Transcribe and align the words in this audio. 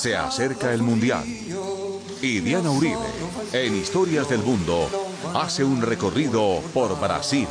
Se 0.00 0.16
acerca 0.16 0.72
el 0.72 0.80
Mundial. 0.80 1.26
Y 2.22 2.40
Diana 2.40 2.70
Uribe, 2.70 2.96
en 3.52 3.76
Historias 3.76 4.30
del 4.30 4.38
Mundo, 4.38 4.88
hace 5.34 5.62
un 5.62 5.82
recorrido 5.82 6.62
por 6.72 6.98
Brasil, 6.98 7.46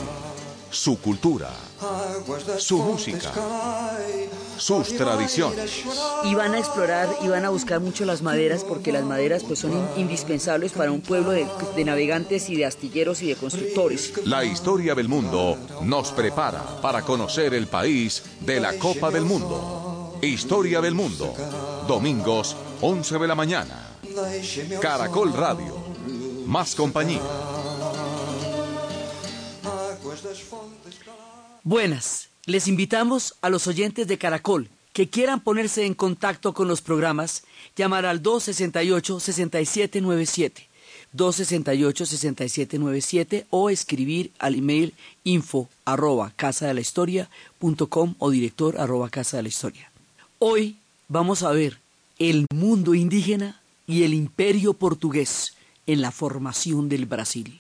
su 0.72 1.00
cultura, 1.00 1.52
su 2.58 2.80
música, 2.80 3.32
sus 4.58 4.98
tradiciones. 4.98 5.84
Y 6.24 6.34
van 6.34 6.56
a 6.56 6.58
explorar 6.58 7.08
y 7.22 7.28
van 7.28 7.46
a 7.46 7.50
buscar 7.50 7.82
mucho 7.82 8.04
las 8.04 8.24
maderas 8.24 8.64
porque 8.64 8.92
las 8.92 9.04
maderas 9.04 9.44
pues 9.44 9.60
son 9.60 9.88
indispensables 9.96 10.72
para 10.72 10.92
un 10.92 11.02
pueblo 11.02 11.30
de, 11.30 11.46
de 11.76 11.86
navegantes 11.86 12.50
y 12.50 12.56
de 12.56 12.66
astilleros 12.66 13.22
y 13.22 13.28
de 13.28 13.36
constructores. 13.36 14.26
La 14.26 14.44
historia 14.44 14.96
del 14.96 15.08
mundo 15.08 15.56
nos 15.84 16.12
prepara 16.14 16.82
para 16.82 17.04
conocer 17.04 17.54
el 17.54 17.68
país 17.68 18.24
de 18.40 18.60
la 18.60 18.74
Copa 18.74 19.12
del 19.12 19.26
Mundo. 19.26 20.00
Historia 20.22 20.82
del 20.82 20.96
Mundo, 20.96 21.34
domingos 21.90 22.56
11 22.82 23.18
de 23.18 23.28
la 23.28 23.34
mañana. 23.34 23.98
Caracol 24.80 25.34
Radio, 25.34 25.76
más 26.46 26.76
compañía. 26.76 27.20
Buenas, 31.64 32.30
les 32.46 32.68
invitamos 32.68 33.34
a 33.42 33.50
los 33.50 33.66
oyentes 33.66 34.08
de 34.08 34.20
Caracol 34.20 34.70
que 34.94 35.10
quieran 35.10 35.40
ponerse 35.40 35.88
en 35.88 35.96
contacto 35.96 36.54
con 36.54 36.68
los 36.68 36.82
programas, 36.82 37.42
llamar 37.76 38.06
al 38.06 38.22
268-6797, 38.22 40.68
268-6797 41.18 43.46
o 43.50 43.72
escribir 43.72 44.32
al 44.38 44.54
email 44.54 44.94
info 45.24 45.68
arroba 45.86 46.34
casa 46.36 46.68
de 46.68 46.76
la 46.76 46.82
historia 46.82 47.32
punto 47.58 47.88
com 47.88 48.14
o 48.20 48.30
director 48.30 48.80
arroba 48.80 49.10
casa 49.10 49.38
de 49.38 49.44
la 49.44 49.50
historia. 49.50 49.92
Hoy 50.38 50.78
vamos 51.10 51.44
a 51.44 51.52
ver 51.52 51.80
el 52.20 52.46
mundo 52.54 52.94
indígena 52.94 53.60
y 53.88 54.04
el 54.04 54.14
imperio 54.14 54.74
portugués 54.74 55.56
en 55.88 56.02
la 56.02 56.12
formación 56.12 56.88
del 56.88 57.06
Brasil. 57.08 57.60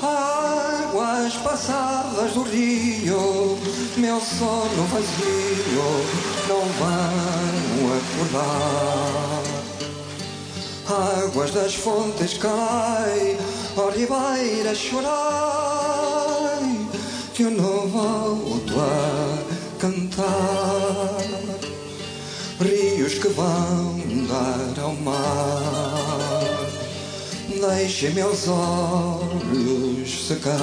Águas 0.00 1.34
passadas 1.42 2.34
do 2.34 2.44
rio, 2.44 3.58
meu 3.96 4.20
sono 4.20 4.86
vazio, 4.92 5.88
não 6.48 6.64
vão 6.78 7.78
acordar. 7.98 9.42
Águas 11.24 11.50
das 11.52 11.74
fontes 11.74 12.38
cai, 12.38 13.36
ó 13.76 13.90
ribeira 13.90 14.74
chorai, 14.74 15.16
que 17.34 17.42
eu 17.42 17.50
não 17.50 17.88
volto 17.88 18.45
Mar 23.36 23.76
secar. 30.26 30.58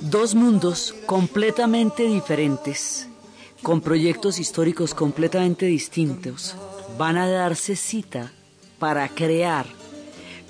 Dos 0.00 0.34
mundos 0.34 0.94
completamente 1.06 2.04
diferentes, 2.04 3.08
con 3.62 3.80
proyectos 3.80 4.38
históricos 4.38 4.94
completamente 4.94 5.66
distintos, 5.66 6.54
van 6.96 7.16
a 7.16 7.28
darse 7.28 7.76
cita 7.76 8.32
para 8.78 9.08
crear 9.08 9.66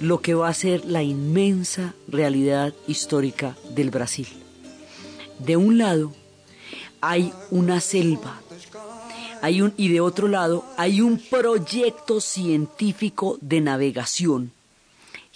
lo 0.01 0.21
que 0.21 0.35
va 0.35 0.49
a 0.49 0.55
ser 0.55 0.85
la 0.85 1.03
inmensa 1.03 1.95
realidad 2.09 2.75
histórica 2.87 3.57
del 3.71 3.91
Brasil. 3.91 4.29
De 5.39 5.57
un 5.57 5.79
lado 5.79 6.13
hay 7.01 7.33
una 7.51 7.81
selva, 7.81 8.41
hay 9.43 9.63
un, 9.63 9.75
y 9.77 9.89
de 9.89 10.01
otro 10.01 10.29
lado 10.29 10.65
hay 10.77 11.01
un 11.01 11.19
proyecto 11.19 12.21
científico 12.21 13.39
de 13.41 13.61
navegación 13.61 14.53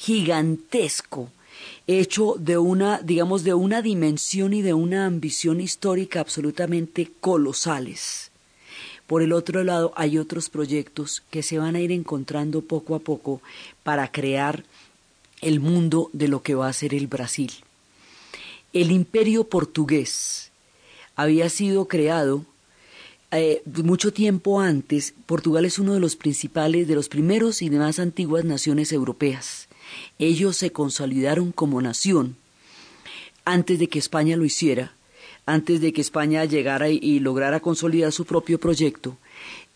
gigantesco, 0.00 1.28
hecho 1.86 2.36
de 2.38 2.56
una, 2.56 3.02
digamos, 3.02 3.44
de 3.44 3.52
una 3.52 3.82
dimensión 3.82 4.54
y 4.54 4.62
de 4.62 4.72
una 4.72 5.04
ambición 5.04 5.60
histórica 5.60 6.20
absolutamente 6.20 7.12
colosales. 7.20 8.30
Por 9.06 9.20
el 9.20 9.34
otro 9.34 9.62
lado, 9.62 9.92
hay 9.96 10.16
otros 10.16 10.48
proyectos 10.48 11.22
que 11.30 11.42
se 11.42 11.58
van 11.58 11.76
a 11.76 11.80
ir 11.80 11.92
encontrando 11.92 12.62
poco 12.62 12.94
a 12.94 13.00
poco 13.00 13.42
para 13.82 14.10
crear 14.10 14.64
el 15.42 15.60
mundo 15.60 16.08
de 16.14 16.28
lo 16.28 16.42
que 16.42 16.54
va 16.54 16.68
a 16.68 16.72
ser 16.72 16.94
el 16.94 17.06
Brasil. 17.06 17.52
El 18.72 18.92
imperio 18.92 19.44
portugués 19.44 20.49
había 21.16 21.48
sido 21.48 21.86
creado 21.86 22.44
eh, 23.32 23.62
mucho 23.64 24.12
tiempo 24.12 24.60
antes. 24.60 25.14
Portugal 25.26 25.64
es 25.64 25.78
uno 25.78 25.94
de 25.94 26.00
los 26.00 26.16
principales, 26.16 26.88
de 26.88 26.94
los 26.94 27.08
primeros 27.08 27.62
y 27.62 27.68
de 27.68 27.78
más 27.78 27.98
antiguas 27.98 28.44
naciones 28.44 28.92
europeas. 28.92 29.68
Ellos 30.18 30.56
se 30.56 30.72
consolidaron 30.72 31.52
como 31.52 31.80
nación 31.80 32.36
antes 33.44 33.78
de 33.78 33.88
que 33.88 33.98
España 33.98 34.36
lo 34.36 34.44
hiciera, 34.44 34.92
antes 35.46 35.80
de 35.80 35.92
que 35.92 36.00
España 36.00 36.44
llegara 36.44 36.90
y, 36.90 36.98
y 37.02 37.20
lograra 37.20 37.60
consolidar 37.60 38.12
su 38.12 38.24
propio 38.24 38.58
proyecto, 38.58 39.16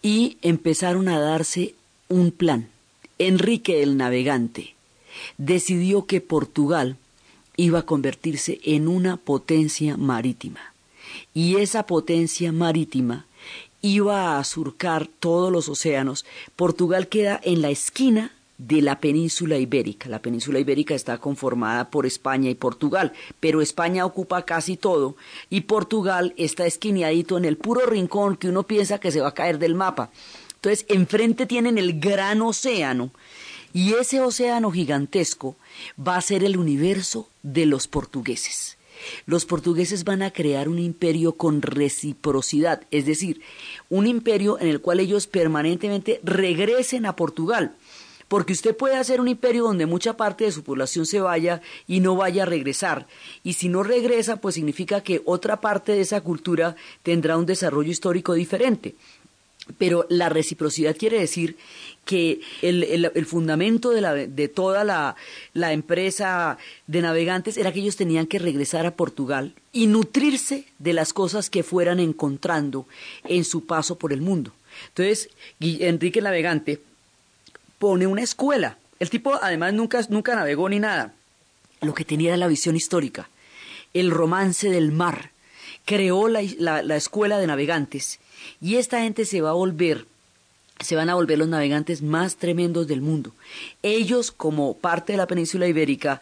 y 0.03 0.37
empezaron 0.43 1.09
a 1.09 1.19
darse 1.19 1.75
un 2.09 2.31
plan. 2.31 2.69
Enrique 3.19 3.83
el 3.83 3.97
Navegante 3.97 4.75
decidió 5.39 6.07
que 6.07 6.21
Portugal 6.21 6.97
iba 7.57 7.81
a 7.81 7.87
convertirse 7.87 8.61
en 8.65 8.89
una 8.89 9.17
potencia 9.17 9.97
marítima. 9.97 10.74
Y 11.35 11.57
esa 11.57 11.85
potencia 11.87 12.53
marítima 12.53 13.27
iba 13.83 14.39
a 14.39 14.45
surcar 14.45 15.07
todos 15.07 15.53
los 15.53 15.69
océanos. 15.69 16.25
Portugal 16.57 17.09
queda 17.09 17.39
en 17.45 17.61
la 17.61 17.71
esquina 17.71 18.33
de 18.59 18.83
la 18.83 19.01
península 19.01 19.59
ibérica. 19.59 20.09
La 20.09 20.21
península 20.21 20.59
ibérica 20.59 20.95
está 20.95 21.19
conformada 21.19 21.91
por 21.91 22.07
España 22.07 22.51
y 22.51 22.55
Portugal, 22.55 23.13
pero 23.41 23.61
España 23.61 24.07
ocupa 24.07 24.45
casi 24.45 24.77
todo 24.77 25.17
y 25.51 25.63
Portugal 25.63 26.35
está 26.37 26.67
esquineadito 26.67 27.37
en 27.37 27.45
el 27.45 27.57
puro 27.57 27.85
rincón 27.87 28.37
que 28.37 28.49
uno 28.49 28.63
piensa 28.63 29.01
que 29.01 29.11
se 29.11 29.21
va 29.21 29.29
a 29.29 29.35
caer 29.35 29.59
del 29.59 29.75
mapa. 29.75 30.11
Entonces, 30.55 30.87
enfrente 30.89 31.45
tienen 31.47 31.77
el 31.77 32.01
gran 32.01 32.41
océano 32.41 33.11
y 33.75 33.95
ese 33.95 34.21
océano 34.21 34.71
gigantesco 34.71 35.57
va 35.99 36.17
a 36.17 36.23
ser 36.23 36.45
el 36.45 36.57
universo 36.57 37.29
de 37.43 37.67
los 37.67 37.87
portugueses. 37.89 38.74
Los 39.27 39.47
portugueses 39.47 40.05
van 40.05 40.23
a 40.23 40.31
crear 40.31 40.69
un 40.69 40.79
imperio 40.79 41.33
con 41.33 41.63
reciprocidad, 41.63 42.83
es 42.91 43.07
decir, 43.07 43.41
un 43.89 44.07
imperio 44.07 44.59
en 44.61 44.69
el 44.69 44.81
cual 44.81 45.01
ellos 45.01 45.27
permanentemente 45.27 46.21
regresen 46.23 47.07
a 47.07 47.17
Portugal. 47.17 47.75
Porque 48.29 48.55
usted 48.55 48.77
puede 48.77 48.97
hacer 48.97 49.21
un 49.21 49.29
imperio 49.29 49.65
donde 49.65 49.87
mucha 49.87 50.17
parte 50.17 50.45
de 50.45 50.53
su 50.53 50.65
población 50.65 51.07
se 51.07 51.21
vaya 51.21 51.61
y 51.87 52.01
no 52.01 52.17
vaya 52.17 52.43
a 52.43 52.47
regresar. 52.47 53.07
Y 53.43 53.53
si 53.53 53.69
no 53.69 53.83
regresa, 53.83 54.37
pues 54.37 54.55
significa 54.55 55.03
que 55.03 55.23
otra 55.25 55.61
parte 55.61 55.93
de 55.93 56.01
esa 56.01 56.21
cultura 56.21 56.75
tendrá 57.03 57.37
un 57.37 57.47
desarrollo 57.47 57.91
histórico 57.91 58.33
diferente. 58.33 58.95
Pero 59.79 60.07
la 60.09 60.29
reciprocidad 60.29 60.97
quiere 60.97 61.19
decir 61.19 61.57
que 62.05 62.41
el, 62.63 63.11
el, 63.15 63.27
fundamento 63.27 63.91
de, 63.91 64.01
la, 64.01 64.15
de 64.15 64.49
toda 64.49 64.85
la, 64.85 65.17
la, 65.53 65.73
empresa 65.73 66.59
de 66.87 67.03
navegantes 67.03 67.57
era 67.57 67.73
que 67.73 67.81
ellos 67.81 67.97
tenían 67.97 68.27
que 68.27 68.39
regresar 68.39 68.87
a 68.87 68.95
Portugal 68.95 69.55
y 69.73 69.87
nutrirse 69.87 70.67
de 70.79 70.93
las 70.93 71.13
cosas 71.13 71.51
que 71.51 71.63
fueran 71.63 72.01
encontrando 72.01 72.87
en 73.25 73.45
su 73.45 73.67
paso 73.67 73.97
por 73.97 74.13
el 74.13 74.21
mundo. 74.21 74.53
Entonces, 74.89 75.31
Enrique 75.61 76.19
el 76.19 76.25
Navegante 76.25 76.81
pone 77.79 78.07
una 78.07 78.23
escuela. 78.23 78.79
El 79.01 79.11
tipo 79.11 79.35
además 79.41 79.73
nunca, 79.73 80.01
nunca 80.09 80.35
navegó 80.35 80.69
ni 80.69 80.79
nada. 80.79 81.15
Lo 81.81 81.95
que 81.95 82.05
tenía 82.05 82.31
era 82.31 82.37
la 82.37 82.49
visión 82.49 82.77
histórica, 82.77 83.29
el 83.93 84.11
romance 84.11 84.71
del 84.71 84.93
mar. 84.93 85.31
Creó 85.85 86.29
la, 86.29 86.43
la 86.83 86.97
escuela 86.97 87.39
de 87.39 87.47
navegantes 87.47 88.19
y 88.61 88.77
esta 88.77 89.01
gente 89.01 89.27
se 89.27 89.43
va 89.43 89.51
a 89.51 89.55
volver 89.55 90.07
se 90.85 90.97
van 90.97 91.11
a 91.11 91.15
volver 91.15 91.39
los 91.39 91.49
navegantes 91.49 92.03
más 92.03 92.37
tremendos 92.37 92.87
del 92.87 93.01
mundo. 93.01 93.33
Ellos, 93.83 94.31
como 94.31 94.77
parte 94.77 95.15
de 95.15 95.17
la 95.19 95.27
península 95.27 95.67
ibérica, 95.67 96.21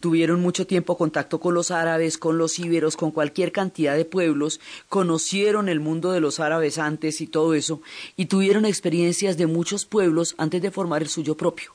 tuvieron 0.00 0.40
mucho 0.40 0.66
tiempo 0.66 0.96
contacto 0.96 1.40
con 1.40 1.54
los 1.54 1.70
árabes, 1.70 2.18
con 2.18 2.38
los 2.38 2.58
íberos, 2.58 2.96
con 2.96 3.10
cualquier 3.10 3.52
cantidad 3.52 3.96
de 3.96 4.04
pueblos, 4.04 4.60
conocieron 4.88 5.68
el 5.68 5.80
mundo 5.80 6.12
de 6.12 6.20
los 6.20 6.40
árabes 6.40 6.78
antes 6.78 7.20
y 7.20 7.26
todo 7.26 7.54
eso, 7.54 7.80
y 8.16 8.26
tuvieron 8.26 8.64
experiencias 8.64 9.36
de 9.36 9.46
muchos 9.46 9.84
pueblos 9.84 10.34
antes 10.38 10.62
de 10.62 10.70
formar 10.70 11.02
el 11.02 11.08
suyo 11.08 11.36
propio. 11.36 11.72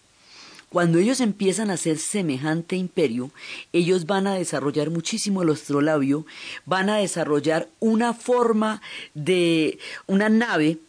Cuando 0.69 0.97
ellos 0.97 1.21
empiezan 1.21 1.69
a 1.69 1.75
hacer 1.75 1.99
semejante 1.99 2.75
imperio, 2.75 3.31
ellos 3.71 4.05
van 4.05 4.27
a 4.27 4.35
desarrollar 4.35 4.89
muchísimo 4.89 5.41
el 5.41 5.51
astrolabio, 5.51 6.25
van 6.65 6.89
a 6.89 6.97
desarrollar 6.97 7.69
una 7.79 8.13
forma 8.13 8.81
de 9.13 9.79
una 10.07 10.27
nave 10.27 10.79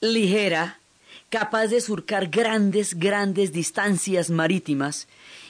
ligera, 0.00 0.78
capaz 1.30 1.68
de 1.68 1.80
surcar 1.80 2.28
grandes, 2.28 2.98
grandes 2.98 3.52
distancias 3.52 4.30
marítimas, 4.30 5.08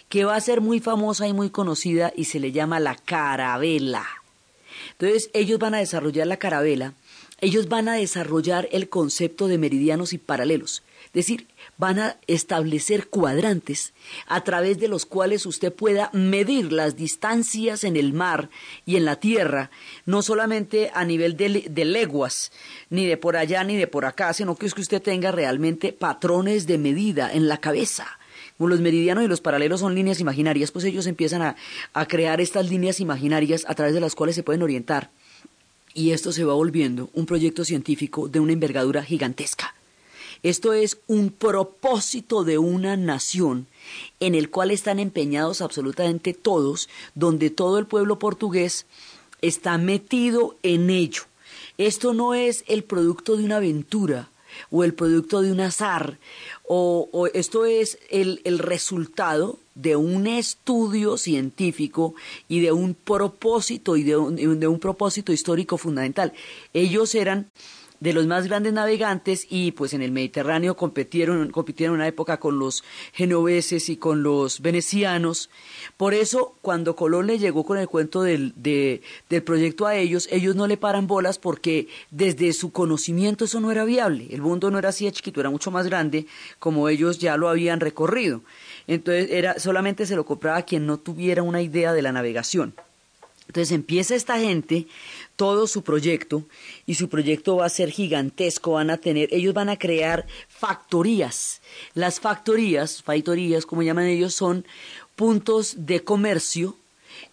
que 0.09 0.25
va 0.25 0.37
a 0.37 0.41
ser 0.41 0.61
muy 0.61 0.81
famosa 0.81 1.27
y 1.27 1.33
muy 1.33 1.51
conocida 1.51 2.13
y 2.17 2.25
se 2.25 2.41
le 2.41 2.53
llama 2.53 2.81
la 2.81 2.95
carabela. 2.95 4.07
Entonces 4.93 5.31
ellos 5.35 5.59
van 5.59 5.75
a 5.75 5.79
desarrollar 5.79 6.27
la 6.27 6.37
carabela 6.37 6.95
ellos 7.41 7.69
van 7.69 7.89
a 7.89 7.95
desarrollar 7.95 8.69
el 8.73 8.89
concepto 8.89 9.47
de 9.47 9.59
meridianos 9.59 10.13
y 10.13 10.19
paralelos. 10.19 10.83
Decir, 11.17 11.47
van 11.79 11.99
a 11.99 12.19
establecer 12.27 13.09
cuadrantes 13.09 13.95
a 14.27 14.45
través 14.45 14.79
de 14.79 14.87
los 14.87 15.07
cuales 15.07 15.47
usted 15.47 15.73
pueda 15.73 16.11
medir 16.13 16.75
las 16.75 16.95
distancias 16.95 17.85
en 17.85 17.97
el 17.97 18.13
mar 18.13 18.51
y 18.85 18.97
en 18.97 19.07
la 19.07 19.17
tierra, 19.17 19.71
no 20.05 20.21
solamente 20.21 20.91
a 20.93 21.07
nivel 21.07 21.35
de, 21.39 21.85
leguas, 21.87 22.53
ni 22.91 23.07
de 23.07 23.17
por 23.17 23.39
allá 23.39 23.65
ni 23.65 23.79
de 23.79 23.87
por 23.87 24.05
acá, 24.05 24.35
sino 24.35 24.57
que 24.57 24.67
es 24.67 24.75
que 24.75 24.83
usted 24.83 25.01
tenga 25.01 25.33
realmente 25.33 25.95
patrones 25.95 26.67
de 26.67 26.77
medida 26.77 27.33
en 27.33 27.49
la 27.49 27.63
cabeza. 27.63 28.19
Como 28.59 28.69
los 28.69 28.81
meridianos 28.81 29.25
y 29.25 29.29
los 29.29 29.41
paralelos 29.41 29.81
son 29.81 29.95
líneas 29.95 30.21
imaginarias, 30.21 30.71
pues 30.71 30.85
ellos 30.85 31.07
empiezan 31.07 31.41
a, 31.41 31.57
a 31.95 32.05
crear 32.05 32.43
estas 32.43 32.69
líneas 32.69 33.01
imaginarias 33.01 33.65
a 33.67 33.75
través 33.75 33.95
de 33.95 34.01
las 34.01 34.15
cuales 34.15 34.37
se 34.37 34.43
pueden 34.43 34.63
orientar. 34.63 35.09
Y 35.95 36.11
esto 36.11 36.31
se 36.31 36.45
va 36.45 36.53
volviendo 36.53 37.09
un 37.15 37.25
proyecto 37.25 37.65
científico 37.65 38.29
de 38.29 38.39
una 38.39 38.53
envergadura 38.53 39.03
gigantesca. 39.03 39.76
Esto 40.47 40.75
es 40.75 40.99
un 41.09 41.31
propósito 41.31 42.45
de 42.45 42.57
una 42.57 42.97
nación 42.97 43.67
en 44.21 44.37
el 44.37 44.49
cual 44.49 44.71
están 44.71 45.01
empeñados 45.01 45.61
absolutamente 45.61 46.35
todos, 46.35 46.89
donde 47.17 47.51
todo 47.51 47.81
el 47.81 47.87
pueblo 47.87 48.21
portugués 48.21 48.87
está 49.43 49.77
metido 49.77 50.55
en 50.63 50.89
ello. 50.89 51.23
Esto 51.79 52.15
no 52.15 52.33
es 52.33 52.63
el 52.69 52.85
producto 52.85 53.37
de 53.37 53.43
una 53.43 53.57
aventura 53.57 54.31
o 54.71 54.85
el 54.85 54.95
producto 54.95 55.43
de 55.43 55.51
un 55.51 55.59
azar, 55.59 56.17
o, 56.63 57.29
esto 57.35 57.65
es 57.65 57.99
el, 58.09 58.41
el 58.45 58.61
resultado 58.61 59.59
de 59.75 59.97
un 59.97 60.29
estudio 60.29 61.19
científico 61.19 62.15
y 62.47 62.61
de 62.61 62.71
un 62.71 62.95
propósito 62.95 63.97
y 63.97 64.05
de 64.05 64.13
de 64.15 64.69
un 64.69 64.79
propósito 64.79 65.33
histórico 65.33 65.77
fundamental. 65.77 66.33
Ellos 66.73 67.17
eran 67.17 67.51
de 68.01 68.13
los 68.13 68.27
más 68.27 68.47
grandes 68.47 68.73
navegantes 68.73 69.47
y 69.49 69.73
pues 69.73 69.95
en 69.95 70.03
el 70.03 70.13
Mediterráneo 70.13 70.77
compitieron, 70.77 71.51
compitieron 71.51 71.95
en 71.95 72.01
una 72.01 72.09
época 72.09 72.39
con 72.39 72.59
los 72.59 72.85
genoveses 73.13 73.89
y 73.89 73.97
con 73.97 74.23
los 74.23 74.61
venecianos. 74.61 75.51
Por 75.97 76.15
eso 76.15 76.55
cuando 76.63 76.97
Colón 76.97 77.27
le 77.27 77.39
llegó 77.39 77.65
con 77.65 77.79
el 77.79 77.89
cuento 77.89 78.23
del, 78.23 78.53
del 78.57 79.43
proyecto 79.43 79.87
a 79.87 79.97
ellos, 79.97 80.29
ellos 80.31 80.57
no 80.57 80.67
le 80.67 80.77
paran 80.77 81.07
bolas 81.07 81.39
porque 81.39 81.89
desde 82.11 82.53
su 82.53 82.73
conocimiento 82.73 83.45
eso 83.45 83.61
no 83.61 83.71
era 83.71 83.85
viable. 83.85 84.29
El 84.31 84.43
mundo 84.43 84.71
no 84.71 84.79
era 84.79 84.91
así 84.91 85.05
de 85.05 85.13
chiquito, 85.13 85.41
era 85.41 85.51
mucho 85.51 85.71
más 85.71 85.87
grande 85.87 86.27
como 86.59 86.89
ellos 86.89 87.19
ya 87.19 87.37
lo 87.37 87.49
habían 87.49 87.81
recorrido. 87.81 88.43
Entonces 88.87 89.29
era, 89.31 89.59
solamente 89.59 90.07
se 90.07 90.17
lo 90.17 90.25
compraba 90.25 90.63
quien 90.63 90.87
no 90.87 90.99
tuviera 90.99 91.43
una 91.43 91.63
idea 91.63 91.93
de 91.93 92.03
la 92.03 92.13
navegación. 92.13 92.75
Entonces 93.47 93.73
empieza 93.73 94.15
esta 94.15 94.39
gente 94.39 94.87
todo 95.37 95.67
su 95.67 95.83
proyecto 95.83 96.45
y 96.85 96.95
su 96.95 97.09
proyecto 97.09 97.57
va 97.57 97.67
a 97.67 97.71
ser 97.71 97.91
gigantesco, 97.91 98.73
van 98.73 98.91
a 98.91 98.99
tener, 98.99 99.29
ellos 99.33 99.55
van 99.55 99.69
a 99.69 99.79
crear 99.79 100.27
factorías. 100.49 101.61
Las 101.95 102.21
factorías, 102.21 103.03
factorías 103.03 103.67
como 103.67 103.83
llaman 103.83 104.07
ellos, 104.07 104.35
son 104.35 104.67
puntos 105.15 105.75
de 105.87 106.03
comercio 106.03 106.77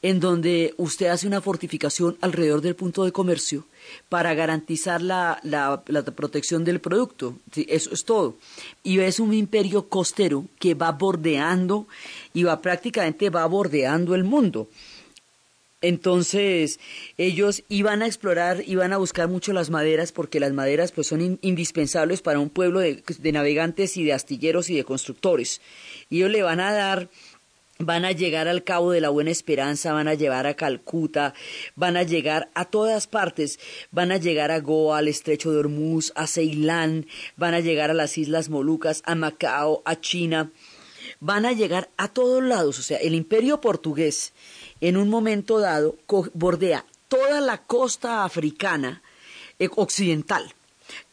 en 0.01 0.19
donde 0.19 0.73
usted 0.77 1.07
hace 1.07 1.27
una 1.27 1.41
fortificación 1.41 2.17
alrededor 2.21 2.61
del 2.61 2.75
punto 2.75 3.03
de 3.03 3.11
comercio 3.11 3.65
para 4.09 4.33
garantizar 4.33 5.01
la, 5.01 5.39
la, 5.43 5.83
protección 6.15 6.63
del 6.63 6.79
producto. 6.79 7.37
eso 7.55 7.93
es 7.93 8.05
todo. 8.05 8.37
Y 8.83 8.99
es 8.99 9.19
un 9.19 9.33
imperio 9.33 9.89
costero 9.89 10.45
que 10.59 10.73
va 10.73 10.91
bordeando 10.91 11.87
y 12.33 12.43
va 12.43 12.61
prácticamente 12.61 13.29
va 13.29 13.45
bordeando 13.45 14.15
el 14.15 14.23
mundo. 14.23 14.69
Entonces, 15.83 16.79
ellos 17.17 17.63
iban 17.67 18.03
a 18.03 18.07
explorar, 18.07 18.63
iban 18.65 18.93
a 18.93 18.97
buscar 18.97 19.27
mucho 19.27 19.51
las 19.51 19.69
maderas, 19.69 20.13
porque 20.13 20.39
las 20.39 20.53
maderas 20.53 20.93
pues 20.93 21.07
son 21.07 21.39
indispensables 21.41 22.21
para 22.21 22.39
un 22.39 22.49
pueblo 22.49 22.79
de, 22.79 23.03
navegantes 23.33 23.97
y 23.97 24.05
de 24.05 24.13
astilleros 24.13 24.69
y 24.69 24.77
de 24.77 24.85
constructores. 24.85 25.59
Y 26.09 26.19
ellos 26.19 26.31
le 26.31 26.41
van 26.41 26.61
a 26.61 26.71
dar 26.71 27.09
van 27.79 28.05
a 28.05 28.13
llegar 28.13 28.47
al 28.47 28.63
Cabo 28.63 28.91
de 28.91 29.01
la 29.01 29.09
Buena 29.09 29.31
Esperanza, 29.31 29.91
van 29.91 30.07
a 30.07 30.13
llevar 30.13 30.47
a 30.47 30.53
Calcuta, 30.53 31.33
van 31.75 31.97
a 31.97 32.03
llegar 32.03 32.49
a 32.53 32.63
todas 32.63 33.07
partes, 33.07 33.59
van 33.91 34.13
a 34.13 34.17
llegar 34.17 34.51
a 34.51 34.61
Goa, 34.61 34.99
al 34.99 35.09
Estrecho 35.09 35.51
de 35.51 35.57
Hormuz, 35.57 36.13
a 36.15 36.27
Ceilán, 36.27 37.07
van 37.35 37.55
a 37.55 37.59
llegar 37.59 37.89
a 37.89 37.93
las 37.93 38.17
Islas 38.17 38.47
Molucas, 38.47 39.01
a 39.05 39.15
Macao, 39.15 39.81
a 39.83 39.99
China, 39.99 40.51
van 41.19 41.45
a 41.45 41.51
llegar 41.51 41.89
a 41.97 42.07
todos 42.07 42.41
lados, 42.41 42.79
o 42.79 42.83
sea, 42.83 42.99
el 42.99 43.15
imperio 43.15 43.59
portugués 43.59 44.31
en 44.83 44.97
un 44.97 45.09
momento 45.09 45.59
dado 45.59 45.95
bordea 46.33 46.85
toda 47.07 47.39
la 47.39 47.59
costa 47.59 48.25
africana 48.25 49.01
eh, 49.57 49.69
occidental. 49.77 50.53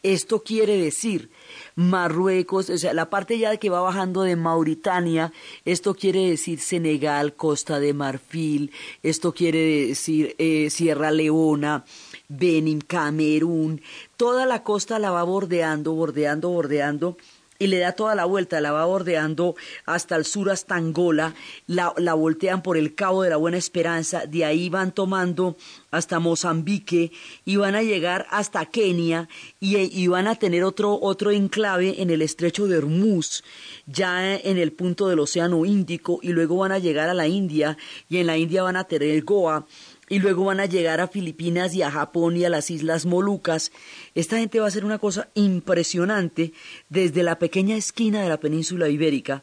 Esto 0.03 0.43
quiere 0.43 0.75
decir 0.75 1.29
Marruecos, 1.75 2.69
o 2.69 2.77
sea, 2.77 2.93
la 2.93 3.09
parte 3.09 3.39
ya 3.39 3.55
que 3.55 3.69
va 3.69 3.79
bajando 3.79 4.23
de 4.23 4.35
Mauritania, 4.35 5.31
esto 5.63 5.95
quiere 5.95 6.29
decir 6.29 6.59
Senegal, 6.59 7.33
Costa 7.33 7.79
de 7.79 7.93
Marfil, 7.93 8.71
esto 9.03 9.33
quiere 9.33 9.87
decir 9.87 10.35
eh, 10.37 10.69
Sierra 10.69 11.09
Leona, 11.09 11.85
Benin, 12.27 12.81
Camerún, 12.81 13.81
toda 14.17 14.45
la 14.45 14.63
costa 14.63 14.99
la 14.99 15.11
va 15.11 15.23
bordeando, 15.23 15.93
bordeando, 15.93 16.49
bordeando 16.49 17.17
y 17.61 17.67
le 17.67 17.77
da 17.77 17.91
toda 17.91 18.15
la 18.15 18.25
vuelta, 18.25 18.59
la 18.59 18.71
va 18.71 18.85
bordeando 18.85 19.55
hasta 19.85 20.15
el 20.15 20.25
sur, 20.25 20.49
hasta 20.49 20.73
Angola, 20.73 21.35
la, 21.67 21.93
voltean 22.15 22.63
por 22.63 22.75
el 22.75 22.95
Cabo 22.95 23.21
de 23.21 23.29
la 23.29 23.37
Buena 23.37 23.57
Esperanza, 23.57 24.25
de 24.25 24.45
ahí 24.45 24.67
van 24.67 24.91
tomando 24.91 25.55
hasta 25.91 26.19
Mozambique 26.19 27.11
y 27.45 27.57
van 27.57 27.75
a 27.75 27.83
llegar 27.83 28.25
hasta 28.31 28.65
Kenia 28.65 29.29
y, 29.59 29.77
y, 29.77 30.07
van 30.07 30.25
a 30.25 30.33
tener 30.33 30.63
otro, 30.63 30.97
otro 30.99 31.29
enclave 31.29 32.01
en 32.01 32.09
el 32.09 32.23
estrecho 32.23 32.65
de 32.65 32.79
Hormuz, 32.79 33.43
ya 33.85 34.35
en 34.35 34.57
el 34.57 34.71
punto 34.71 35.07
del 35.07 35.19
Océano 35.19 35.63
Índico, 35.63 36.19
y 36.23 36.29
luego 36.29 36.57
van 36.57 36.71
a 36.71 36.79
llegar 36.79 37.09
a 37.09 37.13
la 37.13 37.27
India 37.27 37.77
y 38.09 38.17
en 38.17 38.25
la 38.25 38.37
India 38.37 38.63
van 38.63 38.75
a 38.75 38.85
tener 38.85 39.23
Goa 39.23 39.67
y 40.11 40.19
luego 40.19 40.43
van 40.43 40.59
a 40.59 40.65
llegar 40.65 40.99
a 40.99 41.07
Filipinas 41.07 41.73
y 41.73 41.83
a 41.83 41.89
Japón 41.89 42.35
y 42.35 42.43
a 42.43 42.49
las 42.49 42.69
Islas 42.69 43.05
Molucas. 43.05 43.71
Esta 44.13 44.39
gente 44.39 44.59
va 44.59 44.65
a 44.65 44.67
hacer 44.67 44.83
una 44.83 44.99
cosa 44.99 45.29
impresionante 45.35 46.51
desde 46.89 47.23
la 47.23 47.39
pequeña 47.39 47.77
esquina 47.77 48.21
de 48.21 48.27
la 48.27 48.35
península 48.35 48.89
ibérica 48.89 49.41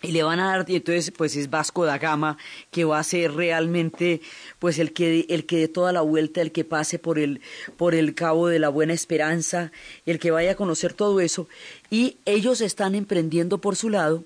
y 0.00 0.12
le 0.12 0.22
van 0.22 0.38
a 0.38 0.56
dar 0.56 0.70
y 0.70 0.76
entonces 0.76 1.10
pues 1.10 1.34
es 1.34 1.50
Vasco 1.50 1.84
da 1.84 1.98
Gama 1.98 2.38
que 2.70 2.84
va 2.84 3.00
a 3.00 3.02
ser 3.02 3.32
realmente 3.32 4.20
pues 4.60 4.78
el 4.78 4.92
que 4.92 5.26
el 5.28 5.46
que 5.46 5.58
dé 5.58 5.66
toda 5.66 5.92
la 5.92 6.02
vuelta 6.02 6.42
el 6.42 6.52
que 6.52 6.62
pase 6.62 7.00
por 7.00 7.18
el 7.18 7.40
por 7.76 7.96
el 7.96 8.14
cabo 8.14 8.46
de 8.46 8.60
la 8.60 8.68
Buena 8.68 8.92
Esperanza 8.92 9.72
el 10.06 10.20
que 10.20 10.30
vaya 10.30 10.52
a 10.52 10.54
conocer 10.54 10.92
todo 10.92 11.18
eso 11.18 11.48
y 11.90 12.18
ellos 12.24 12.60
están 12.60 12.94
emprendiendo 12.94 13.58
por 13.58 13.74
su 13.74 13.90
lado 13.90 14.22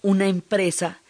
una 0.00 0.28
empresa 0.28 1.00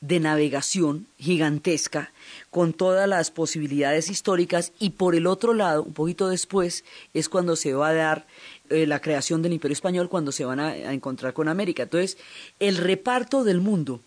de 0.00 0.20
navegación 0.20 1.06
gigantesca 1.18 2.10
con 2.50 2.72
todas 2.72 3.08
las 3.08 3.30
posibilidades 3.30 4.08
históricas 4.08 4.72
y 4.78 4.90
por 4.90 5.14
el 5.14 5.26
otro 5.26 5.54
lado, 5.54 5.82
un 5.82 5.92
poquito 5.92 6.28
después, 6.28 6.84
es 7.14 7.28
cuando 7.28 7.56
se 7.56 7.74
va 7.74 7.88
a 7.88 7.94
dar 7.94 8.26
eh, 8.70 8.86
la 8.86 9.00
creación 9.00 9.42
del 9.42 9.52
Imperio 9.52 9.74
Español, 9.74 10.08
cuando 10.08 10.32
se 10.32 10.44
van 10.44 10.60
a, 10.60 10.92
encontrar 10.92 11.34
con 11.34 11.48
América. 11.48 11.84
Entonces, 11.84 12.16
el 12.58 12.76
reparto 12.76 13.44
del 13.44 13.60
mundo 13.60 14.00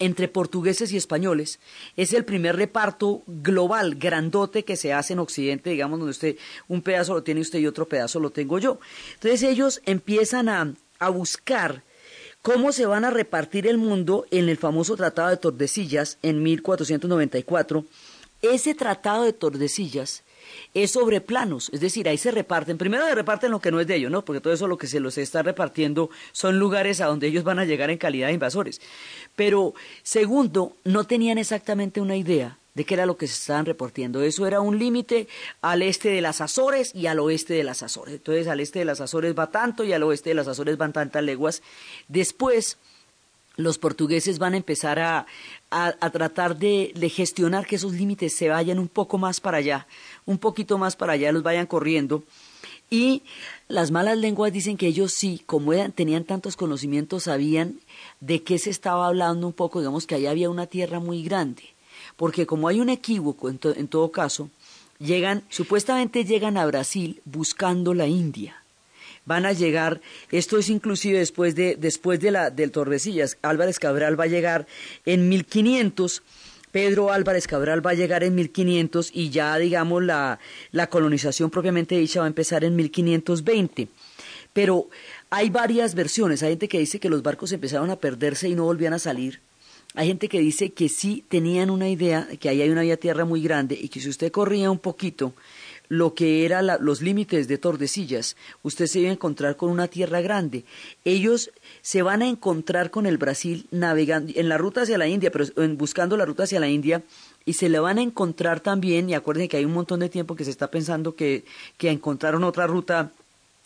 entre 0.00 0.26
portugueses 0.26 0.92
y 0.92 0.96
españoles 0.96 1.60
es 1.96 2.12
el 2.12 2.24
primer 2.24 2.56
reparto 2.56 3.22
global, 3.28 3.94
grandote 3.94 4.64
que 4.64 4.76
se 4.76 4.92
hace 4.92 5.12
en 5.12 5.20
Occidente, 5.20 5.70
digamos, 5.70 6.00
donde 6.00 6.10
usted 6.10 6.36
un 6.66 6.82
pedazo 6.82 7.14
lo 7.14 7.22
tiene 7.22 7.40
usted 7.40 7.60
y 7.60 7.68
otro 7.68 7.86
pedazo 7.86 8.18
lo 8.18 8.30
tengo 8.30 8.58
yo. 8.58 8.80
Entonces 9.14 9.44
ellos 9.44 9.80
empiezan 9.86 10.48
a, 10.48 10.74
a 10.98 11.08
buscar 11.10 11.84
cómo 12.44 12.72
se 12.72 12.84
van 12.84 13.06
a 13.06 13.10
repartir 13.10 13.66
el 13.66 13.78
mundo 13.78 14.26
en 14.30 14.50
el 14.50 14.58
famoso 14.58 14.96
Tratado 14.96 15.30
de 15.30 15.38
Tordesillas 15.38 16.18
en 16.20 16.42
1494. 16.42 17.86
Ese 18.42 18.74
Tratado 18.74 19.24
de 19.24 19.32
Tordesillas 19.32 20.24
es 20.74 20.90
sobre 20.90 21.22
planos, 21.22 21.70
es 21.72 21.80
decir, 21.80 22.06
ahí 22.06 22.18
se 22.18 22.30
reparten, 22.30 22.76
primero 22.76 23.06
se 23.06 23.14
reparten 23.14 23.50
lo 23.50 23.60
que 23.60 23.70
no 23.70 23.80
es 23.80 23.86
de 23.86 23.96
ellos, 23.96 24.12
¿no? 24.12 24.26
Porque 24.26 24.42
todo 24.42 24.52
eso 24.52 24.68
lo 24.68 24.76
que 24.76 24.86
se 24.86 25.00
los 25.00 25.16
está 25.16 25.42
repartiendo 25.42 26.10
son 26.32 26.58
lugares 26.58 27.00
a 27.00 27.06
donde 27.06 27.28
ellos 27.28 27.44
van 27.44 27.60
a 27.60 27.64
llegar 27.64 27.88
en 27.88 27.96
calidad 27.96 28.26
de 28.26 28.34
invasores. 28.34 28.82
Pero 29.36 29.72
segundo, 30.02 30.76
no 30.84 31.04
tenían 31.04 31.38
exactamente 31.38 32.02
una 32.02 32.14
idea 32.14 32.58
de 32.74 32.84
qué 32.84 32.94
era 32.94 33.06
lo 33.06 33.16
que 33.16 33.26
se 33.26 33.34
estaban 33.34 33.66
reportando. 33.66 34.22
Eso 34.22 34.46
era 34.46 34.60
un 34.60 34.78
límite 34.78 35.28
al 35.62 35.82
este 35.82 36.10
de 36.10 36.20
las 36.20 36.40
Azores 36.40 36.90
y 36.94 37.06
al 37.06 37.20
oeste 37.20 37.54
de 37.54 37.64
las 37.64 37.82
Azores. 37.82 38.14
Entonces 38.14 38.48
al 38.48 38.60
este 38.60 38.80
de 38.80 38.84
las 38.84 39.00
Azores 39.00 39.34
va 39.38 39.50
tanto 39.50 39.84
y 39.84 39.92
al 39.92 40.02
oeste 40.02 40.30
de 40.30 40.34
las 40.34 40.48
Azores 40.48 40.76
van 40.76 40.92
tantas 40.92 41.22
leguas. 41.22 41.62
Después 42.08 42.78
los 43.56 43.78
portugueses 43.78 44.40
van 44.40 44.54
a 44.54 44.56
empezar 44.56 44.98
a, 44.98 45.26
a, 45.70 46.10
tratar 46.10 46.56
de, 46.56 46.92
gestionar 47.14 47.66
que 47.66 47.76
esos 47.76 47.92
límites 47.92 48.34
se 48.34 48.48
vayan 48.48 48.80
un 48.80 48.88
poco 48.88 49.16
más 49.16 49.40
para 49.40 49.58
allá, 49.58 49.86
un 50.26 50.38
poquito 50.38 50.76
más 50.76 50.96
para 50.96 51.12
allá, 51.12 51.30
los 51.30 51.44
vayan 51.44 51.66
corriendo. 51.66 52.24
Y 52.90 53.22
las 53.68 53.92
malas 53.92 54.18
lenguas 54.18 54.52
dicen 54.52 54.76
que 54.76 54.88
ellos 54.88 55.12
sí, 55.12 55.40
como 55.46 55.72
tenían 55.92 56.24
tantos 56.24 56.56
conocimientos, 56.56 57.24
sabían 57.24 57.78
de 58.18 58.42
qué 58.42 58.58
se 58.58 58.70
estaba 58.70 59.06
hablando 59.06 59.46
un 59.46 59.52
poco, 59.52 59.78
digamos 59.78 60.06
que 60.08 60.16
allá 60.16 60.30
había 60.30 60.50
una 60.50 60.66
tierra 60.66 60.98
muy 60.98 61.22
grande 61.22 61.73
porque 62.16 62.46
como 62.46 62.68
hay 62.68 62.80
un 62.80 62.88
equívoco 62.88 63.48
en, 63.48 63.58
todo 63.58 64.10
caso, 64.10 64.50
llegan, 64.98 65.42
supuestamente 65.48 66.24
llegan 66.24 66.56
a 66.56 66.66
Brasil 66.66 67.20
buscando 67.24 67.94
la 67.94 68.06
India. 68.06 68.62
Van 69.26 69.46
a 69.46 69.52
llegar, 69.52 70.00
esto 70.30 70.58
es 70.58 70.68
inclusive 70.68 71.18
después 71.18 71.54
de, 71.54 71.76
después 71.76 72.20
de 72.20 72.30
la, 72.30 72.50
del 72.50 72.70
Tordesillas, 72.70 73.38
Álvarez 73.42 73.78
Cabral 73.78 74.18
va 74.20 74.24
a 74.24 74.28
llegar 74.28 74.66
en 75.06 75.28
1500, 75.30 76.22
Pedro 76.70 77.12
Álvarez 77.12 77.46
Cabral 77.46 77.86
va 77.86 77.92
a 77.92 77.94
llegar 77.94 78.22
en 78.24 78.34
1500 78.34 79.10
y 79.14 79.30
ya 79.30 79.56
digamos 79.58 80.02
la, 80.02 80.40
la 80.72 80.88
colonización 80.88 81.48
propiamente 81.48 81.96
dicha 81.96 82.20
va 82.20 82.26
a 82.26 82.28
empezar 82.28 82.64
en 82.64 82.76
1520. 82.76 83.88
Pero 84.52 84.88
hay 85.30 85.50
varias 85.50 85.94
versiones, 85.94 86.42
hay 86.42 86.50
gente 86.50 86.68
que 86.68 86.78
dice 86.78 87.00
que 87.00 87.08
los 87.08 87.22
barcos 87.22 87.52
empezaron 87.52 87.90
a 87.90 87.96
perderse 87.96 88.48
y 88.48 88.54
no 88.54 88.64
volvían 88.64 88.92
a 88.92 88.98
salir, 88.98 89.40
hay 89.94 90.08
gente 90.08 90.28
que 90.28 90.40
dice 90.40 90.70
que 90.70 90.88
sí 90.88 91.24
tenían 91.28 91.70
una 91.70 91.88
idea, 91.88 92.28
que 92.40 92.48
ahí 92.48 92.60
hay 92.60 92.70
una 92.70 92.96
tierra 92.96 93.24
muy 93.24 93.40
grande 93.42 93.78
y 93.80 93.88
que 93.88 94.00
si 94.00 94.08
usted 94.08 94.32
corría 94.32 94.70
un 94.70 94.80
poquito 94.80 95.34
lo 95.88 96.14
que 96.14 96.44
eran 96.44 96.66
los 96.80 97.00
límites 97.00 97.46
de 97.46 97.58
Tordesillas, 97.58 98.36
usted 98.62 98.86
se 98.86 99.00
iba 99.00 99.10
a 99.10 99.12
encontrar 99.12 99.56
con 99.56 99.70
una 99.70 99.86
tierra 99.86 100.20
grande. 100.20 100.64
Ellos 101.04 101.50
se 101.82 102.02
van 102.02 102.22
a 102.22 102.28
encontrar 102.28 102.90
con 102.90 103.06
el 103.06 103.18
Brasil 103.18 103.66
navegando 103.70 104.32
en 104.34 104.48
la 104.48 104.58
ruta 104.58 104.82
hacia 104.82 104.98
la 104.98 105.06
India, 105.06 105.30
pero 105.30 105.46
buscando 105.76 106.16
la 106.16 106.24
ruta 106.24 106.42
hacia 106.42 106.58
la 106.58 106.68
India 106.68 107.02
y 107.44 107.52
se 107.52 107.68
le 107.68 107.78
van 107.78 107.98
a 107.98 108.02
encontrar 108.02 108.60
también, 108.60 109.08
y 109.08 109.14
acuérdense 109.14 109.48
que 109.48 109.58
hay 109.58 109.64
un 109.64 109.74
montón 109.74 110.00
de 110.00 110.08
tiempo 110.08 110.34
que 110.34 110.44
se 110.44 110.50
está 110.50 110.70
pensando 110.70 111.14
que, 111.14 111.44
que 111.76 111.90
encontraron 111.90 112.42
otra 112.42 112.66
ruta 112.66 113.12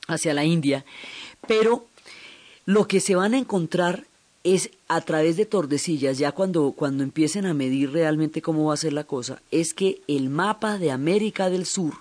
hacia 0.08 0.34
la 0.34 0.44
India, 0.44 0.84
pero 1.46 1.86
lo 2.66 2.86
que 2.86 3.00
se 3.00 3.14
van 3.14 3.34
a 3.34 3.38
encontrar 3.38 4.04
es 4.44 4.70
a 4.88 5.00
través 5.00 5.36
de 5.36 5.46
Tordesillas, 5.46 6.18
ya 6.18 6.32
cuando, 6.32 6.72
cuando 6.72 7.02
empiecen 7.02 7.46
a 7.46 7.54
medir 7.54 7.92
realmente 7.92 8.42
cómo 8.42 8.66
va 8.66 8.74
a 8.74 8.78
ser 8.78 8.92
la 8.92 9.04
cosa, 9.04 9.42
es 9.50 9.74
que 9.74 10.00
el 10.08 10.30
mapa 10.30 10.78
de 10.78 10.90
América 10.90 11.50
del 11.50 11.66
Sur 11.66 11.94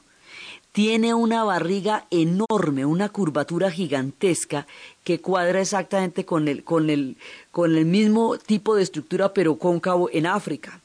tiene 0.72 1.14
una 1.16 1.44
barriga 1.44 2.06
enorme, 2.12 2.86
una 2.86 3.10
curvatura 3.10 3.72
gigantesca 3.72 4.68
que 5.04 5.20
cuadra 5.20 5.62
exactamente 5.62 6.26
con 6.26 6.48
el, 6.48 6.64
con 6.64 6.90
el, 6.90 7.18
con 7.52 7.76
el 7.76 7.86
mismo 7.86 8.38
tipo 8.38 8.76
de 8.76 8.84
estructura 8.84 9.34
pero 9.34 9.58
cóncavo 9.58 10.10
en 10.14 10.28
África. 10.28 10.82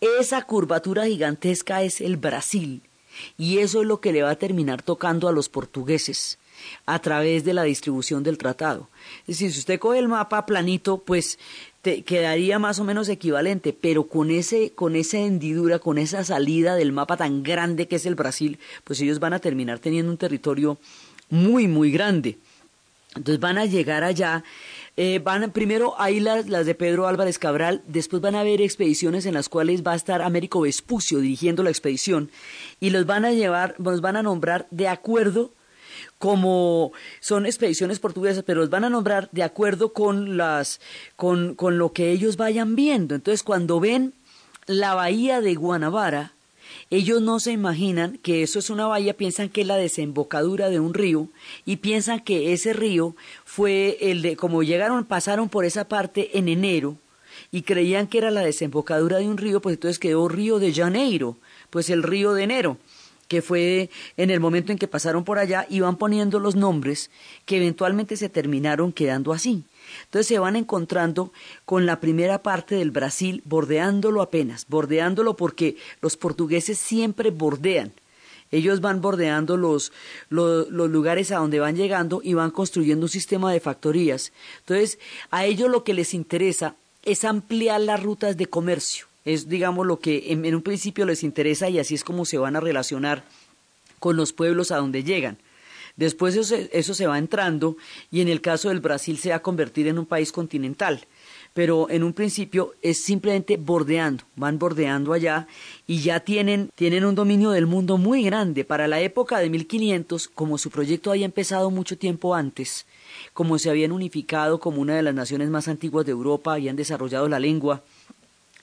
Esa 0.00 0.42
curvatura 0.42 1.06
gigantesca 1.06 1.82
es 1.82 2.00
el 2.00 2.16
Brasil 2.16 2.82
y 3.38 3.58
eso 3.58 3.82
es 3.82 3.86
lo 3.86 4.00
que 4.00 4.12
le 4.12 4.22
va 4.22 4.30
a 4.30 4.36
terminar 4.36 4.82
tocando 4.82 5.28
a 5.28 5.32
los 5.32 5.48
portugueses 5.48 6.38
a 6.86 6.98
través 7.00 7.44
de 7.44 7.54
la 7.54 7.62
distribución 7.62 8.22
del 8.22 8.38
tratado. 8.38 8.88
Es 9.22 9.38
decir, 9.38 9.52
si 9.52 9.60
usted 9.60 9.78
coge 9.78 9.98
el 9.98 10.08
mapa 10.08 10.46
planito, 10.46 10.98
pues 10.98 11.38
te 11.82 12.02
quedaría 12.02 12.58
más 12.58 12.78
o 12.78 12.84
menos 12.84 13.08
equivalente, 13.08 13.74
pero 13.78 14.08
con 14.08 14.30
ese, 14.30 14.70
con 14.70 14.96
esa 14.96 15.18
hendidura, 15.18 15.78
con 15.78 15.98
esa 15.98 16.24
salida 16.24 16.76
del 16.76 16.92
mapa 16.92 17.18
tan 17.18 17.42
grande 17.42 17.88
que 17.88 17.96
es 17.96 18.06
el 18.06 18.14
Brasil, 18.14 18.58
pues 18.84 19.00
ellos 19.00 19.20
van 19.20 19.34
a 19.34 19.38
terminar 19.38 19.80
teniendo 19.80 20.10
un 20.10 20.16
territorio 20.16 20.78
muy, 21.28 21.68
muy 21.68 21.90
grande. 21.90 22.38
Entonces 23.14 23.38
van 23.38 23.58
a 23.58 23.66
llegar 23.66 24.02
allá, 24.02 24.44
eh, 24.96 25.20
van 25.22 25.50
primero 25.52 25.94
ahí 25.98 26.20
las, 26.20 26.48
las, 26.48 26.66
de 26.66 26.74
Pedro 26.74 27.06
Álvarez 27.06 27.38
Cabral, 27.38 27.82
después 27.86 28.20
van 28.22 28.34
a 28.34 28.40
haber 28.40 28.60
expediciones 28.60 29.26
en 29.26 29.34
las 29.34 29.48
cuales 29.48 29.82
va 29.86 29.92
a 29.92 29.96
estar 29.96 30.22
Américo 30.22 30.62
Vespucio 30.62 31.20
dirigiendo 31.20 31.62
la 31.62 31.70
expedición 31.70 32.30
y 32.80 32.90
los 32.90 33.06
van 33.06 33.24
a 33.24 33.32
llevar, 33.32 33.74
los 33.78 34.00
van 34.00 34.16
a 34.16 34.22
nombrar 34.22 34.66
de 34.70 34.88
acuerdo 34.88 35.52
como 36.18 36.92
son 37.20 37.46
expediciones 37.46 37.98
portuguesas, 37.98 38.44
pero 38.44 38.60
los 38.60 38.70
van 38.70 38.84
a 38.84 38.90
nombrar 38.90 39.28
de 39.32 39.42
acuerdo 39.42 39.92
con 39.92 40.36
las 40.36 40.80
con, 41.16 41.54
con 41.54 41.78
lo 41.78 41.92
que 41.92 42.10
ellos 42.10 42.36
vayan 42.36 42.76
viendo. 42.76 43.14
Entonces, 43.14 43.42
cuando 43.42 43.80
ven 43.80 44.14
la 44.66 44.94
bahía 44.94 45.40
de 45.40 45.54
Guanabara, 45.54 46.32
ellos 46.90 47.20
no 47.20 47.40
se 47.40 47.52
imaginan 47.52 48.18
que 48.18 48.42
eso 48.42 48.58
es 48.58 48.70
una 48.70 48.86
bahía, 48.86 49.14
piensan 49.16 49.48
que 49.48 49.62
es 49.62 49.66
la 49.66 49.76
desembocadura 49.76 50.70
de 50.70 50.80
un 50.80 50.94
río 50.94 51.28
y 51.64 51.76
piensan 51.76 52.20
que 52.20 52.52
ese 52.52 52.72
río 52.72 53.14
fue 53.44 53.98
el 54.00 54.22
de, 54.22 54.36
como 54.36 54.62
llegaron, 54.62 55.04
pasaron 55.04 55.48
por 55.48 55.64
esa 55.64 55.88
parte 55.88 56.38
en 56.38 56.48
enero 56.48 56.96
y 57.50 57.62
creían 57.62 58.06
que 58.06 58.18
era 58.18 58.30
la 58.30 58.42
desembocadura 58.42 59.18
de 59.18 59.28
un 59.28 59.36
río, 59.36 59.60
pues 59.60 59.74
entonces 59.74 59.98
quedó 59.98 60.28
Río 60.28 60.58
de 60.58 60.72
Janeiro, 60.72 61.36
pues 61.70 61.90
el 61.90 62.02
río 62.02 62.32
de 62.32 62.44
enero 62.44 62.78
que 63.28 63.42
fue 63.42 63.90
en 64.16 64.30
el 64.30 64.40
momento 64.40 64.72
en 64.72 64.78
que 64.78 64.88
pasaron 64.88 65.24
por 65.24 65.38
allá, 65.38 65.66
iban 65.70 65.96
poniendo 65.96 66.38
los 66.38 66.56
nombres 66.56 67.10
que 67.46 67.56
eventualmente 67.56 68.16
se 68.16 68.28
terminaron 68.28 68.92
quedando 68.92 69.32
así. 69.32 69.64
Entonces 70.04 70.26
se 70.26 70.38
van 70.38 70.56
encontrando 70.56 71.32
con 71.64 71.86
la 71.86 72.00
primera 72.00 72.42
parte 72.42 72.74
del 72.74 72.90
Brasil, 72.90 73.42
bordeándolo 73.44 74.22
apenas, 74.22 74.66
bordeándolo 74.68 75.36
porque 75.36 75.76
los 76.00 76.16
portugueses 76.16 76.78
siempre 76.78 77.30
bordean. 77.30 77.92
Ellos 78.50 78.80
van 78.80 79.00
bordeando 79.00 79.56
los, 79.56 79.92
los, 80.28 80.70
los, 80.70 80.88
lugares 80.90 81.32
a 81.32 81.38
donde 81.38 81.58
van 81.58 81.76
llegando 81.76 82.20
y 82.22 82.34
van 82.34 82.50
construyendo 82.50 83.06
un 83.06 83.10
sistema 83.10 83.52
de 83.52 83.58
factorías. 83.58 84.32
Entonces, 84.60 84.98
a 85.30 85.44
ellos 85.44 85.70
lo 85.70 85.82
que 85.82 85.94
les 85.94 86.14
interesa 86.14 86.76
es 87.02 87.24
ampliar 87.24 87.80
las 87.80 88.02
rutas 88.02 88.36
de 88.36 88.46
comercio 88.46 89.06
es, 89.24 89.48
digamos, 89.48 89.86
lo 89.86 89.98
que 89.98 90.32
en, 90.32 90.54
un 90.54 90.62
principio 90.62 91.06
les 91.06 91.22
interesa 91.22 91.68
y 91.68 91.78
así 91.78 91.94
es 91.94 92.04
como 92.04 92.24
se 92.24 92.38
van 92.38 92.56
a 92.56 92.60
relacionar 92.60 93.24
con 93.98 94.16
los 94.16 94.32
pueblos 94.32 94.70
a 94.70 94.76
donde 94.76 95.04
llegan. 95.04 95.38
Después 95.96 96.36
eso, 96.36 96.56
eso 96.72 96.94
se 96.94 97.06
va 97.06 97.18
entrando 97.18 97.76
y 98.10 98.20
en 98.20 98.28
el 98.28 98.40
caso 98.40 98.68
del 98.68 98.80
Brasil 98.80 99.16
se 99.16 99.30
va 99.30 99.36
a 99.36 99.42
convertir 99.42 99.86
en 99.86 99.98
un 99.98 100.06
país 100.06 100.32
continental 100.32 101.06
pero 101.54 101.88
en 101.88 102.02
un 102.02 102.12
principio 102.12 102.74
es 102.82 103.00
simplemente 103.02 103.56
bordeando, 103.56 104.24
van 104.34 104.58
bordeando 104.58 105.12
allá 105.12 105.46
y 105.86 106.00
ya 106.00 106.20
tienen, 106.20 106.70
tienen 106.74 107.04
un 107.04 107.14
dominio 107.14 107.50
del 107.50 107.66
mundo 107.66 107.96
muy 107.96 108.24
grande. 108.24 108.64
Para 108.64 108.88
la 108.88 109.00
época 109.00 109.38
de 109.38 109.48
1500, 109.48 110.28
como 110.28 110.58
su 110.58 110.70
proyecto 110.70 111.12
había 111.12 111.24
empezado 111.24 111.70
mucho 111.70 111.96
tiempo 111.96 112.34
antes, 112.34 112.86
como 113.32 113.58
se 113.58 113.70
habían 113.70 113.92
unificado 113.92 114.58
como 114.58 114.80
una 114.80 114.96
de 114.96 115.04
las 115.04 115.14
naciones 115.14 115.48
más 115.48 115.68
antiguas 115.68 116.04
de 116.04 116.12
Europa, 116.12 116.54
habían 116.54 116.74
desarrollado 116.74 117.28
la 117.28 117.38
lengua, 117.38 117.84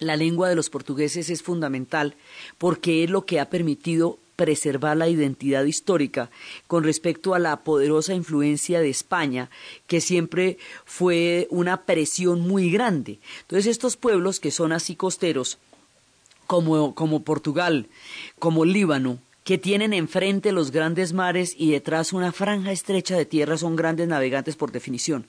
la 0.01 0.15
lengua 0.15 0.49
de 0.49 0.55
los 0.55 0.69
portugueses 0.69 1.29
es 1.29 1.43
fundamental 1.43 2.15
porque 2.57 3.03
es 3.03 3.09
lo 3.09 3.25
que 3.25 3.39
ha 3.39 3.49
permitido 3.49 4.17
preservar 4.35 4.97
la 4.97 5.07
identidad 5.07 5.63
histórica 5.63 6.31
con 6.65 6.83
respecto 6.83 7.35
a 7.35 7.39
la 7.39 7.57
poderosa 7.57 8.15
influencia 8.15 8.81
de 8.81 8.89
España, 8.89 9.51
que 9.85 10.01
siempre 10.01 10.57
fue 10.85 11.47
una 11.51 11.83
presión 11.83 12.41
muy 12.41 12.71
grande. 12.71 13.19
Entonces 13.41 13.67
estos 13.67 13.95
pueblos 13.95 14.39
que 14.39 14.49
son 14.49 14.71
así 14.71 14.95
costeros, 14.95 15.59
como, 16.47 16.95
como 16.95 17.21
Portugal, 17.21 17.87
como 18.39 18.65
Líbano, 18.65 19.19
que 19.43 19.59
tienen 19.59 19.93
enfrente 19.93 20.51
los 20.51 20.71
grandes 20.71 21.13
mares 21.13 21.53
y 21.55 21.71
detrás 21.71 22.11
una 22.11 22.31
franja 22.31 22.71
estrecha 22.71 23.15
de 23.15 23.25
tierra, 23.25 23.57
son 23.57 23.75
grandes 23.75 24.07
navegantes 24.07 24.55
por 24.55 24.71
definición 24.71 25.27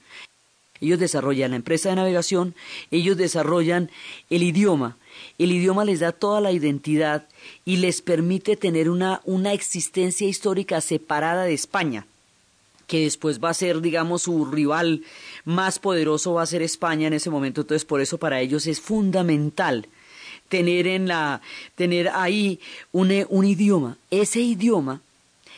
ellos 0.80 0.98
desarrollan 0.98 1.50
la 1.50 1.56
empresa 1.56 1.90
de 1.90 1.96
navegación, 1.96 2.54
ellos 2.90 3.16
desarrollan 3.16 3.90
el 4.30 4.42
idioma. 4.42 4.96
El 5.38 5.52
idioma 5.52 5.84
les 5.84 6.00
da 6.00 6.12
toda 6.12 6.40
la 6.40 6.52
identidad 6.52 7.28
y 7.64 7.76
les 7.76 8.02
permite 8.02 8.56
tener 8.56 8.90
una, 8.90 9.20
una 9.24 9.52
existencia 9.52 10.26
histórica 10.26 10.80
separada 10.80 11.44
de 11.44 11.54
España 11.54 12.06
que 12.86 13.04
después 13.04 13.42
va 13.42 13.48
a 13.48 13.54
ser, 13.54 13.80
digamos, 13.80 14.22
su 14.22 14.44
rival 14.44 15.02
más 15.46 15.78
poderoso 15.78 16.34
va 16.34 16.42
a 16.42 16.46
ser 16.46 16.60
España 16.60 17.06
en 17.06 17.14
ese 17.14 17.30
momento. 17.30 17.62
Entonces, 17.62 17.86
por 17.86 18.02
eso 18.02 18.18
para 18.18 18.40
ellos 18.40 18.66
es 18.66 18.80
fundamental 18.80 19.88
tener 20.50 20.86
en 20.86 21.08
la, 21.08 21.40
tener 21.74 22.10
ahí 22.10 22.60
un, 22.90 23.10
un 23.30 23.44
idioma. 23.46 23.96
Ese 24.10 24.40
idioma 24.40 25.00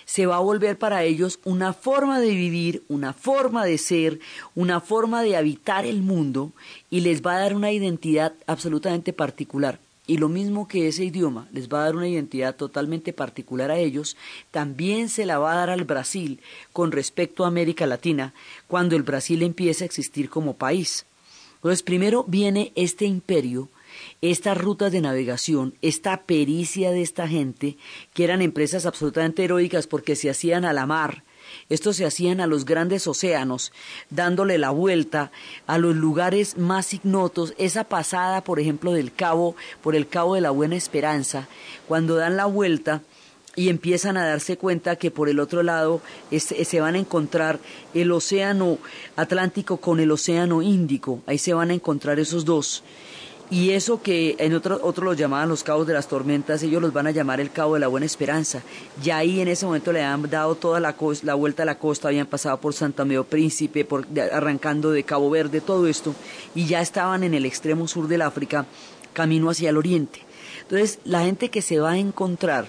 se 0.04 0.26
va 0.26 0.36
a 0.36 0.40
volver 0.40 0.78
para 0.78 1.04
ellos 1.04 1.38
una 1.44 1.72
forma 1.72 2.20
de 2.20 2.30
vivir, 2.30 2.82
una 2.88 3.12
forma 3.12 3.64
de 3.64 3.78
ser, 3.78 4.20
una 4.54 4.80
forma 4.80 5.22
de 5.22 5.36
habitar 5.36 5.86
el 5.86 6.02
mundo 6.02 6.52
y 6.90 7.00
les 7.00 7.22
va 7.22 7.36
a 7.36 7.40
dar 7.40 7.54
una 7.54 7.72
identidad 7.72 8.34
absolutamente 8.46 9.12
particular. 9.12 9.78
Y 10.06 10.18
lo 10.18 10.28
mismo 10.28 10.68
que 10.68 10.86
ese 10.86 11.04
idioma 11.04 11.48
les 11.50 11.68
va 11.68 11.80
a 11.80 11.84
dar 11.86 11.96
una 11.96 12.08
identidad 12.08 12.56
totalmente 12.56 13.14
particular 13.14 13.70
a 13.70 13.78
ellos, 13.78 14.16
también 14.50 15.08
se 15.08 15.24
la 15.24 15.38
va 15.38 15.52
a 15.52 15.56
dar 15.56 15.70
al 15.70 15.84
Brasil 15.84 16.40
con 16.74 16.92
respecto 16.92 17.44
a 17.44 17.48
América 17.48 17.86
Latina 17.86 18.34
cuando 18.68 18.96
el 18.96 19.02
Brasil 19.02 19.42
empiece 19.42 19.82
a 19.82 19.86
existir 19.86 20.28
como 20.28 20.54
país. 20.54 21.06
Entonces 21.54 21.82
primero 21.82 22.24
viene 22.28 22.72
este 22.74 23.06
imperio 23.06 23.70
estas 24.20 24.58
rutas 24.58 24.92
de 24.92 25.00
navegación, 25.00 25.74
esta 25.82 26.22
pericia 26.22 26.90
de 26.90 27.02
esta 27.02 27.28
gente, 27.28 27.76
que 28.12 28.24
eran 28.24 28.42
empresas 28.42 28.86
absolutamente 28.86 29.44
heroicas 29.44 29.86
porque 29.86 30.16
se 30.16 30.30
hacían 30.30 30.64
a 30.64 30.72
la 30.72 30.86
mar, 30.86 31.24
estos 31.68 31.96
se 31.96 32.04
hacían 32.04 32.40
a 32.40 32.46
los 32.46 32.64
grandes 32.64 33.06
océanos, 33.06 33.72
dándole 34.10 34.58
la 34.58 34.70
vuelta 34.70 35.30
a 35.66 35.78
los 35.78 35.94
lugares 35.94 36.56
más 36.56 36.94
ignotos, 36.94 37.54
esa 37.58 37.84
pasada, 37.84 38.42
por 38.42 38.60
ejemplo, 38.60 38.92
del 38.92 39.12
cabo, 39.12 39.56
por 39.82 39.94
el 39.94 40.08
cabo 40.08 40.34
de 40.34 40.40
la 40.40 40.50
Buena 40.50 40.76
Esperanza, 40.76 41.48
cuando 41.86 42.16
dan 42.16 42.36
la 42.36 42.46
vuelta, 42.46 43.02
y 43.56 43.68
empiezan 43.68 44.16
a 44.16 44.26
darse 44.26 44.56
cuenta 44.56 44.96
que 44.96 45.12
por 45.12 45.28
el 45.28 45.38
otro 45.38 45.62
lado 45.62 46.00
se 46.36 46.80
van 46.80 46.96
a 46.96 46.98
encontrar 46.98 47.60
el 47.94 48.10
océano 48.10 48.78
Atlántico 49.14 49.76
con 49.76 50.00
el 50.00 50.10
océano 50.10 50.60
Índico, 50.60 51.22
ahí 51.26 51.38
se 51.38 51.54
van 51.54 51.70
a 51.70 51.74
encontrar 51.74 52.18
esos 52.18 52.44
dos 52.44 52.82
Y 53.54 53.70
eso 53.70 54.02
que 54.02 54.34
en 54.40 54.52
otros 54.52 54.80
otro 54.82 55.04
los 55.04 55.16
llamaban 55.16 55.48
los 55.48 55.62
cabos 55.62 55.86
de 55.86 55.92
las 55.92 56.08
tormentas, 56.08 56.60
ellos 56.64 56.82
los 56.82 56.92
van 56.92 57.06
a 57.06 57.12
llamar 57.12 57.40
el 57.40 57.52
cabo 57.52 57.74
de 57.74 57.80
la 57.80 57.86
buena 57.86 58.04
esperanza. 58.04 58.62
Ya 59.00 59.18
ahí 59.18 59.40
en 59.40 59.46
ese 59.46 59.64
momento 59.64 59.92
le 59.92 60.02
han 60.02 60.28
dado 60.28 60.56
toda 60.56 60.80
la, 60.80 60.96
la 61.22 61.34
vuelta 61.34 61.62
a 61.62 61.66
la 61.66 61.78
costa, 61.78 62.08
habían 62.08 62.26
pasado 62.26 62.58
por 62.58 62.74
Santa 62.74 63.04
Meo 63.04 63.22
Príncipe, 63.22 63.84
por, 63.84 64.08
arrancando 64.32 64.90
de 64.90 65.04
Cabo 65.04 65.30
Verde, 65.30 65.60
todo 65.60 65.86
esto, 65.86 66.16
y 66.56 66.66
ya 66.66 66.80
estaban 66.80 67.22
en 67.22 67.32
el 67.32 67.46
extremo 67.46 67.86
sur 67.86 68.08
del 68.08 68.22
África, 68.22 68.66
camino 69.12 69.48
hacia 69.50 69.70
el 69.70 69.76
oriente. 69.76 70.18
Entonces, 70.62 70.98
la 71.04 71.22
gente 71.22 71.48
que 71.48 71.62
se 71.62 71.78
va 71.78 71.92
a 71.92 71.98
encontrar 71.98 72.66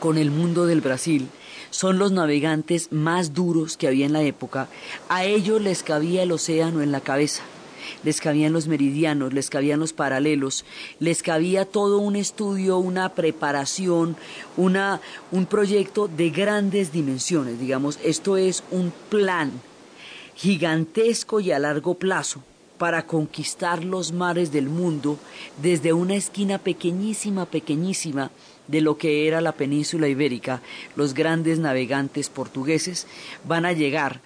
con 0.00 0.18
el 0.18 0.30
mundo 0.30 0.66
del 0.66 0.82
Brasil, 0.82 1.28
son 1.70 1.98
los 1.98 2.12
navegantes 2.12 2.92
más 2.92 3.32
duros 3.32 3.78
que 3.78 3.88
había 3.88 4.04
en 4.04 4.12
la 4.12 4.22
época, 4.22 4.68
a 5.08 5.24
ellos 5.24 5.62
les 5.62 5.82
cabía 5.82 6.24
el 6.24 6.30
océano 6.30 6.82
en 6.82 6.92
la 6.92 7.00
cabeza 7.00 7.42
les 8.02 8.20
cabían 8.20 8.52
los 8.52 8.68
meridianos, 8.68 9.32
les 9.32 9.50
cabían 9.50 9.80
los 9.80 9.92
paralelos, 9.92 10.64
les 11.00 11.22
cabía 11.22 11.64
todo 11.64 11.98
un 11.98 12.16
estudio, 12.16 12.78
una 12.78 13.10
preparación, 13.10 14.16
una, 14.56 15.00
un 15.30 15.46
proyecto 15.46 16.08
de 16.08 16.30
grandes 16.30 16.92
dimensiones, 16.92 17.58
digamos, 17.58 17.98
esto 18.02 18.36
es 18.36 18.62
un 18.70 18.92
plan 19.08 19.52
gigantesco 20.34 21.40
y 21.40 21.52
a 21.52 21.58
largo 21.58 21.94
plazo 21.94 22.42
para 22.78 23.06
conquistar 23.06 23.84
los 23.84 24.12
mares 24.12 24.50
del 24.52 24.68
mundo 24.68 25.18
desde 25.62 25.92
una 25.92 26.16
esquina 26.16 26.58
pequeñísima, 26.58 27.46
pequeñísima 27.46 28.30
de 28.68 28.80
lo 28.80 28.96
que 28.96 29.26
era 29.26 29.40
la 29.40 29.52
península 29.52 30.08
ibérica, 30.08 30.62
los 30.96 31.14
grandes 31.14 31.58
navegantes 31.58 32.28
portugueses 32.28 33.06
van 33.44 33.66
a 33.66 33.72
llegar 33.72 34.20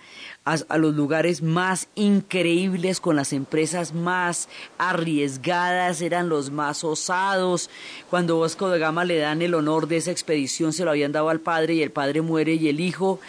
a, 0.68 0.78
los 0.78 0.94
lugares 0.94 1.42
más 1.42 1.88
increíbles, 1.94 3.00
con 3.00 3.16
las 3.16 3.32
empresas 3.32 3.92
más 3.92 4.48
arriesgadas, 4.78 6.00
eran 6.00 6.28
los 6.28 6.50
más 6.50 6.84
osados. 6.84 7.68
Cuando 8.08 8.40
Vasco 8.40 8.70
de 8.70 8.78
Gama 8.78 9.04
le 9.04 9.18
dan 9.18 9.42
el 9.42 9.54
honor 9.54 9.88
de 9.88 9.98
esa 9.98 10.10
expedición, 10.10 10.72
se 10.72 10.84
lo 10.84 10.90
habían 10.90 11.12
dado 11.12 11.28
al 11.28 11.40
padre 11.40 11.74
y 11.74 11.82
el 11.82 11.90
padre 11.90 12.22
muere 12.22 12.54
y 12.54 12.68
el 12.68 12.80
hijo 12.80 13.20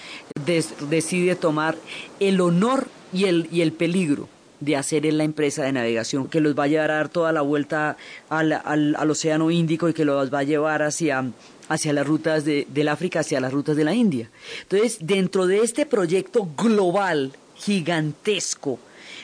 decide 0.89 1.36
tomar 1.36 1.75
el 2.20 2.39
honor 2.39 2.88
y 3.12 3.25
el, 3.25 3.50
y 3.51 3.62
el 3.62 3.74
peligro 3.74 4.30
de 4.60 4.75
hacer 4.75 5.06
en 5.06 5.18
la 5.18 5.24
empresa 5.24 5.63
de 5.63 5.72
navegación 5.72 6.28
que 6.28 6.42
los 6.42 6.58
va 6.58 6.63
a 6.63 6.68
llevar 6.68 6.92
a 6.92 6.96
dar 6.96 7.10
toda 7.10 7.32
la 7.32 7.42
vuelta 7.42 7.98
al, 8.30 8.54
al, 8.54 9.10
Océano 9.10 9.51
Índico 9.51 9.89
y 9.89 9.94
que 9.94 10.06
los 10.06 10.34
va 10.34 10.39
a 10.39 10.44
llevar 10.44 10.82
hacia 10.82 11.32
hacia 11.70 11.94
las 11.94 12.08
rutas 12.08 12.46
de, 12.46 12.66
del 12.70 12.88
África, 12.88 13.20
hacia 13.20 13.39
las 13.39 13.54
rutas 13.54 13.78
de 13.78 13.84
la 13.84 13.94
India. 13.94 14.32
Entonces, 14.63 14.98
dentro 15.01 15.46
de 15.46 15.60
este 15.60 15.86
proyecto 15.86 16.50
global, 16.58 17.34
gigantesco, 17.56 18.80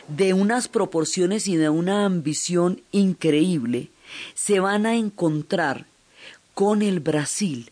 de 0.07 0.33
unas 0.33 0.67
proporciones 0.67 1.47
y 1.47 1.55
de 1.55 1.69
una 1.69 2.05
ambición 2.05 2.81
increíble, 2.91 3.89
se 4.35 4.59
van 4.59 4.85
a 4.85 4.95
encontrar 4.95 5.87
con 6.53 6.83
el 6.83 6.99
Brasil 6.99 7.71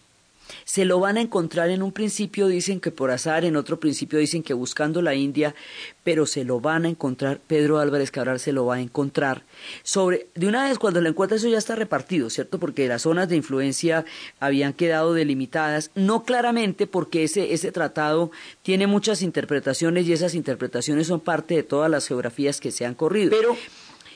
se 0.66 0.86
lo 0.86 1.00
van 1.00 1.18
a 1.18 1.22
encontrar 1.22 1.70
en 1.70 1.84
un 1.84 1.92
principio 1.92 2.48
dicen 2.48 2.80
que 2.80 2.92
por 2.92 3.12
azar, 3.12 3.46
en 3.46 3.56
otro 3.56 3.80
principio 3.80 4.20
dicen 4.20 4.44
que 4.44 4.54
buscando 4.54 5.02
la 5.02 5.16
India, 5.16 5.56
pero 6.04 6.26
se 6.26 6.44
lo 6.44 6.60
van 6.60 6.86
a 6.86 6.90
encontrar, 6.90 7.40
Pedro 7.46 7.80
Álvarez 7.80 8.12
Cabral 8.12 8.40
se 8.40 8.52
lo 8.52 8.66
va 8.66 8.76
a 8.76 8.82
encontrar. 8.82 9.44
Sobre, 9.84 10.28
de 10.36 10.48
una 10.48 10.68
vez 10.68 10.80
cuando 10.80 11.02
lo 11.02 11.10
encuentra 11.10 11.38
eso 11.38 11.48
ya 11.48 11.58
está 11.58 11.76
repartido, 11.76 12.30
¿cierto? 12.30 12.60
Porque 12.60 12.88
las 12.88 13.04
zonas 13.04 13.30
de 13.30 13.36
influencia 13.36 14.06
habían 14.40 14.74
quedado 14.74 15.14
delimitadas, 15.14 15.92
no 15.96 16.24
claramente 16.24 16.88
porque 16.88 17.24
ese, 17.24 17.54
ese 17.54 17.72
tratado 17.72 18.32
tiene 18.62 18.88
muchas 18.88 19.22
interpretaciones 19.22 20.08
y 20.08 20.14
esas 20.14 20.36
interpretaciones 20.36 21.08
son 21.08 21.20
parte 21.20 21.56
de 21.56 21.64
todas 21.64 21.90
las 21.90 22.08
geografías 22.08 22.60
que 22.60 22.72
se 22.72 22.86
han 22.86 22.96
corrido. 22.96 23.32
Pero 23.32 23.56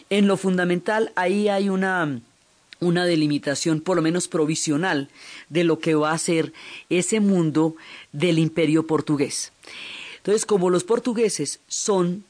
en 0.09 0.27
lo 0.27 0.37
fundamental 0.37 1.11
ahí 1.15 1.49
hay 1.49 1.69
una 1.69 2.21
una 2.79 3.05
delimitación 3.05 3.81
por 3.81 3.95
lo 3.95 4.01
menos 4.01 4.27
provisional 4.27 5.09
de 5.49 5.63
lo 5.63 5.79
que 5.79 5.95
va 5.95 6.11
a 6.11 6.17
ser 6.17 6.53
ese 6.89 7.19
mundo 7.19 7.75
del 8.11 8.39
imperio 8.39 8.85
portugués. 8.87 9.51
Entonces, 10.17 10.45
como 10.45 10.69
los 10.69 10.83
portugueses 10.83 11.59
son 11.67 12.23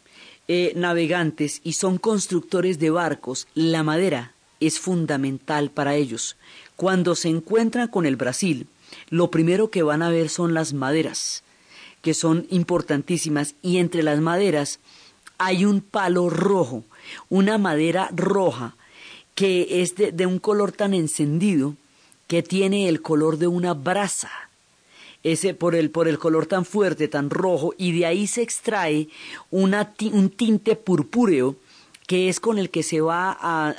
eh, 0.48 0.72
navegantes 0.76 1.62
y 1.64 1.74
son 1.74 1.98
constructores 1.98 2.80
de 2.80 2.90
barcos, 2.90 3.48
la 3.54 3.84
madera 3.84 4.34
es 4.60 4.80
fundamental 4.80 5.72
para 5.72 5.96
ellos. 5.96 6.38
Cuando 6.76 7.16
se 7.16 7.30
encuentran 7.30 7.88
con 7.88 8.06
el 8.06 8.16
Brasil, 8.16 8.68
lo 9.10 9.32
primero 9.32 9.70
que 9.70 9.84
van 9.84 10.02
a 10.02 10.10
ver 10.10 10.30
son 10.30 10.54
las 10.54 10.74
maderas, 10.74 11.44
que 12.02 12.14
son 12.14 12.48
importantísimas, 12.50 13.56
y 13.62 13.78
entre 13.78 14.04
las 14.04 14.20
maderas 14.20 14.80
hay 15.38 15.66
un 15.66 15.82
palo 15.82 16.30
rojo, 16.30 16.84
una 17.30 17.58
madera 17.58 18.10
roja, 18.16 18.76
que 19.38 19.84
es 19.84 19.94
de, 19.96 20.26
un 20.26 20.40
color 20.40 20.72
tan 20.72 20.96
encendido 20.96 21.76
que 22.26 22.42
tiene 22.42 22.90
el 22.90 23.04
color 23.04 23.38
de 23.38 23.46
una 23.46 23.76
brasa. 23.76 24.32
Ese 25.22 25.54
por 25.54 25.76
el, 25.76 25.92
por 25.92 26.08
el 26.08 26.18
color 26.18 26.48
tan 26.48 26.66
fuerte, 26.66 27.08
tan 27.08 27.30
rojo, 27.30 27.76
y 27.78 27.92
de 27.92 28.08
ahí 28.08 28.26
se 28.26 28.42
extrae 28.42 29.10
una, 29.52 29.94
un 30.12 30.32
tinte 30.32 30.76
purpúreo 30.76 31.56
que 32.08 32.30
es 32.30 32.40
con 32.40 32.58
el 32.58 32.72
que 32.72 32.82
se 32.82 33.00
va 33.00 33.38
a, 33.40 33.76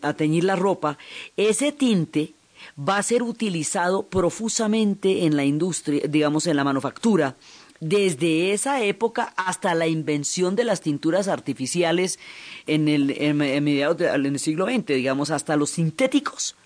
a, 0.00 0.12
teñir 0.14 0.44
la 0.44 0.54
ropa. 0.54 0.96
Ese 1.36 1.72
tinte 1.72 2.32
va 2.78 2.98
a 2.98 3.02
ser 3.02 3.24
utilizado 3.24 4.04
profusamente 4.04 5.24
en 5.24 5.34
la 5.34 5.44
industria, 5.44 6.02
digamos 6.08 6.46
en 6.46 6.54
la 6.54 6.62
manufactura, 6.62 7.34
desde 7.80 8.52
esa 8.52 8.82
época 8.82 9.34
hasta 9.36 9.74
la 9.74 9.86
invención 9.86 10.56
de 10.56 10.64
las 10.64 10.80
tinturas 10.80 11.28
artificiales 11.28 12.18
en 12.66 12.88
el, 12.88 13.10
en, 13.20 13.36
mediados 13.36 13.98
del 13.98 14.38
siglo 14.38 14.66
XX, 14.66 14.86
digamos, 14.86 15.30
hasta 15.30 15.56
los 15.56 15.70
sintéticos. 15.70 16.56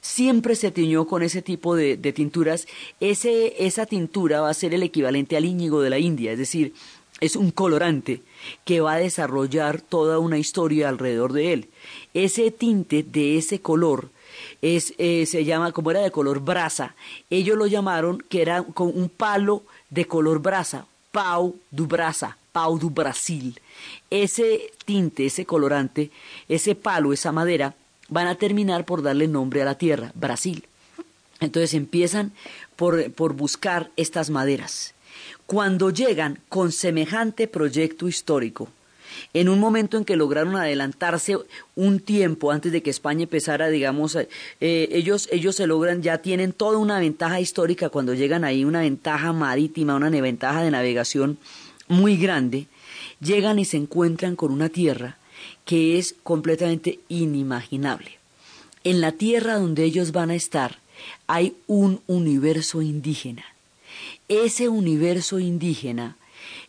Siempre 0.00 0.54
se 0.54 0.70
tiñó 0.70 1.06
con 1.06 1.22
ese 1.22 1.42
tipo 1.42 1.74
de, 1.74 1.96
tinturas. 2.12 2.66
Ese, 3.00 3.66
esa 3.66 3.86
tintura 3.86 4.40
va 4.40 4.50
a 4.50 4.54
ser 4.54 4.74
el 4.74 4.82
equivalente 4.82 5.36
al 5.36 5.44
íñigo 5.44 5.80
de 5.80 5.90
la 5.90 5.98
India, 5.98 6.32
es 6.32 6.38
decir, 6.38 6.74
es 7.20 7.34
un 7.34 7.50
colorante 7.50 8.22
que 8.64 8.80
va 8.80 8.94
a 8.94 8.98
desarrollar 8.98 9.80
toda 9.80 10.18
una 10.18 10.38
historia 10.38 10.88
alrededor 10.88 11.32
de 11.32 11.52
él. 11.52 11.68
Ese 12.12 12.50
tinte 12.50 13.02
de 13.02 13.38
ese 13.38 13.60
color 13.60 14.10
es, 14.60 14.94
eh, 14.98 15.24
se 15.26 15.44
llama, 15.44 15.72
como 15.72 15.90
era 15.90 16.00
de 16.00 16.10
color 16.10 16.40
brasa, 16.40 16.94
ellos 17.30 17.56
lo 17.56 17.66
llamaron 17.66 18.22
que 18.28 18.42
era 18.42 18.62
con 18.62 18.88
un 18.88 19.08
palo 19.08 19.64
de 19.90 20.06
color 20.06 20.40
brasa, 20.40 20.86
pau 21.12 21.56
du 21.70 21.86
brasa, 21.86 22.36
pau 22.52 22.78
du 22.78 22.90
Brasil. 22.90 23.60
Ese 24.10 24.72
tinte, 24.84 25.26
ese 25.26 25.44
colorante, 25.44 26.10
ese 26.48 26.74
palo, 26.74 27.12
esa 27.12 27.32
madera, 27.32 27.74
van 28.08 28.26
a 28.26 28.36
terminar 28.36 28.84
por 28.84 29.02
darle 29.02 29.28
nombre 29.28 29.62
a 29.62 29.64
la 29.64 29.76
tierra, 29.76 30.12
Brasil. 30.14 30.66
Entonces 31.40 31.74
empiezan 31.74 32.32
por, 32.76 33.12
por 33.12 33.34
buscar 33.34 33.90
estas 33.96 34.30
maderas. 34.30 34.94
Cuando 35.46 35.90
llegan 35.90 36.40
con 36.48 36.72
semejante 36.72 37.46
proyecto 37.48 38.08
histórico, 38.08 38.68
en 39.34 39.48
un 39.48 39.58
momento 39.58 39.96
en 39.96 40.04
que 40.04 40.16
lograron 40.16 40.56
adelantarse 40.56 41.36
un 41.74 42.00
tiempo 42.00 42.50
antes 42.50 42.72
de 42.72 42.82
que 42.82 42.90
España 42.90 43.24
empezara, 43.24 43.68
digamos, 43.68 44.16
eh, 44.16 44.26
ellos, 44.60 45.28
ellos 45.32 45.56
se 45.56 45.66
logran, 45.66 46.02
ya 46.02 46.18
tienen 46.18 46.52
toda 46.52 46.78
una 46.78 46.98
ventaja 46.98 47.40
histórica 47.40 47.88
cuando 47.88 48.14
llegan 48.14 48.44
ahí, 48.44 48.64
una 48.64 48.80
ventaja 48.80 49.32
marítima, 49.32 49.96
una 49.96 50.10
ventaja 50.10 50.62
de 50.62 50.70
navegación 50.70 51.38
muy 51.88 52.16
grande, 52.16 52.66
llegan 53.20 53.58
y 53.58 53.64
se 53.64 53.76
encuentran 53.76 54.36
con 54.36 54.52
una 54.52 54.68
tierra 54.68 55.18
que 55.64 55.98
es 55.98 56.14
completamente 56.22 57.00
inimaginable. 57.08 58.18
En 58.84 59.00
la 59.00 59.12
tierra 59.12 59.58
donde 59.58 59.84
ellos 59.84 60.12
van 60.12 60.30
a 60.30 60.34
estar 60.34 60.78
hay 61.26 61.56
un 61.66 62.00
universo 62.06 62.82
indígena. 62.82 63.44
Ese 64.28 64.68
universo 64.68 65.38
indígena 65.38 66.16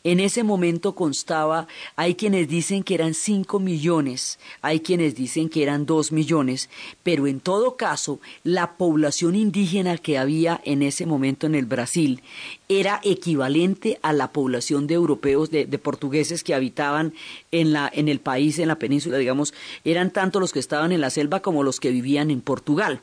en 0.08 0.22
ese 0.22 0.43
momento 0.43 0.96
constaba, 0.96 1.67
hay 1.98 2.15
quienes 2.15 2.48
dicen 2.48 2.84
que 2.84 2.93
eran 2.93 3.13
5 3.13 3.60
millones, 3.60 4.39
hay 4.62 4.80
quienes 4.80 5.15
dicen 5.15 5.50
que 5.50 5.62
eran 5.62 5.86
2 5.86 6.13
millones, 6.13 6.70
pero 7.04 7.28
en 7.28 7.41
todo 7.41 7.76
caso, 7.76 8.22
la 8.46 8.78
población 8.78 9.36
indígena 9.36 9.98
que 9.98 10.17
había 10.17 10.62
en 10.63 10.82
ese 10.82 11.06
momento 11.06 11.46
en 11.46 11.56
el 11.56 11.65
Brasil 11.65 12.22
era 12.70 13.02
equivalente 13.04 14.00
a 14.02 14.13
la 14.13 14.32
población 14.32 14.88
de 14.88 14.93
europeos, 14.93 15.52
de, 15.52 15.65
portugueses 15.78 16.41
que 16.41 16.56
habitaban 16.56 17.13
en, 17.52 17.74
la, 17.74 17.91
en 17.93 18.08
el 18.08 18.22
país, 18.22 18.60
en 18.60 18.70
la 18.70 18.80
península, 18.80 19.17
digamos, 19.17 19.54
eran 19.84 20.12
tanto 20.12 20.39
los 20.39 20.54
que 20.54 20.60
estaban 20.60 20.93
en 20.93 21.02
la 21.02 21.10
selva 21.10 21.41
como 21.41 21.63
los 21.63 21.82
que 21.82 21.91
vivían 21.91 22.32
en 22.32 22.39
Portugal. 22.39 23.02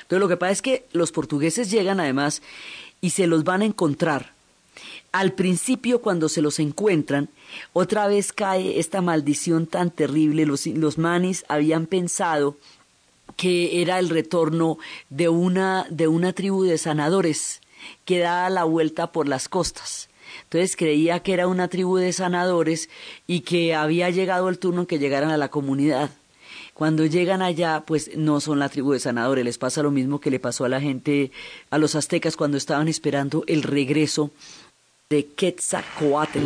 Entonces 0.00 0.20
lo 0.20 0.28
que 0.28 0.36
pasa 0.36 0.50
es 0.50 0.62
que 0.62 0.86
los 0.90 1.12
portugueses 1.12 1.70
llegan 1.70 2.00
además 2.00 2.42
y 3.00 3.10
se 3.10 3.28
los 3.28 3.44
van 3.44 3.62
a 3.62 3.66
encontrar 3.66 4.32
al 5.12 5.32
principio 5.32 6.00
cuando 6.00 6.28
se 6.28 6.42
los 6.42 6.58
encuentran, 6.58 7.28
otra 7.74 8.08
vez 8.08 8.32
cae 8.32 8.80
esta 8.80 9.02
maldición 9.02 9.66
tan 9.66 9.90
terrible. 9.90 10.46
Los, 10.46 10.66
los 10.66 10.98
manis 10.98 11.44
habían 11.48 11.86
pensado 11.86 12.56
que 13.36 13.82
era 13.82 13.98
el 13.98 14.08
retorno 14.08 14.78
de 15.10 15.28
una, 15.28 15.86
de 15.90 16.08
una 16.08 16.32
tribu 16.32 16.64
de 16.64 16.78
sanadores 16.78 17.60
que 18.04 18.20
daba 18.20 18.48
la 18.50 18.64
vuelta 18.64 19.12
por 19.12 19.28
las 19.28 19.48
costas. 19.48 20.08
Entonces 20.44 20.76
creía 20.76 21.20
que 21.20 21.34
era 21.34 21.46
una 21.46 21.68
tribu 21.68 21.96
de 21.98 22.12
sanadores 22.12 22.88
y 23.26 23.40
que 23.40 23.74
había 23.74 24.08
llegado 24.10 24.48
el 24.48 24.58
turno 24.58 24.82
en 24.82 24.86
que 24.86 24.98
llegaran 24.98 25.30
a 25.30 25.36
la 25.36 25.50
comunidad. 25.50 26.10
Cuando 26.74 27.04
llegan 27.04 27.42
allá, 27.42 27.84
pues 27.86 28.16
no 28.16 28.40
son 28.40 28.58
la 28.58 28.70
tribu 28.70 28.92
de 28.92 29.00
sanadores, 29.00 29.44
les 29.44 29.58
pasa 29.58 29.82
lo 29.82 29.90
mismo 29.90 30.20
que 30.20 30.30
le 30.30 30.40
pasó 30.40 30.64
a 30.64 30.70
la 30.70 30.80
gente, 30.80 31.30
a 31.70 31.76
los 31.76 31.94
aztecas 31.94 32.36
cuando 32.36 32.56
estaban 32.56 32.88
esperando 32.88 33.44
el 33.46 33.62
regreso 33.62 34.30
de 35.12 35.22
Quetzalcoatl. 35.22 36.38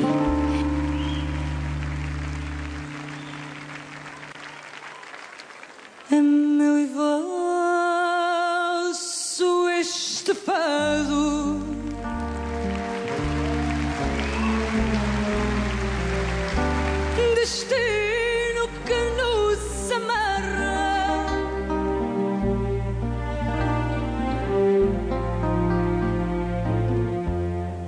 É 6.11 6.21
meu 6.21 6.77
e 6.77 6.87
vosso 8.87 9.69
este 9.69 10.35
fado 10.35 11.61
Destino 17.37 17.96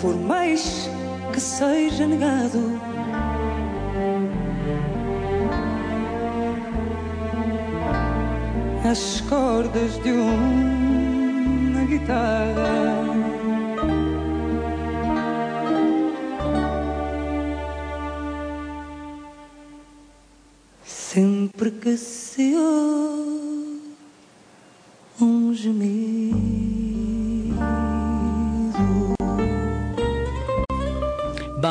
Por 0.00 0.14
mais 0.14 0.88
que 1.32 1.40
seja 1.40 2.06
negado 2.06 2.80
as 8.88 9.20
cordas 9.22 10.02
de 10.02 10.12
uma 10.12 11.84
guitarra. 11.84 12.98
Sempre 20.84 21.70
que 21.72 21.96
se 21.96 22.54
ouve 22.54 23.17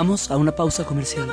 Vamos 0.08 0.32
a 0.32 0.38
una 0.38 0.56
pausa 0.56 0.86
comercial. 0.86 1.30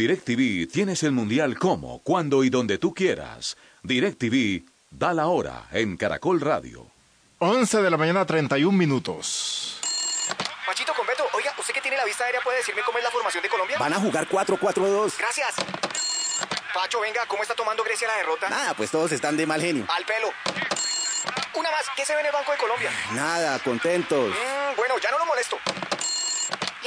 DirecTV 0.00 0.66
tienes 0.72 1.02
el 1.02 1.12
mundial 1.12 1.58
como, 1.58 2.02
cuando 2.02 2.42
y 2.42 2.48
donde 2.48 2.78
tú 2.78 2.94
quieras. 2.94 3.58
DirecTV 3.82 4.64
da 4.90 5.12
la 5.12 5.26
hora 5.26 5.66
en 5.72 5.98
Caracol 5.98 6.40
Radio. 6.40 6.86
11 7.38 7.82
de 7.82 7.90
la 7.90 7.98
mañana, 7.98 8.24
31 8.24 8.74
minutos. 8.74 9.78
Machito 10.66 10.94
con 10.94 11.06
Beto, 11.06 11.24
oiga, 11.34 11.54
usted 11.58 11.74
que 11.74 11.82
tiene 11.82 11.98
la 11.98 12.06
vista 12.06 12.24
aérea 12.24 12.40
puede 12.40 12.56
decirme 12.56 12.80
cómo 12.80 12.96
es 12.96 13.04
la 13.04 13.10
formación 13.10 13.42
de 13.42 13.50
Colombia. 13.50 13.76
Van 13.78 13.92
a 13.92 14.00
jugar 14.00 14.26
4-4-2. 14.26 15.18
Gracias. 15.18 15.54
Pacho, 16.72 17.00
venga, 17.00 17.26
¿cómo 17.26 17.42
está 17.42 17.54
tomando 17.54 17.84
Grecia 17.84 18.08
la 18.08 18.16
derrota? 18.16 18.48
Nada, 18.48 18.72
pues 18.72 18.90
todos 18.90 19.12
están 19.12 19.36
de 19.36 19.46
mal 19.46 19.60
genio. 19.60 19.84
Al 19.86 20.06
pelo. 20.06 20.32
Una 21.56 21.70
más, 21.72 21.84
¿qué 21.94 22.06
se 22.06 22.14
ve 22.14 22.20
en 22.20 22.26
el 22.26 22.32
Banco 22.32 22.52
de 22.52 22.56
Colombia? 22.56 22.90
Nada, 23.12 23.58
contentos. 23.58 24.30
Mm, 24.30 24.76
bueno, 24.76 24.96
ya 24.98 25.10
no 25.10 25.18
lo 25.18 25.26
molesto. 25.26 25.58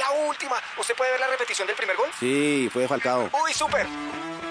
La 0.04 0.28
última. 0.28 0.56
¿Usted 0.78 0.94
puede 0.94 1.12
ver 1.12 1.20
la 1.20 1.28
repetición 1.28 1.66
del 1.66 1.76
primer 1.76 1.96
gol? 1.96 2.08
Sí, 2.20 2.68
fue 2.70 2.86
Falcao. 2.86 3.30
Uy, 3.42 3.54
súper. 3.54 3.86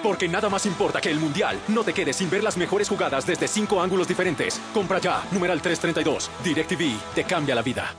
Porque 0.02 0.26
nada 0.26 0.48
más 0.48 0.66
importa 0.66 1.00
que 1.00 1.10
el 1.10 1.18
Mundial. 1.18 1.60
No 1.68 1.84
te 1.84 1.92
quedes 1.92 2.16
sin 2.16 2.28
ver 2.28 2.42
las 2.42 2.56
mejores 2.56 2.88
jugadas 2.88 3.24
desde 3.24 3.46
cinco 3.46 3.80
ángulos 3.80 4.08
diferentes. 4.08 4.60
Compra 4.72 4.98
ya, 4.98 5.22
numeral 5.30 5.62
332. 5.62 6.30
DirecTV 6.42 7.14
te 7.14 7.24
cambia 7.24 7.54
la 7.54 7.62
vida. 7.62 7.94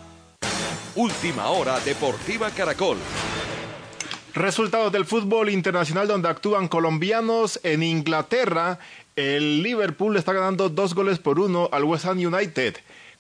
Última 0.96 1.48
hora 1.48 1.80
Deportiva 1.80 2.50
Caracol. 2.52 2.98
Resultados 4.34 4.92
del 4.92 5.06
fútbol 5.06 5.50
internacional 5.50 6.10
donde 6.10 6.28
actúan 6.28 6.68
colombianos 6.68 7.62
en 7.64 7.84
Inglaterra. 7.84 8.80
El 9.16 9.64
Liverpool 9.64 10.18
está 10.18 10.34
ganando 10.34 10.68
dos 10.68 10.94
goles 10.94 11.20
por 11.20 11.40
uno 11.40 11.70
al 11.72 11.86
West 11.86 12.06
Ham 12.06 12.18
United 12.18 12.76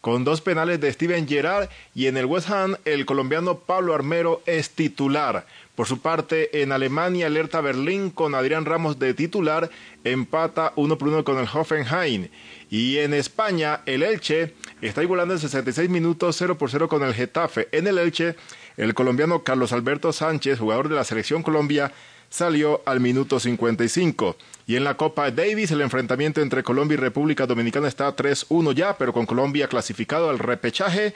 con 0.06 0.24
dos 0.24 0.40
penales 0.40 0.80
de 0.80 0.94
Steven 0.94 1.28
Gerrard 1.28 1.68
y 1.96 2.06
en 2.06 2.16
el 2.16 2.28
West 2.28 2.52
Ham 2.52 2.76
el 2.86 3.08
colombiano 3.08 3.58
Pablo 3.58 3.96
Armero 3.96 4.44
es 4.46 4.70
titular. 4.70 5.48
Por 5.74 5.88
su 5.88 6.00
parte, 6.00 6.62
en 6.62 6.72
Alemania, 6.72 7.26
alerta 7.26 7.60
Berlín 7.60 8.12
con 8.12 8.36
Adrián 8.36 8.66
Ramos 8.66 9.00
de 9.00 9.16
titular, 9.16 9.72
empata 10.04 10.74
uno 10.76 11.00
por 11.00 11.08
uno 11.08 11.24
con 11.24 11.40
el 11.40 11.48
Hoffenheim. 11.52 12.28
Y 12.70 13.00
en 13.00 13.16
España, 13.16 13.82
el 13.88 14.04
Elche 14.04 14.54
está 14.80 15.02
igualando 15.02 15.34
en 15.34 15.40
66 15.40 15.90
minutos 15.90 16.36
0 16.38 16.56
por 16.56 16.70
0 16.70 16.88
con 16.88 17.02
el 17.02 17.16
Getafe. 17.16 17.68
En 17.72 17.88
el 17.88 17.98
Elche, 17.98 18.36
el 18.78 18.94
colombiano 18.94 19.42
Carlos 19.42 19.74
Alberto 19.74 20.14
Sánchez, 20.14 20.60
jugador 20.60 20.88
de 20.88 20.94
la 20.94 21.04
Selección 21.04 21.42
Colombia, 21.42 21.92
salió 22.30 22.82
al 22.86 23.00
minuto 23.00 23.40
55. 23.40 24.36
Y 24.68 24.76
en 24.76 24.84
la 24.84 24.98
Copa 24.98 25.32
Davis 25.32 25.72
el 25.72 25.82
enfrentamiento 25.82 26.42
entre 26.42 26.64
Colombia 26.64 26.96
y 26.96 26.98
República 26.98 27.46
Dominicana 27.46 27.88
está 27.88 28.14
3-1 28.16 28.74
ya, 28.74 28.98
pero 28.98 29.14
con 29.14 29.26
Colombia 29.26 29.68
clasificado 29.68 30.30
al 30.30 30.40
repechaje. 30.40 31.14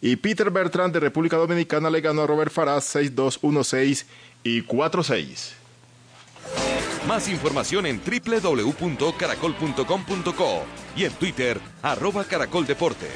Y 0.00 0.16
Peter 0.16 0.50
Bertrand 0.50 0.94
de 0.94 1.00
República 1.00 1.36
Dominicana 1.36 1.90
le 1.90 2.00
ganó 2.00 2.22
a 2.22 2.26
Robert 2.26 2.52
Faraz 2.52 2.94
6-2, 2.94 3.40
1-6 3.40 4.06
y 4.44 4.62
4-6. 4.62 5.54
Más 7.06 7.28
información 7.28 7.86
en 7.86 8.00
www.caracol.com.co 8.00 10.62
y 10.96 11.04
en 11.04 11.12
Twitter, 11.12 11.60
arroba 11.82 12.24
Caracol 12.24 12.66
Deportes. 12.66 13.10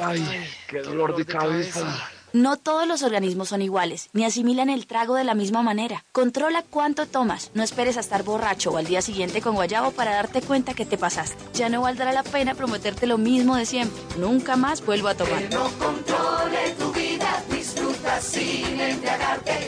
Ay, 0.00 0.24
qué 0.68 0.80
dolor 0.82 1.16
de 1.16 1.24
cabeza. 1.24 2.10
No 2.34 2.58
todos 2.58 2.86
los 2.86 3.02
organismos 3.02 3.48
son 3.48 3.62
iguales, 3.62 4.10
ni 4.12 4.26
asimilan 4.26 4.68
el 4.68 4.86
trago 4.86 5.14
de 5.14 5.24
la 5.24 5.34
misma 5.34 5.62
manera. 5.62 6.04
Controla 6.12 6.62
cuánto 6.68 7.06
tomas. 7.06 7.50
No 7.54 7.62
esperes 7.62 7.96
a 7.96 8.00
estar 8.00 8.22
borracho 8.22 8.70
o 8.70 8.76
al 8.76 8.84
día 8.84 9.00
siguiente 9.00 9.40
con 9.40 9.54
guayabo 9.54 9.92
para 9.92 10.12
darte 10.12 10.42
cuenta 10.42 10.74
que 10.74 10.84
te 10.84 10.98
pasaste. 10.98 11.42
Ya 11.54 11.70
no 11.70 11.80
valdrá 11.80 12.12
la 12.12 12.22
pena 12.22 12.54
prometerte 12.54 13.06
lo 13.06 13.16
mismo 13.16 13.56
de 13.56 13.64
siempre. 13.64 13.98
Nunca 14.18 14.56
más 14.56 14.84
vuelvo 14.84 15.08
a 15.08 15.14
tomar. 15.14 15.42
No 15.50 15.70
controle 15.78 16.74
tu 16.78 16.92
vida, 16.92 17.42
disfruta 17.50 18.20
sin 18.20 18.78
embriagarte, 18.78 19.67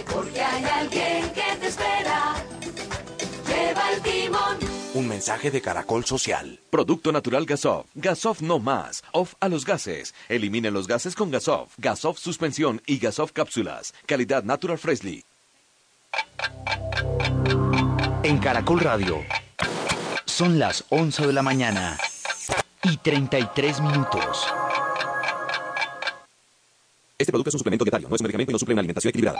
Un 5.00 5.08
mensaje 5.08 5.50
de 5.50 5.62
Caracol 5.62 6.04
Social. 6.04 6.60
Producto 6.68 7.10
natural 7.10 7.46
Gasof. 7.46 7.86
Gasof 7.94 8.42
no 8.42 8.58
más. 8.58 9.02
Off 9.12 9.32
a 9.40 9.48
los 9.48 9.64
gases. 9.64 10.14
Eliminen 10.28 10.74
los 10.74 10.86
gases 10.86 11.14
con 11.14 11.30
Gasof. 11.30 11.72
Gasof 11.78 12.18
suspensión 12.18 12.82
y 12.84 12.98
Gasof 12.98 13.32
cápsulas. 13.32 13.94
Calidad 14.04 14.44
Natural 14.44 14.76
Freshly. 14.76 15.24
En 18.24 18.36
Caracol 18.40 18.80
Radio. 18.80 19.24
Son 20.26 20.58
las 20.58 20.84
11 20.90 21.28
de 21.28 21.32
la 21.32 21.42
mañana 21.42 21.96
y 22.82 22.98
33 22.98 23.80
minutos. 23.80 24.48
Este 27.16 27.32
producto 27.32 27.48
es 27.48 27.54
un 27.54 27.60
suplemento 27.60 27.86
dietario, 27.86 28.06
no 28.06 28.16
es 28.16 28.20
un 28.20 28.24
medicamento 28.24 28.50
y 28.50 28.54
no 28.54 28.58
suple 28.58 28.74
una 28.74 28.80
alimentación 28.80 29.08
equilibrada. 29.08 29.38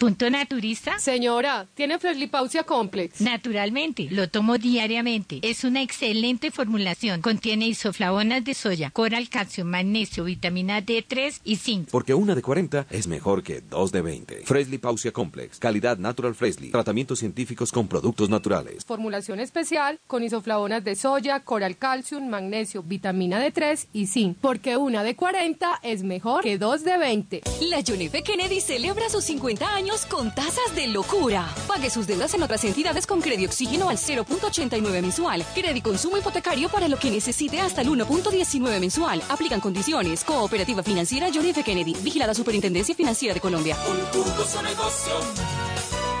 ¿Punto 0.00 0.30
naturista? 0.30 0.98
Señora, 0.98 1.66
¿tiene 1.74 1.98
Freslipausia 1.98 2.62
Complex? 2.62 3.20
Naturalmente, 3.20 4.08
lo 4.10 4.30
tomo 4.30 4.56
diariamente. 4.56 5.40
Es 5.42 5.62
una 5.62 5.82
excelente 5.82 6.50
formulación. 6.50 7.20
Contiene 7.20 7.68
isoflavonas 7.68 8.42
de 8.42 8.54
soya, 8.54 8.88
coral, 8.88 9.28
calcio, 9.28 9.66
magnesio, 9.66 10.24
vitamina 10.24 10.80
D3 10.80 11.40
y 11.44 11.56
zinc. 11.56 11.90
Porque 11.90 12.14
una 12.14 12.34
de 12.34 12.40
40 12.40 12.86
es 12.88 13.08
mejor 13.08 13.42
que 13.42 13.60
dos 13.60 13.92
de 13.92 14.00
20. 14.00 14.44
Fresley 14.46 14.78
Pausia 14.78 15.12
Complex. 15.12 15.58
Calidad 15.58 15.98
Natural 15.98 16.34
Fresley. 16.34 16.70
Tratamientos 16.70 17.18
científicos 17.18 17.70
con 17.70 17.86
productos 17.86 18.30
naturales. 18.30 18.86
Formulación 18.86 19.38
especial 19.38 20.00
con 20.06 20.22
isoflavonas 20.22 20.82
de 20.82 20.94
soya, 20.94 21.40
coral, 21.40 21.76
calcio, 21.76 22.18
magnesio, 22.22 22.82
vitamina 22.82 23.46
D3 23.46 23.88
y 23.92 24.06
zinc. 24.06 24.38
Porque 24.40 24.78
una 24.78 25.02
de 25.02 25.14
40 25.14 25.80
es 25.82 26.04
mejor 26.04 26.42
que 26.42 26.56
dos 26.56 26.84
de 26.84 26.96
20. 26.96 27.42
La 27.68 27.82
John 27.86 28.00
F. 28.00 28.22
Kennedy 28.22 28.62
celebra 28.62 29.10
sus 29.10 29.24
50 29.24 29.74
años 29.74 29.89
con 30.08 30.32
tasas 30.32 30.74
de 30.76 30.86
locura. 30.86 31.48
Pague 31.66 31.90
sus 31.90 32.06
deudas 32.06 32.32
en 32.34 32.42
otras 32.42 32.62
entidades 32.64 33.06
con 33.06 33.20
crédito 33.20 33.50
oxígeno 33.50 33.88
al 33.88 33.96
0.89 33.96 35.02
mensual. 35.02 35.44
Crédito 35.52 35.90
consumo 35.90 36.16
hipotecario 36.16 36.68
para 36.68 36.86
lo 36.86 36.96
que 36.96 37.10
necesite 37.10 37.60
hasta 37.60 37.82
el 37.82 37.88
1.19 37.88 38.80
mensual. 38.80 39.20
Aplican 39.28 39.60
condiciones. 39.60 40.22
Cooperativa 40.22 40.82
Financiera 40.82 41.28
John 41.34 41.46
F. 41.46 41.62
Kennedy. 41.64 41.94
Vigilada 42.02 42.34
Superintendencia 42.34 42.94
Financiera 42.94 43.34
de 43.34 43.40
Colombia. 43.40 43.76
Un 43.88 44.62
negocio 44.62 45.14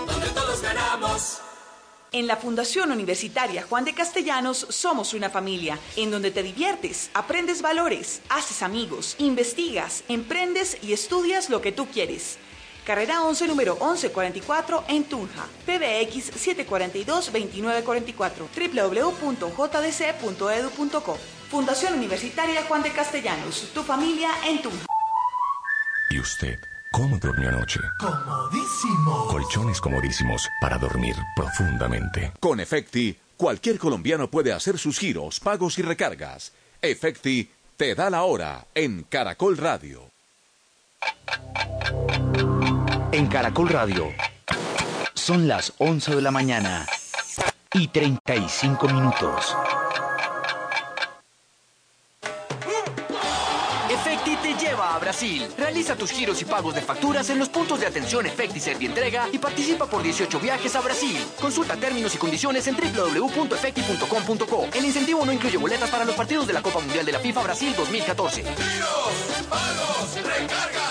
donde 0.06 0.26
todos 0.30 0.62
ganamos. 0.62 1.38
En 2.12 2.26
la 2.26 2.36
Fundación 2.36 2.90
Universitaria 2.90 3.62
Juan 3.62 3.84
de 3.84 3.94
Castellanos 3.94 4.66
somos 4.68 5.14
una 5.14 5.30
familia 5.30 5.78
en 5.94 6.10
donde 6.10 6.32
te 6.32 6.42
diviertes, 6.42 7.08
aprendes 7.14 7.62
valores, 7.62 8.20
haces 8.30 8.62
amigos, 8.62 9.14
investigas, 9.18 10.02
emprendes 10.08 10.78
y 10.82 10.92
estudias 10.92 11.50
lo 11.50 11.60
que 11.60 11.70
tú 11.70 11.86
quieres. 11.86 12.38
Carrera 12.90 13.22
11, 13.22 13.46
número 13.46 13.76
1144 13.76 14.84
en 14.88 15.04
Tunja. 15.04 15.46
PBX 15.64 16.32
742-2944. 16.34 18.48
www.jdc.edu.co. 19.30 21.16
Fundación 21.48 21.94
Universitaria 21.94 22.64
Juan 22.64 22.82
de 22.82 22.90
Castellanos. 22.90 23.70
Tu 23.72 23.84
familia 23.84 24.30
en 24.44 24.60
Tunja. 24.60 24.86
¿Y 26.10 26.18
usted? 26.18 26.58
¿Cómo 26.90 27.16
durmió 27.18 27.50
anoche? 27.50 27.78
Comodísimo. 28.00 29.28
Colchones 29.28 29.80
comodísimos 29.80 30.48
para 30.60 30.76
dormir 30.76 31.14
profundamente. 31.36 32.32
Con 32.40 32.58
Efecti, 32.58 33.16
cualquier 33.36 33.78
colombiano 33.78 34.28
puede 34.28 34.52
hacer 34.52 34.78
sus 34.78 34.98
giros, 34.98 35.38
pagos 35.38 35.78
y 35.78 35.82
recargas. 35.82 36.50
Efecti 36.82 37.52
te 37.76 37.94
da 37.94 38.10
la 38.10 38.24
hora 38.24 38.66
en 38.74 39.04
Caracol 39.04 39.58
Radio. 39.58 40.10
En 43.12 43.26
Caracol 43.26 43.68
Radio 43.68 44.06
son 45.14 45.48
las 45.48 45.72
11 45.78 46.14
de 46.14 46.22
la 46.22 46.30
mañana 46.30 46.86
y 47.74 47.88
35 47.88 48.86
minutos. 48.86 49.56
Efecti 53.90 54.36
te 54.36 54.54
lleva 54.54 54.94
a 54.94 54.98
Brasil. 55.00 55.48
Realiza 55.58 55.96
tus 55.96 56.12
giros 56.12 56.40
y 56.40 56.44
pagos 56.44 56.74
de 56.74 56.82
facturas 56.82 57.28
en 57.30 57.40
los 57.40 57.48
puntos 57.48 57.80
de 57.80 57.86
atención 57.86 58.24
Efecti 58.26 58.60
Servientrega 58.60 59.28
y 59.32 59.38
participa 59.38 59.86
por 59.86 60.02
18 60.02 60.38
viajes 60.38 60.76
a 60.76 60.80
Brasil. 60.80 61.18
Consulta 61.40 61.74
términos 61.76 62.14
y 62.14 62.18
condiciones 62.18 62.68
en 62.68 62.76
www.efecti.com.co. 62.76 64.68
El 64.72 64.84
incentivo 64.84 65.26
no 65.26 65.32
incluye 65.32 65.56
boletas 65.58 65.90
para 65.90 66.04
los 66.04 66.14
partidos 66.14 66.46
de 66.46 66.52
la 66.52 66.62
Copa 66.62 66.78
Mundial 66.78 67.04
de 67.04 67.12
la 67.12 67.18
FIFA 67.18 67.42
Brasil 67.42 67.74
2014. 67.76 68.42
Giros, 68.42 69.46
pagos, 69.48 70.14
recargas, 70.22 70.89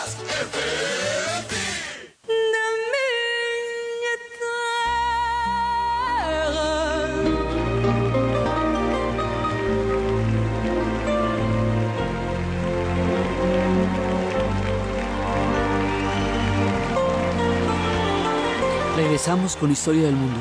Regresamos 19.09 19.55
con 19.55 19.71
Historia 19.71 20.03
del 20.03 20.15
Mundo. 20.15 20.39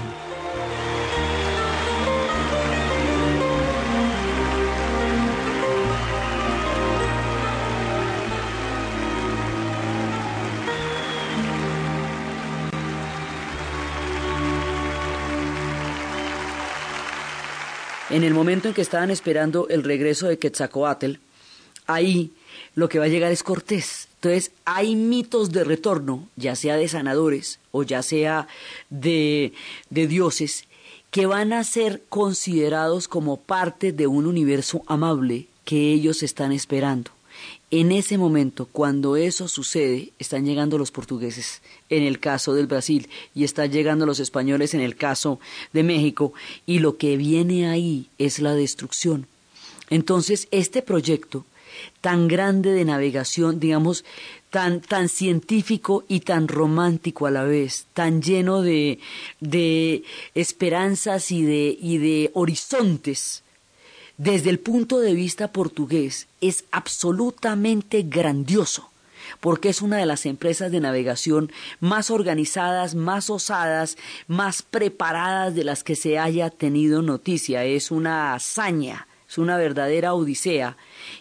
En 18.11 18.22
el 18.22 18.35
momento 18.35 18.68
en 18.68 18.74
que 18.74 18.83
estaban 18.83 19.11
esperando 19.11 19.66
el 19.70 19.83
regreso 19.83 20.28
de 20.28 20.38
Quetzalcoatl, 20.38 21.12
ahí 21.87 22.33
lo 22.75 22.88
que 22.88 22.99
va 22.99 23.07
a 23.07 23.09
llegar 23.09 23.33
es 23.33 23.42
Cortés. 23.42 24.09
Entonces 24.16 24.51
hay 24.64 24.97
mitos 24.97 25.53
de 25.53 25.64
retorno, 25.64 26.29
ya 26.37 26.57
sea 26.57 26.77
de 26.77 26.88
sanadores 26.88 27.61
o 27.71 27.83
ya 27.83 28.03
sea 28.03 28.49
de, 28.90 29.53
de 29.90 30.07
dioses, 30.07 30.64
que 31.11 31.27
van 31.27 31.53
a 31.53 31.64
ser 31.64 32.03
considerados 32.09 33.09
como 33.09 33.38
parte 33.38 33.92
de 33.92 34.07
un 34.07 34.27
universo 34.27 34.83
amable 34.87 35.47
que 35.64 35.92
ellos 35.92 36.23
están 36.23 36.53
esperando. 36.53 37.11
En 37.71 37.92
ese 37.92 38.16
momento, 38.16 38.66
cuando 38.66 39.16
eso 39.16 39.47
sucede, 39.47 40.12
están 40.18 40.47
llegando 40.47 40.79
los 40.79 40.90
portugueses 40.90 41.61
en 41.90 42.03
el 42.03 42.18
caso 42.18 42.55
del 42.55 42.66
Brasil 42.66 43.11
y 43.35 43.44
están 43.44 43.71
llegando 43.71 44.07
los 44.07 44.21
españoles 44.21 44.73
en 44.73 44.81
el 44.81 44.97
caso 44.97 45.38
de 45.75 45.83
México 45.83 46.33
y 46.64 46.79
lo 46.79 46.97
que 46.97 47.18
viene 47.18 47.68
ahí 47.68 48.09
es 48.16 48.38
la 48.38 48.55
destrucción. 48.55 49.27
Entonces, 49.90 50.49
este 50.51 50.81
proyecto 50.81 51.44
tan 52.01 52.29
grande 52.29 52.73
de 52.73 52.85
navegación, 52.85 53.61
digamos, 53.61 54.05
tan, 54.51 54.81
tan 54.81 55.09
científico 55.09 56.05
y 56.09 56.21
tan 56.21 56.49
romántico 56.49 57.27
a 57.27 57.31
la 57.31 57.45
vez, 57.45 57.87
tan 57.95 58.23
lleno 58.23 58.62
de, 58.62 58.99
de 59.41 60.05
esperanzas 60.35 61.31
y 61.31 61.43
de, 61.43 61.77
y 61.81 61.99
de 61.99 62.31
horizontes, 62.35 63.43
desde 64.17 64.51
el 64.51 64.59
punto 64.59 64.99
de 64.99 65.14
vista 65.14 65.53
portugués, 65.53 66.27
es 66.41 66.64
absolutamente 66.73 68.03
grandioso 68.03 68.91
porque 69.41 69.69
es 69.69 69.83
una 69.83 69.99
de 69.99 70.07
las 70.07 70.27
empresas 70.27 70.73
de 70.73 70.81
navegación 70.81 71.53
más 71.81 72.11
organizadas, 72.11 72.95
más 72.95 73.31
osadas, 73.31 73.97
más 74.27 74.62
preparadas 74.62 75.55
de 75.55 75.64
las 75.64 75.85
que 75.85 75.97
se 75.97 76.19
haya 76.19 76.51
tenido 76.51 77.03
noticia. 77.03 77.64
Es 77.64 77.91
una 77.91 78.35
hazaña, 78.35 79.07
es 79.29 79.38
una 79.38 79.57
verdadera 79.57 80.14
odisea 80.14 80.77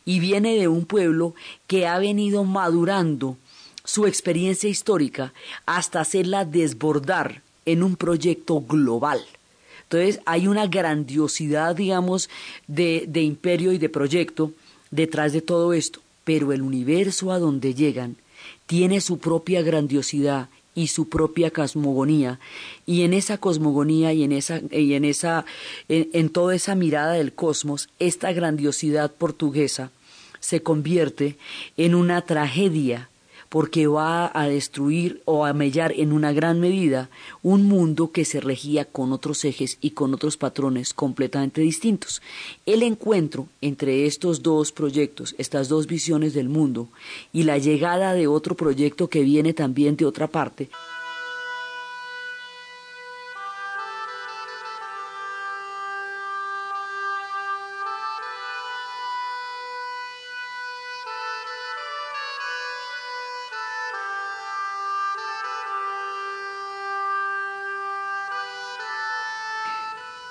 y 0.06 0.20
viene 0.20 0.56
de 0.56 0.68
un 0.68 0.86
pueblo 0.86 1.36
que 1.68 1.88
ha 1.88 2.00
venido 2.00 2.44
madurando 2.44 3.38
su 3.84 4.06
experiencia 4.06 4.70
histórica 4.70 5.34
hasta 5.66 6.02
hacerla 6.02 6.46
desbordar 6.46 7.42
en 7.66 7.84
un 7.84 7.96
proyecto 7.96 8.62
global. 8.62 9.22
Entonces 9.84 10.20
hay 10.26 10.48
una 10.48 10.68
grandiosidad, 10.68 11.76
digamos, 11.76 12.30
de, 12.68 13.06
de 13.08 13.22
imperio 13.22 13.72
y 13.72 13.78
de 13.78 13.90
proyecto 13.90 14.52
detrás 14.92 15.34
de 15.34 15.42
todo 15.42 15.74
esto, 15.74 16.02
pero 16.24 16.52
el 16.52 16.62
universo 16.62 17.32
a 17.32 17.40
donde 17.40 17.74
llegan 17.74 18.18
tiene 18.66 19.02
su 19.02 19.18
propia 19.18 19.62
grandiosidad 19.62 20.50
y 20.78 20.88
su 20.88 21.10
propia 21.10 21.50
cosmogonía. 21.50 22.40
Y 22.86 23.02
en 23.02 23.14
esa 23.14 23.40
cosmogonía 23.40 24.14
y 24.14 24.24
en 24.24 24.32
esa 24.32 24.62
y 24.70 24.94
en 24.94 25.06
esa 25.06 25.44
en, 25.90 26.08
en, 26.14 26.30
toda 26.30 26.54
esa 26.54 26.76
mirada 26.76 27.14
del 27.14 27.34
cosmos 27.34 27.90
esta 27.98 28.32
grandiosidad 28.32 29.12
portuguesa 29.12 29.90
se 30.40 30.62
convierte 30.62 31.36
en 31.78 31.96
una 31.96 32.22
tragedia 32.22 33.10
porque 33.50 33.88
va 33.88 34.32
a 34.34 34.48
destruir 34.48 35.22
o 35.26 35.46
a 35.46 35.54
mellar 35.54 35.94
en 35.96 36.12
una 36.12 36.32
gran 36.32 36.60
medida 36.60 37.10
un 37.44 37.68
mundo 37.68 38.12
que 38.12 38.26
se 38.26 38.40
regía 38.40 38.86
con 38.86 39.14
otros 39.14 39.46
ejes 39.46 39.78
y 39.82 39.92
con 39.92 40.14
otros 40.14 40.38
patrones 40.38 40.94
completamente 40.94 41.62
distintos. 41.62 42.22
El 42.66 42.84
encuentro 42.84 43.48
entre 43.62 44.06
estos 44.06 44.44
dos 44.44 44.72
proyectos, 44.72 45.36
estas 45.38 45.70
dos 45.70 45.88
visiones 45.88 46.34
del 46.34 46.50
mundo, 46.50 46.90
y 47.34 47.44
la 47.44 47.58
llegada 47.58 48.14
de 48.14 48.28
otro 48.28 48.56
proyecto 48.56 49.10
que 49.10 49.22
viene 49.22 49.54
también 49.54 49.96
de 49.96 50.06
otra 50.06 50.28
parte, 50.28 50.70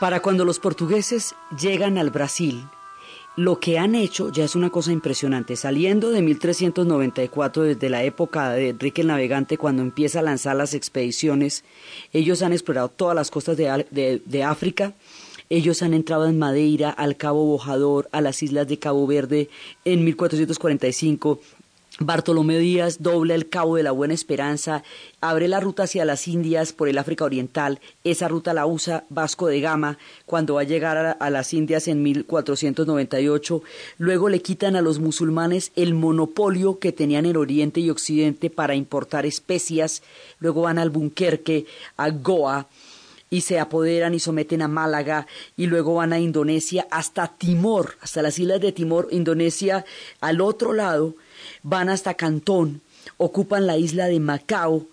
Para 0.00 0.20
cuando 0.20 0.44
los 0.44 0.58
portugueses 0.58 1.34
llegan 1.58 1.96
al 1.96 2.10
Brasil, 2.10 2.64
lo 3.36 3.60
que 3.60 3.78
han 3.78 3.94
hecho 3.94 4.30
ya 4.30 4.44
es 4.44 4.54
una 4.54 4.70
cosa 4.70 4.92
impresionante. 4.92 5.56
Saliendo 5.56 6.10
de 6.10 6.22
1394, 6.22 7.62
desde 7.62 7.88
la 7.88 8.02
época 8.04 8.50
de 8.50 8.70
Enrique 8.70 9.00
el 9.02 9.08
Navegante, 9.08 9.56
cuando 9.58 9.82
empieza 9.82 10.18
a 10.20 10.22
lanzar 10.22 10.56
las 10.56 10.74
expediciones, 10.74 11.64
ellos 12.12 12.42
han 12.42 12.52
explorado 12.52 12.88
todas 12.88 13.14
las 13.14 13.30
costas 13.30 13.56
de, 13.56 13.86
de- 13.90 14.22
de 14.24 14.42
África. 14.44 14.92
Ellos 15.48 15.82
han 15.82 15.94
entrado 15.94 16.26
en 16.26 16.38
Madeira, 16.38 16.90
al 16.90 17.16
Cabo 17.16 17.44
Bojador, 17.46 18.08
a 18.10 18.20
las 18.20 18.42
islas 18.42 18.66
de 18.66 18.78
Cabo 18.80 19.06
Verde 19.06 19.48
en 19.84 20.04
1445. 20.04 21.40
Bartolomé 21.98 22.58
Díaz 22.58 22.98
dobla 23.00 23.34
el 23.34 23.48
Cabo 23.48 23.76
de 23.76 23.82
la 23.82 23.90
Buena 23.90 24.12
Esperanza, 24.12 24.82
abre 25.22 25.48
la 25.48 25.60
ruta 25.60 25.84
hacia 25.84 26.04
las 26.04 26.28
Indias 26.28 26.74
por 26.74 26.90
el 26.90 26.98
África 26.98 27.24
Oriental. 27.24 27.80
Esa 28.04 28.28
ruta 28.28 28.52
la 28.52 28.66
usa 28.66 29.04
Vasco 29.08 29.46
de 29.46 29.62
Gama 29.62 29.96
cuando 30.26 30.56
va 30.56 30.60
a 30.60 30.64
llegar 30.64 30.98
a, 30.98 31.12
a 31.12 31.30
las 31.30 31.54
Indias 31.54 31.88
en 31.88 32.02
1498. 32.02 33.62
Luego 33.96 34.28
le 34.28 34.42
quitan 34.42 34.76
a 34.76 34.82
los 34.82 34.98
musulmanes 34.98 35.72
el 35.74 35.94
monopolio 35.94 36.78
que 36.78 36.92
tenían 36.92 37.24
en 37.24 37.38
Oriente 37.38 37.80
y 37.80 37.88
Occidente 37.88 38.50
para 38.50 38.74
importar 38.74 39.24
especias. 39.24 40.02
Luego 40.38 40.62
van 40.62 40.78
al 40.78 40.90
Bunkerque, 40.90 41.64
a 41.96 42.10
Goa 42.10 42.68
y 43.30 43.40
se 43.40 43.58
apoderan 43.58 44.14
y 44.14 44.20
someten 44.20 44.60
a 44.60 44.68
Málaga 44.68 45.26
y 45.56 45.66
luego 45.66 45.94
van 45.94 46.12
a 46.12 46.20
Indonesia 46.20 46.86
hasta 46.90 47.28
Timor, 47.28 47.96
hasta 48.02 48.20
las 48.20 48.38
islas 48.38 48.60
de 48.60 48.72
Timor, 48.72 49.08
Indonesia 49.10 49.84
al 50.20 50.42
otro 50.42 50.74
lado, 50.74 51.14
van 51.68 51.88
hasta 51.88 52.14
Cantón, 52.14 52.80
ocupan 53.16 53.66
la 53.66 53.76
isla 53.76 54.06
de 54.06 54.20
Macao 54.20 54.86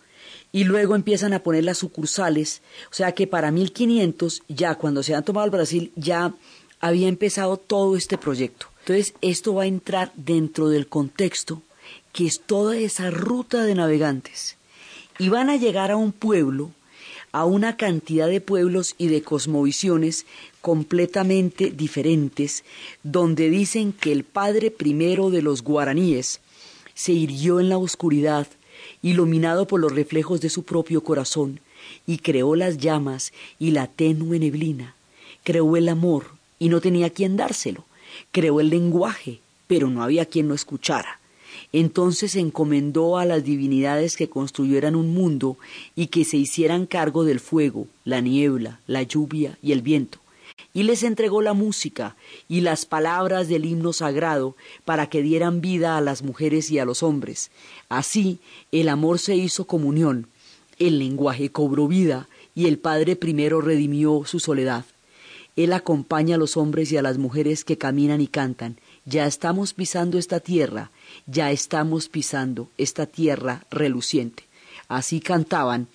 y 0.52 0.64
luego 0.64 0.96
empiezan 0.96 1.32
a 1.34 1.44
poner 1.44 1.64
las 1.64 1.78
sucursales, 1.78 2.64
o 2.92 2.96
sea 2.96 3.12
que 3.12 3.28
para 3.28 3.52
1500 3.52 4.42
ya 4.48 4.74
cuando 4.76 5.04
se 5.04 5.14
han 5.14 5.24
tomado 5.24 5.46
el 5.46 5.52
Brasil 5.52 5.92
ya 5.96 6.34
había 6.80 7.08
empezado 7.08 7.58
todo 7.58 7.96
este 7.96 8.18
proyecto. 8.18 8.68
Entonces 8.80 9.14
esto 9.22 9.54
va 9.54 9.64
a 9.64 9.68
entrar 9.68 10.12
dentro 10.16 10.68
del 10.68 10.88
contexto 10.88 11.62
que 12.12 12.26
es 12.26 12.42
toda 12.42 12.76
esa 12.76 13.12
ruta 13.12 13.64
de 13.64 13.76
navegantes 13.76 14.58
y 15.20 15.30
van 15.30 15.52
a 15.52 15.58
llegar 15.58 15.92
a 15.92 15.96
un 15.96 16.12
pueblo 16.12 16.72
a 17.32 17.46
una 17.46 17.78
cantidad 17.78 18.28
de 18.28 18.42
pueblos 18.42 18.94
y 18.98 19.08
de 19.08 19.24
cosmovisiones 19.24 20.28
completamente 20.62 21.72
diferentes, 21.72 22.64
donde 23.02 23.50
dicen 23.50 23.92
que 23.92 24.12
el 24.12 24.24
padre 24.24 24.70
primero 24.70 25.32
de 25.32 25.42
los 25.42 25.64
guaraníes 25.64 26.42
se 26.94 27.12
irguió 27.12 27.60
en 27.60 27.70
la 27.70 27.78
oscuridad, 27.78 28.48
iluminado 29.02 29.68
por 29.68 29.80
los 29.80 29.94
reflejos 29.94 30.42
de 30.42 30.50
su 30.50 30.64
propio 30.64 31.04
corazón, 31.04 31.60
y 32.08 32.18
creó 32.18 32.56
las 32.56 32.78
llamas 32.78 33.34
y 33.60 33.72
la 33.72 33.88
tenue 33.88 34.40
neblina, 34.40 34.96
creó 35.44 35.76
el 35.76 35.90
amor 35.90 36.28
y 36.60 36.70
no 36.70 36.82
tenía 36.82 37.10
quien 37.10 37.36
dárselo, 37.36 37.86
creó 38.32 38.60
el 38.60 38.70
lenguaje, 38.70 39.40
pero 39.68 39.90
no 39.90 40.04
había 40.04 40.26
quien 40.26 40.48
lo 40.48 40.54
escuchara. 40.56 41.20
Entonces 41.72 42.36
encomendó 42.36 43.18
a 43.18 43.26
las 43.26 43.44
divinidades 43.44 44.16
que 44.16 44.30
construyeran 44.30 44.96
un 44.96 45.14
mundo 45.14 45.58
y 45.96 46.08
que 46.08 46.26
se 46.26 46.38
hicieran 46.38 46.86
cargo 46.86 47.24
del 47.24 47.40
fuego, 47.40 47.88
la 48.06 48.22
niebla, 48.22 48.80
la 48.88 49.04
lluvia 49.04 49.58
y 49.62 49.72
el 49.72 49.82
viento. 49.82 50.20
Y 50.74 50.84
les 50.84 51.04
entregó 51.04 51.42
la 51.42 51.54
música 51.54 52.16
y 52.48 52.62
las 52.62 52.86
palabras 52.86 53.48
del 53.48 53.66
himno 53.66 53.94
sagrado 53.94 54.56
para 54.86 55.08
que 55.08 55.22
dieran 55.22 55.62
vida 55.62 55.98
a 55.98 56.02
las 56.02 56.24
mujeres 56.24 56.70
y 56.72 56.80
a 56.80 56.86
los 56.86 57.04
hombres. 57.04 57.52
Así 57.90 58.40
el 58.72 58.90
amor 58.90 59.20
se 59.20 59.36
hizo 59.36 59.66
comunión, 59.66 60.28
el 60.80 61.00
lenguaje 61.00 61.50
cobró 61.50 61.88
vida 61.88 62.28
y 62.56 62.68
el 62.68 62.78
Padre 62.78 63.16
primero 63.16 63.62
redimió 63.62 64.24
su 64.26 64.40
soledad. 64.40 64.86
Él 65.56 65.74
acompaña 65.74 66.36
a 66.36 66.40
los 66.40 66.58
hombres 66.58 66.92
y 66.92 66.98
a 66.98 67.04
las 67.04 67.18
mujeres 67.18 67.64
que 67.64 67.78
caminan 67.78 68.22
y 68.22 68.28
cantan. 68.28 68.78
Ya 69.06 69.28
estamos 69.28 69.74
pisando 69.74 70.18
esta 70.18 70.40
tierra, 70.40 70.92
ya 71.28 71.52
estamos 71.52 72.10
pisando 72.10 72.70
esta 72.78 73.06
tierra 73.06 73.66
reluciente. 73.70 74.46
Así 74.88 75.20
cantaban 75.20 75.88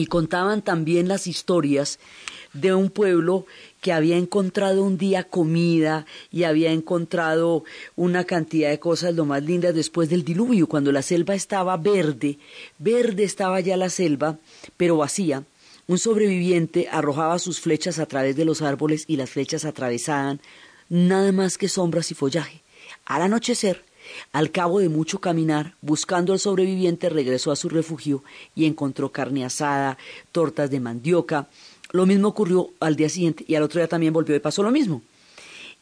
y 0.00 0.06
contaban 0.06 0.62
también 0.62 1.08
las 1.08 1.26
historias 1.26 1.98
de 2.54 2.74
un 2.74 2.88
pueblo 2.88 3.46
que 3.82 3.92
había 3.92 4.16
encontrado 4.16 4.82
un 4.82 4.96
día 4.96 5.24
comida 5.24 6.06
y 6.32 6.44
había 6.44 6.72
encontrado 6.72 7.64
una 7.96 8.24
cantidad 8.24 8.70
de 8.70 8.80
cosas 8.80 9.14
lo 9.14 9.26
más 9.26 9.42
lindas 9.42 9.74
después 9.74 10.08
del 10.08 10.24
diluvio, 10.24 10.66
cuando 10.66 10.90
la 10.90 11.02
selva 11.02 11.34
estaba 11.34 11.76
verde, 11.76 12.38
verde 12.78 13.24
estaba 13.24 13.60
ya 13.60 13.76
la 13.76 13.90
selva, 13.90 14.38
pero 14.76 14.96
vacía. 14.96 15.44
Un 15.86 15.98
sobreviviente 15.98 16.88
arrojaba 16.90 17.38
sus 17.38 17.60
flechas 17.60 17.98
a 17.98 18.06
través 18.06 18.36
de 18.36 18.44
los 18.46 18.62
árboles 18.62 19.04
y 19.06 19.16
las 19.16 19.28
flechas 19.28 19.64
atravesaban 19.64 20.40
nada 20.88 21.30
más 21.32 21.58
que 21.58 21.68
sombras 21.68 22.10
y 22.10 22.14
follaje. 22.14 22.62
Al 23.04 23.22
anochecer, 23.22 23.84
al 24.32 24.50
cabo 24.50 24.80
de 24.80 24.88
mucho 24.88 25.20
caminar, 25.20 25.74
buscando 25.82 26.32
al 26.32 26.38
sobreviviente, 26.38 27.08
regresó 27.08 27.50
a 27.50 27.56
su 27.56 27.68
refugio 27.68 28.22
y 28.54 28.66
encontró 28.66 29.10
carne 29.10 29.44
asada, 29.44 29.98
tortas 30.32 30.70
de 30.70 30.80
mandioca. 30.80 31.48
Lo 31.92 32.06
mismo 32.06 32.28
ocurrió 32.28 32.70
al 32.80 32.96
día 32.96 33.08
siguiente 33.08 33.44
y 33.46 33.54
al 33.54 33.62
otro 33.62 33.80
día 33.80 33.88
también 33.88 34.12
volvió 34.12 34.34
y 34.34 34.40
pasó 34.40 34.62
lo 34.62 34.70
mismo. 34.70 35.02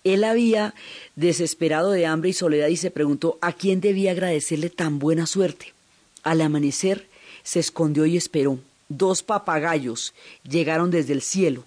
Él 0.05 0.25
había 0.25 0.75
desesperado 1.17 1.91
de 1.91 2.07
hambre 2.07 2.31
y 2.31 2.33
soledad 2.33 2.69
y 2.69 2.77
se 2.77 2.91
preguntó 2.91 3.39
a 3.41 3.53
quién 3.53 3.81
debía 3.81 4.13
agradecerle 4.13 4.71
tan 4.71 4.99
buena 4.99 5.27
suerte. 5.27 5.75
Al 6.23 6.41
amanecer 6.41 7.09
se 7.43 7.61
escondió 7.61 8.07
y 8.07 8.17
esperó. 8.17 8.59
Dos 8.89 9.23
papagayos 9.23 10.15
llegaron 10.49 10.91
desde 10.91 11.13
el 11.13 11.23
cielo 11.23 11.65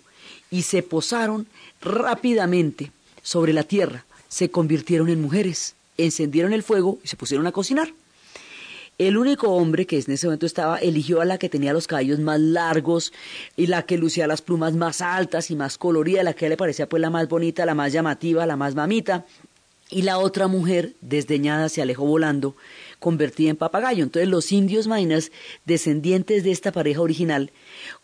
y 0.50 0.64
se 0.64 0.82
posaron 0.82 1.48
rápidamente 1.82 2.92
sobre 3.22 3.54
la 3.54 3.64
tierra, 3.64 4.06
se 4.28 4.50
convirtieron 4.50 5.10
en 5.10 5.22
mujeres, 5.22 5.76
encendieron 5.98 6.54
el 6.54 6.64
fuego 6.64 7.00
y 7.04 7.08
se 7.08 7.18
pusieron 7.18 7.48
a 7.48 7.52
cocinar. 7.52 7.94
El 8.98 9.18
único 9.18 9.50
hombre 9.50 9.88
que 9.88 9.98
en 9.98 10.12
ese 10.12 10.28
momento 10.28 10.46
estaba 10.46 10.78
eligió 10.78 11.22
a 11.22 11.26
la 11.26 11.40
que 11.40 11.50
tenía 11.50 11.74
los 11.74 11.88
cabellos 11.88 12.20
más 12.20 12.40
largos 12.40 13.12
y 13.58 13.66
la 13.66 13.84
que 13.84 13.98
lucía 13.98 14.28
las 14.28 14.44
plumas 14.44 14.76
más 14.76 15.02
altas 15.02 15.50
y 15.50 15.56
más 15.56 15.78
coloridas, 15.80 16.24
la 16.24 16.34
que 16.34 16.50
le 16.50 16.58
parecía 16.58 16.88
pues 16.88 17.02
la 17.02 17.10
más 17.10 17.28
bonita, 17.28 17.66
la 17.66 17.74
más 17.74 17.92
llamativa, 17.92 18.46
la 18.46 18.58
más 18.58 18.76
mamita. 18.76 19.26
Y 19.90 20.04
la 20.04 20.20
otra 20.20 20.48
mujer, 20.48 20.94
desdeñada, 21.02 21.68
se 21.68 21.82
alejó 21.82 22.06
volando, 22.06 22.56
convertida 23.02 23.50
en 23.50 23.58
papagayo. 23.58 24.04
Entonces 24.04 24.30
los 24.30 24.52
indios 24.52 24.88
mainas, 24.88 25.32
descendientes 25.66 26.44
de 26.44 26.52
esta 26.52 26.72
pareja 26.72 27.02
original, 27.02 27.52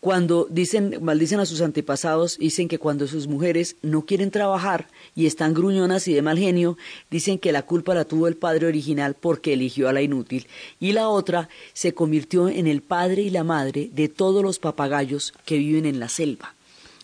cuando 0.00 0.48
dicen, 0.50 0.98
maldicen 1.00 1.38
a 1.38 1.46
sus 1.46 1.60
antepasados, 1.60 2.36
dicen 2.36 2.66
que 2.66 2.80
cuando 2.80 3.06
sus 3.06 3.28
mujeres 3.28 3.76
no 3.80 4.04
quieren 4.04 4.32
trabajar 4.32 4.88
y 5.14 5.26
están 5.26 5.54
gruñonas 5.54 6.08
y 6.08 6.14
de 6.14 6.20
mal 6.20 6.36
genio, 6.36 6.76
dicen 7.10 7.38
que 7.38 7.52
la 7.52 7.62
culpa 7.62 7.94
la 7.94 8.04
tuvo 8.04 8.26
el 8.26 8.36
padre 8.36 8.66
original 8.66 9.14
porque 9.14 9.52
eligió 9.52 9.88
a 9.88 9.92
la 9.92 10.02
inútil. 10.02 10.48
Y 10.80 10.92
la 10.92 11.08
otra 11.08 11.48
se 11.74 11.94
convirtió 11.94 12.48
en 12.48 12.66
el 12.66 12.82
padre 12.82 13.22
y 13.22 13.30
la 13.30 13.44
madre 13.44 13.90
de 13.92 14.08
todos 14.08 14.42
los 14.42 14.58
papagayos 14.58 15.32
que 15.44 15.58
viven 15.58 15.86
en 15.86 16.00
la 16.00 16.08
selva. 16.08 16.56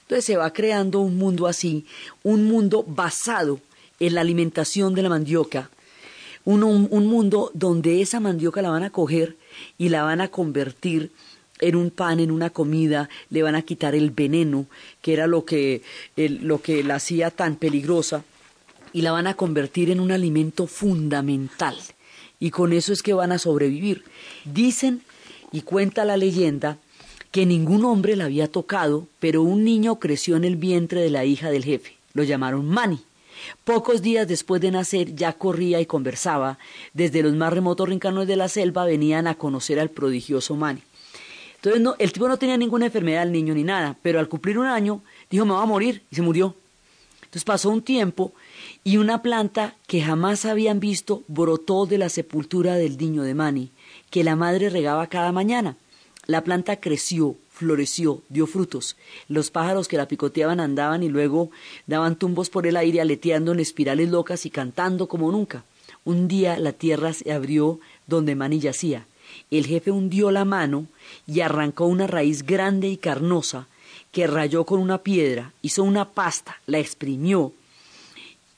Entonces 0.02 0.24
se 0.24 0.36
va 0.36 0.52
creando 0.52 0.98
un 0.98 1.16
mundo 1.16 1.46
así, 1.46 1.86
un 2.24 2.44
mundo 2.44 2.84
basado 2.86 3.60
en 4.00 4.16
la 4.16 4.20
alimentación 4.20 4.96
de 4.96 5.02
la 5.02 5.08
mandioca, 5.08 5.70
un, 6.44 6.62
un, 6.62 6.88
un, 6.90 7.06
mundo 7.06 7.50
donde 7.54 8.02
esa 8.02 8.20
mandioca 8.20 8.62
la 8.62 8.70
van 8.70 8.82
a 8.82 8.90
coger 8.90 9.36
y 9.78 9.88
la 9.88 10.02
van 10.02 10.20
a 10.20 10.28
convertir 10.28 11.10
en 11.60 11.76
un 11.76 11.90
pan, 11.90 12.20
en 12.20 12.30
una 12.30 12.50
comida, 12.50 13.08
le 13.30 13.42
van 13.42 13.54
a 13.54 13.62
quitar 13.62 13.94
el 13.94 14.10
veneno, 14.10 14.66
que 15.00 15.12
era 15.12 15.26
lo 15.26 15.44
que, 15.44 15.82
lo 16.16 16.60
que 16.60 16.82
la 16.82 16.96
hacía 16.96 17.30
tan 17.30 17.56
peligrosa, 17.56 18.24
y 18.92 19.02
la 19.02 19.12
van 19.12 19.26
a 19.26 19.34
convertir 19.34 19.90
en 19.90 20.00
un 20.00 20.12
alimento 20.12 20.66
fundamental. 20.66 21.76
Y 22.38 22.50
con 22.50 22.72
eso 22.72 22.92
es 22.92 23.02
que 23.02 23.14
van 23.14 23.32
a 23.32 23.38
sobrevivir. 23.38 24.04
Dicen 24.44 25.02
y 25.52 25.62
cuenta 25.62 26.04
la 26.04 26.16
leyenda 26.16 26.78
que 27.30 27.46
ningún 27.46 27.84
hombre 27.84 28.16
la 28.16 28.26
había 28.26 28.48
tocado, 28.48 29.06
pero 29.18 29.42
un 29.42 29.64
niño 29.64 29.98
creció 29.98 30.36
en 30.36 30.44
el 30.44 30.56
vientre 30.56 31.00
de 31.00 31.10
la 31.10 31.24
hija 31.24 31.50
del 31.50 31.64
jefe. 31.64 31.96
Lo 32.12 32.22
llamaron 32.22 32.68
Mani. 32.68 33.00
Pocos 33.64 34.02
días 34.02 34.28
después 34.28 34.60
de 34.60 34.70
nacer 34.70 35.14
ya 35.14 35.32
corría 35.32 35.80
y 35.80 35.86
conversaba. 35.86 36.58
Desde 36.92 37.22
los 37.22 37.34
más 37.34 37.52
remotos 37.52 37.88
rincones 37.88 38.26
de 38.26 38.36
la 38.36 38.48
selva 38.48 38.84
venían 38.84 39.26
a 39.26 39.34
conocer 39.36 39.80
al 39.80 39.90
prodigioso 39.90 40.56
Mani. 40.56 40.82
Entonces 41.56 41.80
no, 41.80 41.94
el 41.98 42.12
tipo 42.12 42.28
no 42.28 42.36
tenía 42.36 42.58
ninguna 42.58 42.86
enfermedad, 42.86 43.22
el 43.22 43.32
niño 43.32 43.54
ni 43.54 43.64
nada, 43.64 43.96
pero 44.02 44.18
al 44.18 44.28
cumplir 44.28 44.58
un 44.58 44.66
año 44.66 45.00
dijo 45.30 45.46
me 45.46 45.54
va 45.54 45.62
a 45.62 45.66
morir 45.66 46.02
y 46.10 46.16
se 46.16 46.22
murió. 46.22 46.54
Entonces 47.22 47.44
pasó 47.44 47.70
un 47.70 47.82
tiempo 47.82 48.32
y 48.84 48.98
una 48.98 49.22
planta 49.22 49.74
que 49.86 50.02
jamás 50.02 50.44
habían 50.44 50.78
visto 50.78 51.22
brotó 51.26 51.86
de 51.86 51.98
la 51.98 52.10
sepultura 52.10 52.74
del 52.74 52.98
niño 52.98 53.22
de 53.22 53.34
Mani, 53.34 53.70
que 54.10 54.24
la 54.24 54.36
madre 54.36 54.68
regaba 54.68 55.06
cada 55.06 55.32
mañana. 55.32 55.76
La 56.26 56.44
planta 56.44 56.76
creció, 56.76 57.36
floreció, 57.54 58.20
dio 58.28 58.46
frutos. 58.46 58.96
Los 59.28 59.50
pájaros 59.50 59.88
que 59.88 59.96
la 59.96 60.08
picoteaban 60.08 60.60
andaban 60.60 61.02
y 61.02 61.08
luego 61.08 61.50
daban 61.86 62.16
tumbos 62.16 62.50
por 62.50 62.66
el 62.66 62.76
aire 62.76 63.00
aleteando 63.00 63.52
en 63.52 63.60
espirales 63.60 64.10
locas 64.10 64.44
y 64.44 64.50
cantando 64.50 65.06
como 65.06 65.30
nunca. 65.30 65.64
Un 66.04 66.28
día 66.28 66.58
la 66.58 66.72
tierra 66.72 67.12
se 67.12 67.32
abrió 67.32 67.78
donde 68.06 68.34
Mani 68.34 68.58
yacía. 68.58 69.06
El 69.50 69.66
jefe 69.66 69.90
hundió 69.90 70.30
la 70.30 70.44
mano 70.44 70.86
y 71.26 71.40
arrancó 71.40 71.86
una 71.86 72.06
raíz 72.06 72.44
grande 72.44 72.88
y 72.88 72.96
carnosa 72.96 73.68
que 74.12 74.26
rayó 74.26 74.64
con 74.64 74.80
una 74.80 74.98
piedra, 74.98 75.52
hizo 75.62 75.82
una 75.82 76.10
pasta, 76.10 76.60
la 76.66 76.78
exprimió 76.78 77.52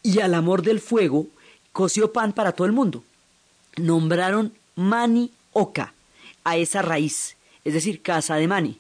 y 0.03 0.21
al 0.21 0.35
amor 0.35 0.63
del 0.63 0.81
fuego 0.81 1.27
coció 1.73 2.13
pan 2.13 2.33
para 2.33 2.53
todo 2.53 2.67
el 2.67 2.73
mundo. 2.73 3.03
Nombraron 3.77 4.53
Mani 4.75 5.31
Oca 5.53 5.95
a 6.45 6.57
esa 6.57 6.81
raíz, 6.81 7.37
es 7.65 7.75
decir, 7.75 8.03
casa 8.03 8.37
de 8.37 8.47
Mani. 8.47 8.79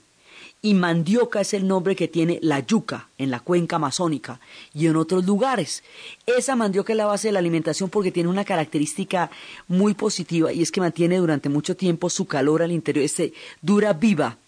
Y 0.62 0.74
mandioca 0.74 1.40
es 1.40 1.54
el 1.54 1.68
nombre 1.68 1.94
que 1.94 2.08
tiene 2.08 2.38
la 2.42 2.60
yuca 2.60 3.08
en 3.18 3.30
la 3.30 3.40
cuenca 3.40 3.76
amazónica 3.76 4.40
y 4.74 4.86
en 4.86 4.96
otros 4.96 5.24
lugares. 5.24 5.84
Esa 6.26 6.56
mandioca 6.56 6.92
es 6.92 6.96
la 6.96 7.06
base 7.06 7.28
de 7.28 7.32
la 7.32 7.38
alimentación 7.38 7.88
porque 7.88 8.10
tiene 8.10 8.28
una 8.28 8.44
característica 8.44 9.30
muy 9.68 9.94
positiva 9.94 10.52
y 10.52 10.62
es 10.62 10.72
que 10.72 10.80
mantiene 10.80 11.18
durante 11.18 11.48
mucho 11.48 11.76
tiempo 11.76 12.10
su 12.10 12.26
calor 12.26 12.62
al 12.62 12.72
interior, 12.72 13.04
este, 13.04 13.32
dura 13.62 13.92
viva 13.92 14.38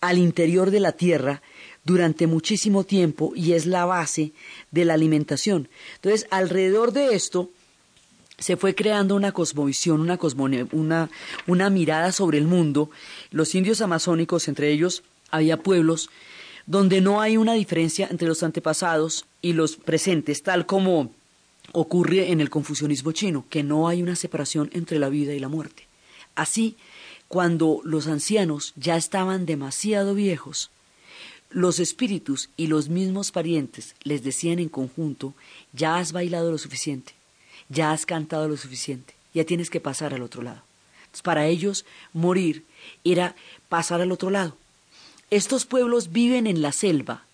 al 0.00 0.18
interior 0.18 0.70
de 0.70 0.80
la 0.80 0.92
tierra 0.92 1.40
durante 1.84 2.26
muchísimo 2.26 2.84
tiempo 2.84 3.32
y 3.34 3.52
es 3.52 3.64
la 3.66 3.84
base 3.86 4.32
de 4.70 4.84
la 4.84 4.94
alimentación. 4.94 5.68
Entonces, 5.96 6.26
alrededor 6.30 6.92
de 6.92 7.14
esto 7.14 7.50
se 8.38 8.56
fue 8.56 8.74
creando 8.74 9.14
una 9.14 9.32
cosmovisión, 9.32 10.00
una, 10.00 10.18
una, 10.72 11.10
una 11.46 11.70
mirada 11.70 12.12
sobre 12.12 12.38
el 12.38 12.46
mundo. 12.46 12.90
Los 13.30 13.54
indios 13.54 13.80
amazónicos, 13.80 14.48
entre 14.48 14.70
ellos, 14.70 15.02
había 15.34 15.58
pueblos 15.58 16.10
donde 16.66 17.00
no 17.00 17.20
hay 17.20 17.36
una 17.36 17.54
diferencia 17.54 18.08
entre 18.10 18.28
los 18.28 18.42
antepasados 18.42 19.26
y 19.42 19.52
los 19.52 19.76
presentes, 19.76 20.42
tal 20.42 20.64
como 20.64 21.12
ocurre 21.72 22.30
en 22.30 22.40
el 22.40 22.50
confucianismo 22.50 23.12
chino, 23.12 23.44
que 23.50 23.62
no 23.62 23.88
hay 23.88 24.02
una 24.02 24.16
separación 24.16 24.70
entre 24.72 24.98
la 24.98 25.08
vida 25.08 25.34
y 25.34 25.40
la 25.40 25.48
muerte. 25.48 25.86
Así, 26.34 26.76
cuando 27.28 27.80
los 27.84 28.06
ancianos 28.06 28.72
ya 28.76 28.96
estaban 28.96 29.46
demasiado 29.46 30.14
viejos, 30.14 30.70
los 31.50 31.78
espíritus 31.78 32.50
y 32.56 32.66
los 32.66 32.88
mismos 32.88 33.30
parientes 33.30 33.94
les 34.02 34.22
decían 34.22 34.58
en 34.58 34.68
conjunto, 34.68 35.34
ya 35.72 35.98
has 35.98 36.12
bailado 36.12 36.50
lo 36.50 36.58
suficiente, 36.58 37.12
ya 37.68 37.92
has 37.92 38.06
cantado 38.06 38.48
lo 38.48 38.56
suficiente, 38.56 39.14
ya 39.34 39.44
tienes 39.44 39.70
que 39.70 39.80
pasar 39.80 40.14
al 40.14 40.22
otro 40.22 40.42
lado. 40.42 40.62
para 41.22 41.46
ellos, 41.46 41.84
morir 42.12 42.64
era 43.04 43.36
pasar 43.68 44.00
al 44.00 44.10
otro 44.10 44.30
lado. 44.30 44.56
Estos 45.34 45.64
pueblos 45.64 46.12
viven 46.12 46.46
en 46.46 46.62
la 46.62 46.70
selva 46.70 47.24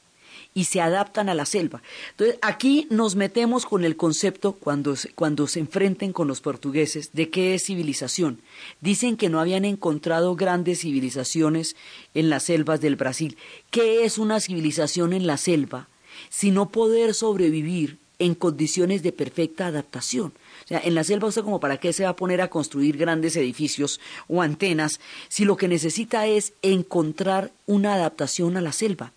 y 0.54 0.64
se 0.64 0.80
adaptan 0.80 1.28
a 1.28 1.34
la 1.34 1.44
selva. 1.44 1.82
Entonces, 2.12 2.38
aquí 2.40 2.86
nos 2.88 3.14
metemos 3.14 3.66
con 3.66 3.84
el 3.84 3.94
concepto 3.98 4.52
cuando, 4.52 4.94
cuando 5.14 5.46
se 5.46 5.60
enfrenten 5.60 6.14
con 6.14 6.26
los 6.26 6.40
portugueses 6.40 7.10
de 7.12 7.28
qué 7.28 7.54
es 7.54 7.64
civilización. 7.64 8.40
Dicen 8.80 9.18
que 9.18 9.28
no 9.28 9.38
habían 9.38 9.66
encontrado 9.66 10.34
grandes 10.34 10.80
civilizaciones 10.80 11.76
en 12.14 12.30
las 12.30 12.44
selvas 12.44 12.80
del 12.80 12.96
Brasil. 12.96 13.36
¿Qué 13.70 14.06
es 14.06 14.16
una 14.16 14.40
civilización 14.40 15.12
en 15.12 15.26
la 15.26 15.36
selva? 15.36 15.88
Sino 16.30 16.70
poder 16.70 17.12
sobrevivir 17.12 17.98
en 18.18 18.34
condiciones 18.34 19.02
de 19.02 19.12
perfecta 19.12 19.66
adaptación. 19.66 20.32
Sea, 20.70 20.80
en 20.84 20.94
la 20.94 21.02
selva 21.02 21.26
usted 21.26 21.42
como 21.42 21.58
para 21.58 21.78
qué 21.78 21.92
se 21.92 22.04
va 22.04 22.10
a 22.10 22.16
poner 22.16 22.40
a 22.40 22.48
construir 22.48 22.96
grandes 22.96 23.34
edificios 23.34 23.98
o 24.28 24.40
antenas 24.40 25.00
si 25.28 25.44
lo 25.44 25.56
que 25.56 25.66
necesita 25.66 26.28
es 26.28 26.52
encontrar 26.62 27.50
una 27.66 27.94
adaptación 27.94 28.56
a 28.56 28.60
la 28.60 28.70
selva. 28.70 29.10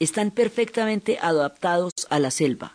Están 0.00 0.32
perfectamente 0.32 1.16
adaptados 1.22 1.92
a 2.10 2.18
la 2.18 2.32
selva. 2.32 2.74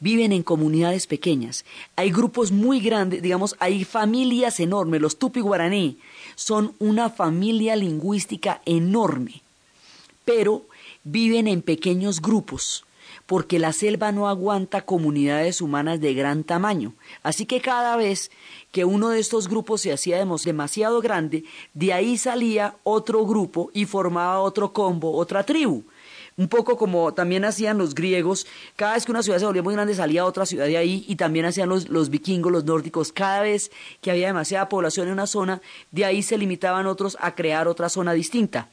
Viven 0.00 0.32
en 0.32 0.42
comunidades 0.42 1.06
pequeñas. 1.06 1.64
Hay 1.94 2.10
grupos 2.10 2.50
muy 2.50 2.80
grandes, 2.80 3.22
digamos, 3.22 3.54
hay 3.60 3.84
familias 3.84 4.58
enormes. 4.58 5.00
Los 5.00 5.16
tupi 5.16 5.38
guaraní 5.38 5.96
son 6.34 6.74
una 6.80 7.08
familia 7.08 7.76
lingüística 7.76 8.62
enorme, 8.66 9.42
pero 10.24 10.64
viven 11.04 11.46
en 11.46 11.62
pequeños 11.62 12.20
grupos 12.20 12.84
porque 13.30 13.60
la 13.60 13.72
selva 13.72 14.10
no 14.10 14.28
aguanta 14.28 14.80
comunidades 14.80 15.60
humanas 15.60 16.00
de 16.00 16.14
gran 16.14 16.42
tamaño. 16.42 16.94
Así 17.22 17.46
que 17.46 17.60
cada 17.60 17.96
vez 17.96 18.32
que 18.72 18.84
uno 18.84 19.10
de 19.10 19.20
estos 19.20 19.46
grupos 19.46 19.82
se 19.82 19.92
hacía 19.92 20.18
demasiado 20.18 21.00
grande, 21.00 21.44
de 21.72 21.92
ahí 21.92 22.18
salía 22.18 22.74
otro 22.82 23.24
grupo 23.24 23.70
y 23.72 23.84
formaba 23.84 24.40
otro 24.40 24.72
combo, 24.72 25.12
otra 25.16 25.44
tribu. 25.44 25.84
Un 26.36 26.48
poco 26.48 26.76
como 26.76 27.14
también 27.14 27.44
hacían 27.44 27.78
los 27.78 27.94
griegos, 27.94 28.48
cada 28.74 28.94
vez 28.94 29.04
que 29.04 29.12
una 29.12 29.22
ciudad 29.22 29.38
se 29.38 29.46
volvía 29.46 29.62
muy 29.62 29.74
grande 29.74 29.94
salía 29.94 30.24
otra 30.24 30.44
ciudad 30.44 30.66
de 30.66 30.78
ahí 30.78 31.04
y 31.06 31.14
también 31.14 31.46
hacían 31.46 31.68
los, 31.68 31.88
los 31.88 32.10
vikingos, 32.10 32.50
los 32.50 32.64
nórdicos, 32.64 33.12
cada 33.12 33.42
vez 33.42 33.70
que 34.00 34.10
había 34.10 34.26
demasiada 34.26 34.68
población 34.68 35.06
en 35.06 35.12
una 35.12 35.28
zona, 35.28 35.62
de 35.92 36.04
ahí 36.04 36.24
se 36.24 36.36
limitaban 36.36 36.88
otros 36.88 37.16
a 37.20 37.36
crear 37.36 37.68
otra 37.68 37.90
zona 37.90 38.12
distinta. 38.12 38.68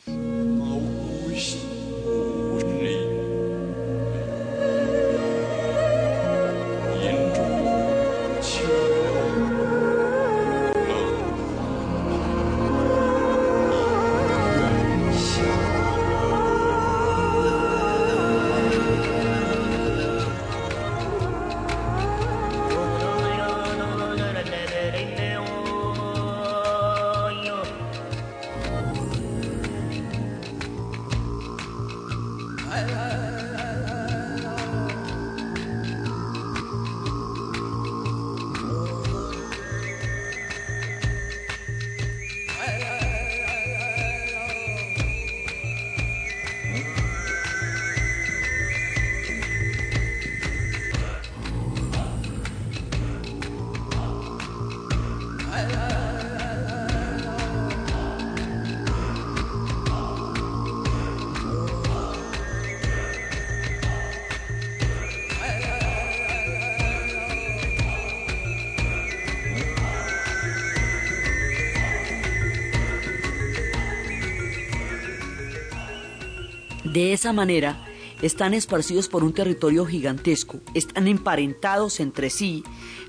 De 76.98 77.14
esa 77.14 77.32
manera, 77.32 77.86
están 78.24 78.56
esparcidos 78.56 79.08
por 79.08 79.24
un 79.24 79.32
territorio 79.32 79.86
gigantesco, 79.86 80.62
están 80.74 81.08
emparentados 81.08 82.00
entre 82.00 82.32
sí, 82.32 82.64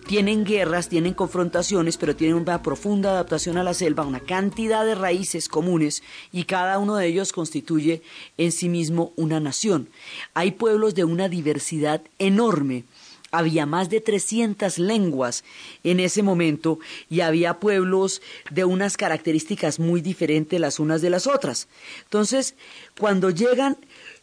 tienen 0.07 0.45
guerras, 0.45 0.91
tienen 0.91 1.15
confrontaciones, 1.15 1.97
pero 1.97 2.15
tienen 2.15 2.37
una 2.37 2.63
profunda 2.63 3.13
adaptación 3.13 3.57
a 3.57 3.63
la 3.63 3.73
selva, 3.73 4.05
una 4.05 4.21
cantidad 4.21 4.85
de 4.85 4.95
raíces 4.95 5.49
comunes 5.49 6.03
y 6.33 6.45
cada 6.45 6.79
uno 6.79 6.97
de 6.97 7.07
ellos 7.07 7.33
constituye 7.33 8.03
en 8.37 8.53
sí 8.53 8.69
mismo 8.69 9.15
una 9.17 9.41
nación. 9.41 9.89
Hay 10.35 10.51
pueblos 10.51 10.95
de 10.95 11.05
una 11.05 11.31
diversidad 11.31 12.03
enorme. 12.19 12.85
Había 13.31 13.67
más 13.67 13.91
de 13.91 14.01
300 14.01 14.79
lenguas 14.79 15.45
en 15.85 16.01
ese 16.01 16.23
momento 16.23 16.79
y 17.11 17.21
había 17.21 17.61
pueblos 17.61 18.23
de 18.51 18.65
unas 18.65 18.97
características 18.97 19.79
muy 19.79 20.01
diferentes 20.01 20.59
las 20.59 20.79
unas 20.79 21.03
de 21.03 21.11
las 21.11 21.27
otras. 21.27 21.69
Entonces, 22.05 22.55
cuando 22.99 23.31
llegan 23.31 23.77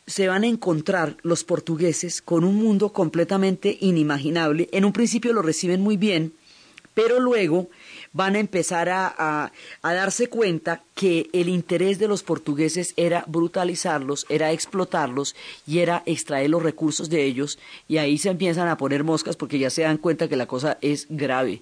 se 0.05 0.27
van 0.27 0.43
a 0.43 0.47
encontrar 0.47 1.17
los 1.23 1.43
portugueses 1.43 2.21
con 2.21 2.43
un 2.43 2.55
mundo 2.55 2.93
completamente 2.93 3.77
inimaginable. 3.81 4.69
En 4.71 4.85
un 4.85 4.93
principio 4.93 5.33
lo 5.33 5.41
reciben 5.41 5.81
muy 5.81 5.97
bien, 5.97 6.33
pero 6.93 7.19
luego 7.19 7.69
van 8.13 8.35
a 8.35 8.39
empezar 8.39 8.89
a, 8.89 9.51
darse 9.83 10.29
cuenta 10.29 10.83
que 10.95 11.29
el 11.33 11.49
interés 11.49 11.99
de 11.99 12.07
los 12.07 12.23
portugueses 12.23 12.93
era 12.95 13.25
brutalizarlos, 13.27 14.25
era 14.29 14.51
explotarlos 14.51 15.35
y 15.67 15.79
era 15.79 16.03
extraer 16.05 16.49
los 16.49 16.63
recursos 16.63 17.09
de 17.09 17.23
ellos 17.23 17.59
y 17.87 17.97
ahí 17.97 18.17
se 18.17 18.29
empiezan 18.29 18.69
a 18.69 18.77
poner 18.77 19.03
moscas 19.03 19.35
porque 19.35 19.59
ya 19.59 19.69
se 19.69 19.81
dan 19.81 19.97
cuenta 19.97 20.29
que 20.29 20.37
la 20.37 20.47
cosa 20.47 20.77
es 20.81 21.07
grave. 21.09 21.61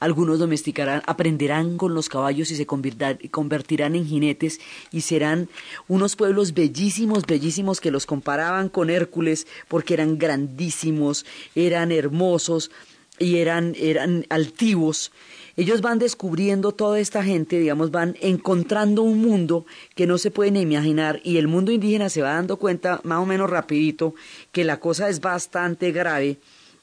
Algunos 0.00 0.38
domesticarán, 0.38 1.02
aprenderán 1.06 1.76
con 1.76 1.94
los 1.94 2.08
caballos 2.08 2.50
y 2.50 2.56
se 2.56 2.66
convertirán 2.66 3.94
en 3.94 4.06
jinetes 4.06 4.60
y 4.90 5.02
serán 5.02 5.48
unos 5.88 6.16
pueblos 6.16 6.54
bellísimos, 6.54 7.26
bellísimos 7.26 7.80
que 7.80 7.90
los 7.90 8.06
comparaban 8.06 8.68
con 8.68 8.90
Hércules 8.90 9.46
porque 9.68 9.94
eran 9.94 10.18
grandísimos, 10.18 11.26
eran 11.54 11.92
hermosos 11.92 12.70
y 13.18 13.36
eran, 13.38 13.74
eran 13.78 14.26
altivos 14.30 15.12
ellos 15.56 15.82
van 15.82 15.98
descubriendo 15.98 16.72
toda 16.72 16.98
esta 16.98 17.22
gente, 17.22 17.58
digamos, 17.58 17.90
van 17.90 18.16
encontrando 18.20 19.02
un 19.02 19.20
mundo 19.20 19.66
que 19.94 20.06
no 20.06 20.16
se 20.16 20.30
pueden 20.30 20.56
imaginar 20.56 21.20
y 21.24 21.36
el 21.36 21.46
mundo 21.46 21.72
indígena 21.72 22.08
se 22.08 22.22
va 22.22 22.34
dando 22.34 22.56
cuenta 22.56 23.00
más 23.04 23.18
o 23.18 23.26
menos 23.26 23.50
rapidito 23.50 24.14
que 24.50 24.64
la 24.64 24.80
cosa 24.80 25.10
es 25.10 25.20
bastante 25.20 25.92
grave 25.92 26.38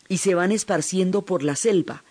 y 0.07 0.17
se 0.17 0.35
van 0.35 0.51
esparciendo 0.51 1.23
por 1.23 1.41
la 1.41 1.55
selva. 1.55 2.03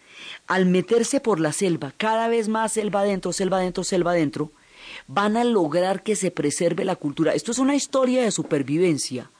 Al 0.46 0.66
meterse 0.66 1.20
por 1.20 1.40
la 1.40 1.52
selva, 1.52 1.92
cada 1.96 2.28
vez 2.28 2.48
más 2.48 2.72
selva 2.72 3.00
adentro, 3.00 3.32
selva 3.32 3.58
adentro, 3.58 3.84
selva 3.84 4.12
adentro, 4.12 4.52
van 5.06 5.36
a 5.36 5.44
lograr 5.44 6.02
que 6.02 6.16
se 6.16 6.30
preserve 6.30 6.84
la 6.84 6.96
cultura. 6.96 7.34
Esto 7.34 7.52
es 7.52 7.58
una 7.58 7.74
historia 7.74 8.22
de 8.22 8.30
supervivencia 8.30 9.30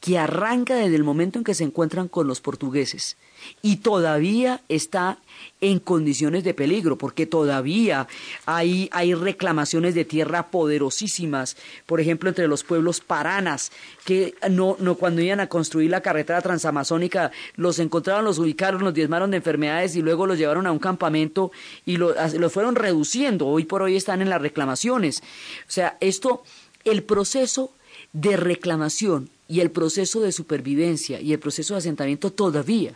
que 0.00 0.18
arranca 0.18 0.76
desde 0.76 0.96
el 0.96 1.04
momento 1.04 1.38
en 1.38 1.44
que 1.44 1.54
se 1.54 1.64
encuentran 1.64 2.08
con 2.08 2.26
los 2.26 2.40
portugueses 2.40 3.16
y 3.62 3.76
todavía 3.76 4.60
está 4.68 5.18
en 5.60 5.78
condiciones 5.78 6.44
de 6.44 6.54
peligro, 6.54 6.98
porque 6.98 7.26
todavía 7.26 8.06
hay, 8.46 8.88
hay 8.92 9.14
reclamaciones 9.14 9.94
de 9.94 10.04
tierra 10.04 10.50
poderosísimas, 10.50 11.56
por 11.86 12.00
ejemplo, 12.00 12.28
entre 12.28 12.48
los 12.48 12.64
pueblos 12.64 13.00
paranas, 13.00 13.72
que 14.04 14.34
no, 14.50 14.76
no 14.78 14.96
cuando 14.96 15.22
iban 15.22 15.40
a 15.40 15.48
construir 15.48 15.90
la 15.90 16.00
carretera 16.00 16.40
transamazónica, 16.40 17.30
los 17.56 17.78
encontraron, 17.78 18.24
los 18.24 18.38
ubicaron, 18.38 18.84
los 18.84 18.94
diezmaron 18.94 19.30
de 19.30 19.38
enfermedades 19.38 19.96
y 19.96 20.02
luego 20.02 20.26
los 20.26 20.38
llevaron 20.38 20.66
a 20.66 20.72
un 20.72 20.78
campamento 20.78 21.50
y 21.84 21.96
los 21.96 22.52
fueron 22.52 22.74
reduciendo. 22.74 23.46
Hoy 23.46 23.64
por 23.64 23.82
hoy 23.82 23.96
están 23.96 24.22
en 24.22 24.30
las 24.30 24.42
reclamaciones. 24.42 25.22
O 25.68 25.70
sea, 25.70 25.96
esto, 26.00 26.42
el 26.84 27.02
proceso 27.02 27.72
de 28.12 28.36
reclamación 28.36 29.30
y 29.48 29.60
el 29.60 29.70
proceso 29.70 30.20
de 30.20 30.30
supervivencia 30.30 31.20
y 31.20 31.32
el 31.32 31.38
proceso 31.38 31.74
de 31.74 31.78
asentamiento 31.78 32.30
todavía 32.30 32.94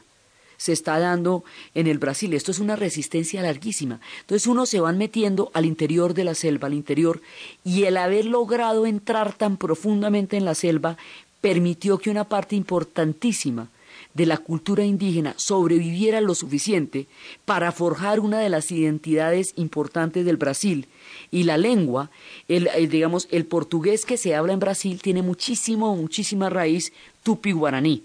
se 0.59 0.73
está 0.73 0.99
dando 1.01 1.43
en 1.75 1.89
el 1.89 1.99
Brasil. 1.99 2.33
Esto 2.35 2.53
es 2.53 2.61
una 2.61 2.77
resistencia 2.77 3.43
larguísima. 3.43 4.01
Entonces 4.21 4.47
uno 4.47 4.65
se 4.65 4.79
van 4.79 4.97
metiendo 4.97 5.51
al 5.55 5.65
interior 5.65 6.15
de 6.15 6.23
la 6.23 6.35
selva, 6.37 6.69
al 6.69 6.75
interior, 6.75 7.21
y 7.65 7.85
el 7.85 7.97
haber 7.97 8.27
logrado 8.27 8.87
entrar 8.87 9.33
tan 9.33 9.57
profundamente 9.57 10.37
en 10.37 10.45
la 10.45 10.55
selva 10.55 10.97
permitió 11.41 11.99
que 11.99 12.11
una 12.11 12.29
parte 12.29 12.55
importantísima 12.55 13.69
de 14.15 14.27
la 14.27 14.39
cultura 14.39 14.85
indígena 14.85 15.35
sobreviviera 15.37 16.21
lo 16.21 16.35
suficiente 16.35 17.07
para 17.45 17.73
forjar 17.73 18.21
una 18.21 18.39
de 18.41 18.49
las 18.49 18.71
identidades 18.71 19.55
importantes 19.57 20.25
del 20.25 20.37
Brasil. 20.37 20.87
Y 21.31 21.45
la 21.45 21.57
lengua, 21.57 22.11
el, 22.49 22.69
digamos, 22.89 23.29
el 23.31 23.47
portugués 23.47 24.05
que 24.05 24.17
se 24.17 24.35
habla 24.35 24.53
en 24.53 24.61
Brasil 24.61 25.01
tiene 25.01 25.23
muchísimo, 25.23 25.97
muchísima 25.97 26.51
raíz 26.51 26.93
tupi-guaraní 27.25 28.03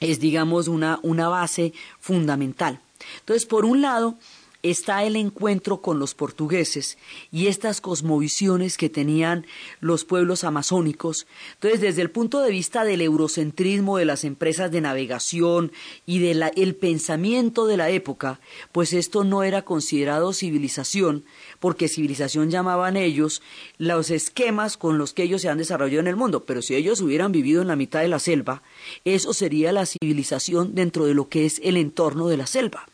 es, 0.00 0.20
digamos, 0.20 0.68
una, 0.68 1.00
una 1.02 1.28
base 1.28 1.72
fundamental. 2.00 2.80
Entonces, 3.20 3.46
por 3.46 3.64
un 3.64 3.82
lado, 3.82 4.16
está 4.62 5.04
el 5.04 5.14
encuentro 5.14 5.80
con 5.80 6.00
los 6.00 6.14
portugueses 6.14 6.98
y 7.30 7.46
estas 7.46 7.80
cosmovisiones 7.80 8.76
que 8.76 8.88
tenían 8.88 9.46
los 9.80 10.04
pueblos 10.04 10.42
amazónicos. 10.42 11.26
Entonces, 11.54 11.80
desde 11.80 12.02
el 12.02 12.10
punto 12.10 12.40
de 12.40 12.50
vista 12.50 12.84
del 12.84 13.00
eurocentrismo 13.00 13.98
de 13.98 14.04
las 14.04 14.24
empresas 14.24 14.70
de 14.72 14.80
navegación 14.80 15.70
y 16.06 16.18
del 16.18 16.74
pensamiento 16.74 17.66
de 17.66 17.76
la 17.76 17.90
época, 17.90 18.40
pues 18.72 18.92
esto 18.92 19.22
no 19.22 19.44
era 19.44 19.62
considerado 19.62 20.32
civilización, 20.32 21.24
porque 21.60 21.88
civilización 21.88 22.50
llamaban 22.50 22.96
ellos 22.96 23.42
los 23.78 24.10
esquemas 24.10 24.76
con 24.76 24.98
los 24.98 25.12
que 25.12 25.22
ellos 25.22 25.42
se 25.42 25.48
han 25.48 25.58
desarrollado 25.58 26.00
en 26.00 26.08
el 26.08 26.16
mundo. 26.16 26.44
Pero 26.44 26.62
si 26.62 26.74
ellos 26.74 27.00
hubieran 27.00 27.30
vivido 27.30 27.62
en 27.62 27.68
la 27.68 27.76
mitad 27.76 28.00
de 28.00 28.08
la 28.08 28.18
selva, 28.18 28.62
eso 29.04 29.32
sería 29.32 29.72
la 29.72 29.86
civilización 29.86 30.74
dentro 30.74 31.06
de 31.06 31.14
lo 31.14 31.28
que 31.28 31.46
es 31.46 31.60
el 31.62 31.76
entorno 31.76 32.26
de 32.26 32.36
la 32.36 32.46
selva 32.46 32.86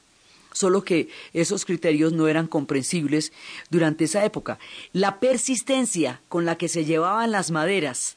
solo 0.55 0.83
que 0.85 1.11
esos 1.35 1.67
criterios 1.67 2.15
no 2.15 2.29
eran 2.29 2.47
comprensibles 2.47 3.33
durante 3.69 4.05
esa 4.05 4.25
época. 4.25 4.59
La 4.95 5.21
persistencia 5.21 6.23
con 6.31 6.47
la 6.47 6.57
que 6.57 6.69
se 6.69 6.87
llevaban 6.87 7.31
las 7.33 7.51
maderas 7.51 8.17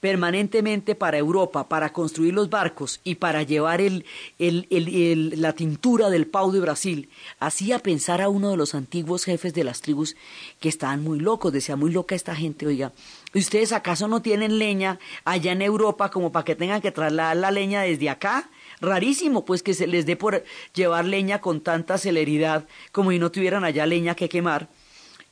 permanentemente 0.00 0.94
para 0.94 1.18
Europa, 1.18 1.68
para 1.68 1.92
construir 1.92 2.32
los 2.34 2.50
barcos 2.50 3.00
y 3.02 3.16
para 3.16 3.42
llevar 3.42 3.80
el, 3.80 4.04
la 4.38 5.52
tintura 5.54 6.08
del 6.08 6.26
Pau 6.26 6.52
de 6.52 6.60
Brasil, 6.60 7.08
hacía 7.40 7.80
pensar 7.80 8.22
a 8.22 8.28
uno 8.28 8.50
de 8.50 8.56
los 8.56 8.74
antiguos 8.74 9.24
jefes 9.24 9.54
de 9.54 9.64
las 9.64 9.80
tribus 9.80 10.16
que 10.60 10.68
estaban 10.68 11.02
muy 11.02 11.18
locos, 11.18 11.52
decía 11.52 11.74
muy 11.76 11.90
loca 11.90 12.14
esta 12.14 12.36
gente, 12.36 12.66
oiga, 12.66 12.92
¿ustedes 13.34 13.72
acaso 13.72 14.06
no 14.06 14.22
tienen 14.22 14.58
leña 14.58 15.00
allá 15.24 15.52
en 15.52 15.62
Europa 15.62 16.10
como 16.10 16.30
para 16.30 16.44
que 16.44 16.54
tengan 16.54 16.80
que 16.80 16.92
trasladar 16.92 17.36
la 17.36 17.50
leña 17.50 17.82
desde 17.82 18.08
acá? 18.08 18.48
Rarísimo 18.80 19.44
pues 19.44 19.62
que 19.62 19.74
se 19.74 19.86
les 19.86 20.06
dé 20.06 20.16
por 20.16 20.44
llevar 20.74 21.04
leña 21.04 21.40
con 21.40 21.60
tanta 21.60 21.98
celeridad 21.98 22.66
como 22.92 23.10
si 23.10 23.18
no 23.18 23.30
tuvieran 23.30 23.64
allá 23.64 23.86
leña 23.86 24.14
que 24.14 24.28
quemar. 24.28 24.68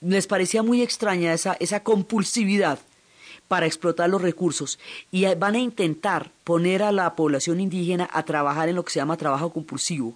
Les 0.00 0.26
parecía 0.26 0.62
muy 0.62 0.82
extraña 0.82 1.32
esa, 1.32 1.56
esa 1.60 1.82
compulsividad 1.82 2.78
para 3.48 3.66
explotar 3.66 4.10
los 4.10 4.22
recursos 4.22 4.78
y 5.10 5.24
van 5.34 5.54
a 5.54 5.60
intentar 5.60 6.30
poner 6.44 6.82
a 6.82 6.92
la 6.92 7.14
población 7.14 7.60
indígena 7.60 8.08
a 8.12 8.24
trabajar 8.24 8.68
en 8.68 8.76
lo 8.76 8.84
que 8.84 8.92
se 8.92 8.98
llama 8.98 9.16
trabajo 9.16 9.52
compulsivo 9.52 10.14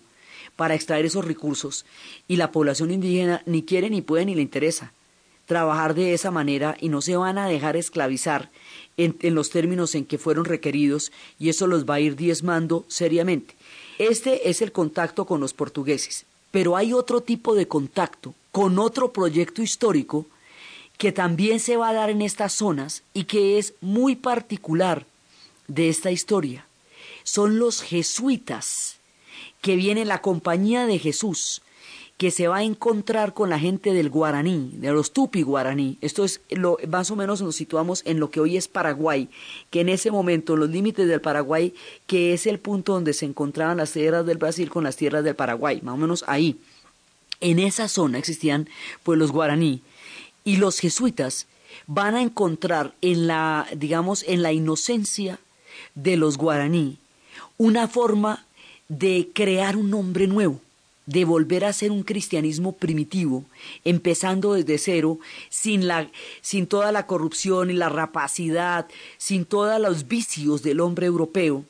para 0.57 0.75
extraer 0.75 1.07
esos 1.07 1.25
recursos 1.25 1.87
y 2.27 2.37
la 2.37 2.53
población 2.53 2.91
indígena 2.91 3.43
ni 3.47 3.63
quiere 3.63 3.89
ni 3.89 4.03
puede 4.03 4.27
ni 4.27 4.35
le 4.35 4.43
interesa 4.43 4.93
trabajar 5.47 5.95
de 5.95 6.15
esa 6.15 6.31
manera 6.31 6.77
y 6.81 6.89
no 6.89 7.01
se 7.01 7.17
van 7.17 7.39
a 7.39 7.49
dejar 7.49 7.77
esclavizar 7.77 8.51
en, 8.97 9.35
los 9.35 9.51
términos 9.51 9.95
en 9.95 10.05
que 10.05 10.19
fueron 10.19 10.45
requeridos 10.45 11.13
y 11.39 11.49
eso 11.49 11.67
los 11.67 11.85
va 11.85 11.95
a 11.95 12.01
ir 12.01 12.17
diezmando 12.17 12.85
seriamente. 12.89 13.55
Este 13.99 14.51
es 14.51 14.63
el 14.63 14.73
contacto 14.73 15.27
con 15.27 15.41
los 15.41 15.53
portugueses, 15.53 16.27
pero 16.51 16.77
hay 16.77 16.93
otro 16.93 17.21
tipo 17.21 17.55
de 17.55 17.69
contacto 17.69 18.35
con 18.53 18.79
otro 18.79 19.13
proyecto 19.13 19.63
histórico 19.63 20.27
que 20.99 21.13
también 21.13 21.61
se 21.61 21.77
va 21.77 21.89
a 21.89 21.95
dar 21.95 22.11
en 22.11 22.21
estas 22.21 22.53
zonas 22.53 23.03
y 23.15 23.25
que 23.25 23.59
es 23.59 23.75
muy 23.81 24.17
particular 24.17 25.07
de 25.67 25.89
esta 25.89 26.11
historia. 26.11 26.67
Son 27.23 27.59
los 27.59 27.83
jesuitas, 27.83 28.97
que 29.63 29.77
viene 29.77 30.05
la 30.05 30.21
compañía 30.21 30.87
de 30.87 30.99
Jesús, 30.99 31.63
que 32.21 32.31
se 32.31 32.49
va 32.49 32.59
a 32.59 32.65
encontrar 32.65 33.33
con 33.33 33.49
la 33.49 33.59
gente 33.59 33.95
del 33.95 34.11
guaraní, 34.11 34.73
de 34.75 34.93
los 34.93 35.13
tupi 35.13 35.41
guaraní. 35.41 35.97
Esto 36.03 36.23
es 36.23 36.43
lo, 36.51 36.77
más 36.87 37.11
o 37.11 37.17
menos 37.17 37.41
nos 37.41 37.57
situamos 37.57 38.03
en 38.05 38.21
lo 38.21 38.31
que 38.31 38.41
hoy 38.41 38.59
es 38.59 38.69
Paraguay, 38.69 39.31
que 39.71 39.81
en 39.81 39.89
ese 39.89 40.11
momento, 40.11 40.53
en 40.53 40.61
los 40.61 40.69
límites 40.69 41.09
del 41.09 41.23
Paraguay, 41.23 41.73
que 42.07 42.35
es 42.35 42.47
el 42.47 42.59
punto 42.59 42.93
donde 42.93 43.15
se 43.15 43.25
encontraban 43.25 43.79
las 43.79 43.93
tierras 43.93 44.27
del 44.27 44.37
Brasil 44.37 44.69
con 44.69 44.85
las 44.85 44.97
tierras 44.97 45.25
del 45.25 45.35
Paraguay, 45.35 45.81
más 45.81 45.95
o 45.95 45.97
menos 45.97 46.23
ahí. 46.27 46.61
En 47.41 47.59
esa 47.59 47.89
zona 47.89 48.19
existían 48.19 48.69
pues 49.03 49.19
los 49.19 49.33
guaraní 49.33 49.81
y 50.45 50.57
los 50.57 50.79
jesuitas 50.79 51.47
van 51.87 52.17
a 52.17 52.21
encontrar 52.21 52.93
en 53.01 53.29
la, 53.29 53.67
digamos, 53.75 54.27
en 54.29 54.43
la 54.43 54.53
inocencia 54.53 55.39
de 55.95 56.19
los 56.19 56.37
guaraní 56.37 56.99
una 57.57 57.89
forma 57.89 58.45
de 58.91 59.31
crear 59.33 59.79
un 59.79 59.89
nombre 59.89 60.27
nuevo 60.27 60.61
de 61.07 61.25
volver 61.25 61.65
a 61.65 61.73
ser 61.73 61.91
un 61.91 62.03
cristianismo 62.03 62.73
primitivo, 62.73 63.45
empezando 63.85 64.55
desde 64.55 64.79
cero, 64.79 65.19
sin, 65.49 65.89
la, 65.89 66.11
sin 66.41 66.67
toda 66.67 66.93
la 66.93 67.07
corrupción 67.07 67.71
y 67.71 67.75
la 67.75 67.89
rapacidad, 67.89 68.87
sin 69.19 69.45
todos 69.45 69.81
los 69.81 70.09
vicios 70.09 70.63
del 70.63 70.81
hombre 70.81 71.07
europeo, 71.07 71.65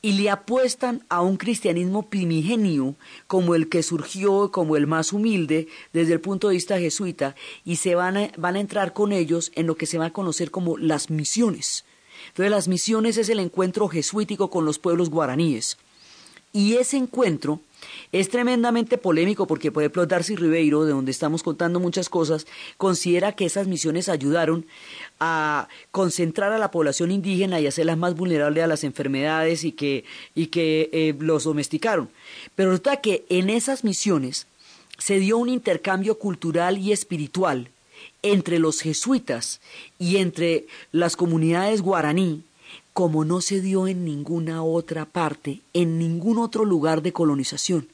y 0.00 0.12
le 0.12 0.30
apuestan 0.30 1.04
a 1.08 1.22
un 1.22 1.36
cristianismo 1.36 2.08
primigenio 2.08 2.94
como 3.26 3.54
el 3.54 3.68
que 3.68 3.82
surgió, 3.82 4.52
como 4.52 4.76
el 4.76 4.86
más 4.86 5.12
humilde 5.12 5.66
desde 5.92 6.12
el 6.12 6.20
punto 6.20 6.48
de 6.48 6.54
vista 6.54 6.78
jesuita, 6.78 7.34
y 7.64 7.76
se 7.76 7.94
van 7.94 8.16
a, 8.16 8.30
van 8.36 8.56
a 8.56 8.60
entrar 8.60 8.92
con 8.92 9.12
ellos 9.12 9.50
en 9.54 9.66
lo 9.66 9.76
que 9.76 9.86
se 9.86 9.98
va 9.98 10.06
a 10.06 10.12
conocer 10.12 10.50
como 10.50 10.78
las 10.78 11.10
misiones. 11.10 11.84
Entonces 12.28 12.50
las 12.50 12.68
misiones 12.68 13.16
es 13.16 13.28
el 13.28 13.40
encuentro 13.40 13.88
jesuítico 13.88 14.50
con 14.50 14.64
los 14.64 14.78
pueblos 14.78 15.10
guaraníes. 15.10 15.78
Y 16.58 16.74
ese 16.74 16.96
encuentro 16.96 17.60
es 18.10 18.30
tremendamente 18.30 18.98
polémico 18.98 19.46
porque, 19.46 19.70
por 19.70 19.84
ejemplo, 19.84 20.06
Darcy 20.06 20.34
Ribeiro, 20.34 20.84
de 20.84 20.90
donde 20.90 21.12
estamos 21.12 21.44
contando 21.44 21.78
muchas 21.78 22.08
cosas, 22.08 22.48
considera 22.76 23.36
que 23.36 23.44
esas 23.44 23.68
misiones 23.68 24.08
ayudaron 24.08 24.66
a 25.20 25.68
concentrar 25.92 26.52
a 26.52 26.58
la 26.58 26.72
población 26.72 27.12
indígena 27.12 27.60
y 27.60 27.68
hacerlas 27.68 27.96
más 27.96 28.16
vulnerables 28.16 28.64
a 28.64 28.66
las 28.66 28.82
enfermedades 28.82 29.62
y 29.62 29.70
que, 29.70 30.04
y 30.34 30.46
que 30.46 30.90
eh, 30.92 31.14
los 31.20 31.44
domesticaron. 31.44 32.08
Pero 32.56 32.70
resulta 32.70 33.00
que 33.00 33.24
en 33.28 33.50
esas 33.50 33.84
misiones 33.84 34.48
se 34.98 35.20
dio 35.20 35.38
un 35.38 35.50
intercambio 35.50 36.18
cultural 36.18 36.76
y 36.76 36.90
espiritual 36.90 37.70
entre 38.22 38.58
los 38.58 38.80
jesuitas 38.80 39.60
y 40.00 40.16
entre 40.16 40.66
las 40.90 41.14
comunidades 41.14 41.82
guaraní 41.82 42.42
como 42.98 43.24
no 43.24 43.40
se 43.40 43.60
dio 43.60 43.86
en 43.86 44.04
ninguna 44.04 44.64
otra 44.64 45.04
parte, 45.04 45.60
en 45.72 46.00
ningún 46.00 46.36
otro 46.36 46.64
lugar 46.64 47.00
de 47.00 47.12
colonización. 47.12 47.88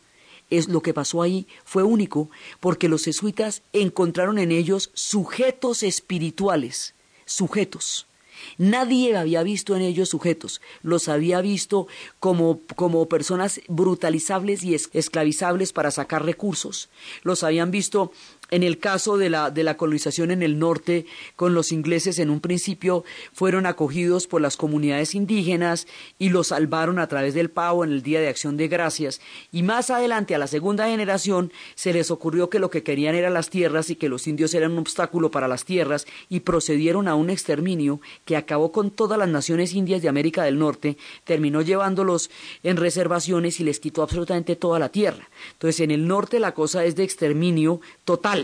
Es 0.48 0.68
lo 0.68 0.80
que 0.80 0.94
pasó 0.94 1.20
ahí 1.20 1.46
fue 1.62 1.82
único 1.82 2.30
porque 2.58 2.88
los 2.88 3.04
jesuitas 3.04 3.60
encontraron 3.74 4.38
en 4.38 4.50
ellos 4.50 4.90
sujetos 4.94 5.82
espirituales, 5.82 6.94
sujetos. 7.26 8.06
Nadie 8.56 9.14
había 9.14 9.42
visto 9.42 9.76
en 9.76 9.82
ellos 9.82 10.08
sujetos, 10.08 10.62
los 10.82 11.08
había 11.08 11.42
visto 11.42 11.86
como, 12.18 12.60
como 12.74 13.06
personas 13.06 13.60
brutalizables 13.68 14.62
y 14.62 14.74
esclavizables 14.74 15.74
para 15.74 15.90
sacar 15.90 16.24
recursos, 16.24 16.88
los 17.24 17.42
habían 17.42 17.70
visto 17.70 18.10
En 18.50 18.62
el 18.62 18.78
caso 18.78 19.16
de 19.16 19.30
la, 19.30 19.50
de 19.50 19.64
la 19.64 19.76
colonización 19.76 20.30
en 20.30 20.42
el 20.42 20.58
norte, 20.58 21.06
con 21.34 21.54
los 21.54 21.72
ingleses 21.72 22.18
en 22.18 22.28
un 22.28 22.40
principio 22.40 23.02
fueron 23.32 23.64
acogidos 23.64 24.26
por 24.26 24.42
las 24.42 24.56
comunidades 24.56 25.14
indígenas 25.14 25.86
y 26.18 26.28
los 26.28 26.48
salvaron 26.48 26.98
a 26.98 27.08
través 27.08 27.32
del 27.32 27.50
pavo 27.50 27.84
en 27.84 27.90
el 27.90 28.02
Día 28.02 28.20
de 28.20 28.28
Acción 28.28 28.58
de 28.58 28.68
Gracias. 28.68 29.20
Y 29.50 29.62
más 29.62 29.88
adelante, 29.88 30.34
a 30.34 30.38
la 30.38 30.46
segunda 30.46 30.88
generación, 30.88 31.52
se 31.74 31.94
les 31.94 32.10
ocurrió 32.10 32.50
que 32.50 32.58
lo 32.58 32.70
que 32.70 32.82
querían 32.82 33.14
eran 33.14 33.32
las 33.32 33.48
tierras 33.48 33.88
y 33.88 33.96
que 33.96 34.10
los 34.10 34.26
indios 34.26 34.52
eran 34.52 34.72
un 34.72 34.78
obstáculo 34.78 35.30
para 35.30 35.48
las 35.48 35.64
tierras 35.64 36.06
y 36.28 36.40
procedieron 36.40 37.08
a 37.08 37.14
un 37.14 37.30
exterminio 37.30 38.00
que 38.26 38.36
acabó 38.36 38.72
con 38.72 38.90
todas 38.90 39.18
las 39.18 39.28
naciones 39.28 39.72
indias 39.72 40.02
de 40.02 40.08
América 40.08 40.44
del 40.44 40.58
Norte, 40.58 40.98
terminó 41.24 41.62
llevándolos 41.62 42.30
en 42.62 42.76
reservaciones 42.76 43.58
y 43.60 43.64
les 43.64 43.80
quitó 43.80 44.02
absolutamente 44.02 44.54
toda 44.54 44.78
la 44.78 44.90
tierra. 44.90 45.28
Entonces, 45.52 45.80
en 45.80 45.90
el 45.90 46.06
norte 46.06 46.38
la 46.40 46.52
cosa 46.52 46.84
es 46.84 46.94
de 46.94 47.04
exterminio 47.04 47.80
total 48.04 48.43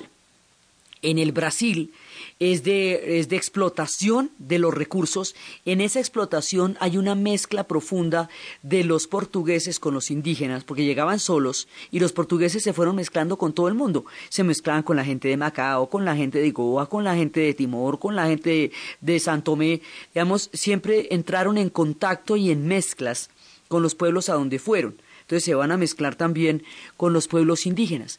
en 1.02 1.18
el 1.18 1.32
Brasil 1.32 1.92
es 2.38 2.64
de, 2.64 3.18
es 3.18 3.28
de 3.28 3.36
explotación 3.36 4.30
de 4.38 4.58
los 4.58 4.72
recursos. 4.72 5.34
En 5.64 5.80
esa 5.80 6.00
explotación 6.00 6.76
hay 6.80 6.96
una 6.96 7.14
mezcla 7.14 7.64
profunda 7.64 8.28
de 8.62 8.84
los 8.84 9.06
portugueses 9.06 9.78
con 9.78 9.94
los 9.94 10.10
indígenas, 10.10 10.64
porque 10.64 10.84
llegaban 10.84 11.18
solos 11.18 11.68
y 11.90 12.00
los 12.00 12.12
portugueses 12.12 12.62
se 12.62 12.72
fueron 12.72 12.96
mezclando 12.96 13.36
con 13.36 13.52
todo 13.52 13.68
el 13.68 13.74
mundo. 13.74 14.04
Se 14.28 14.42
mezclaban 14.42 14.82
con 14.82 14.96
la 14.96 15.04
gente 15.04 15.28
de 15.28 15.36
Macao, 15.36 15.88
con 15.88 16.04
la 16.04 16.16
gente 16.16 16.38
de 16.38 16.50
Goa, 16.50 16.88
con 16.88 17.04
la 17.04 17.14
gente 17.14 17.40
de 17.40 17.54
Timor, 17.54 17.98
con 17.98 18.16
la 18.16 18.26
gente 18.26 18.50
de, 18.50 18.72
de 19.00 19.20
Santomé. 19.20 19.82
Digamos, 20.14 20.50
siempre 20.52 21.08
entraron 21.10 21.58
en 21.58 21.70
contacto 21.70 22.36
y 22.36 22.50
en 22.50 22.66
mezclas 22.66 23.30
con 23.68 23.82
los 23.82 23.94
pueblos 23.94 24.28
a 24.28 24.34
donde 24.34 24.58
fueron. 24.58 25.00
Entonces 25.30 25.44
se 25.44 25.54
van 25.54 25.70
a 25.70 25.76
mezclar 25.76 26.16
también 26.16 26.64
con 26.96 27.12
los 27.12 27.28
pueblos 27.28 27.64
indígenas. 27.64 28.18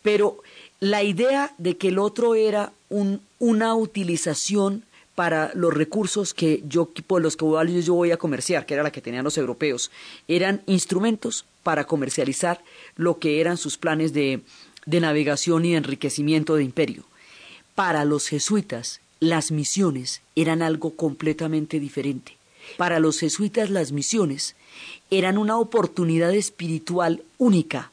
Pero 0.00 0.42
la 0.82 1.04
idea 1.04 1.54
de 1.58 1.76
que 1.76 1.88
el 1.88 1.98
otro 2.00 2.34
era 2.34 2.72
una 3.38 3.74
utilización 3.76 4.82
para 5.14 5.52
los 5.54 5.72
recursos 5.72 6.34
que 6.34 6.60
yo 6.66 6.90
por 7.06 7.22
los 7.22 7.36
que 7.36 7.44
yo 7.82 7.94
voy 7.94 8.10
a 8.10 8.16
comerciar, 8.16 8.66
que 8.66 8.74
era 8.74 8.82
la 8.82 8.90
que 8.90 9.00
tenían 9.00 9.22
los 9.22 9.38
europeos, 9.38 9.92
eran 10.26 10.60
instrumentos 10.66 11.44
para 11.62 11.84
comercializar 11.84 12.64
lo 12.96 13.20
que 13.20 13.40
eran 13.40 13.58
sus 13.58 13.78
planes 13.78 14.12
de, 14.12 14.40
de 14.84 15.00
navegación 15.00 15.64
y 15.64 15.70
de 15.70 15.76
enriquecimiento 15.76 16.56
de 16.56 16.64
imperio. 16.64 17.04
Para 17.76 18.04
los 18.04 18.26
jesuitas, 18.26 19.00
las 19.20 19.52
misiones 19.52 20.20
eran 20.34 20.62
algo 20.62 20.96
completamente 20.96 21.78
diferente. 21.78 22.36
Para 22.76 22.98
los 22.98 23.20
jesuitas 23.20 23.70
las 23.70 23.92
misiones 23.92 24.56
eran 25.12 25.38
una 25.38 25.58
oportunidad 25.58 26.34
espiritual 26.34 27.22
única 27.38 27.92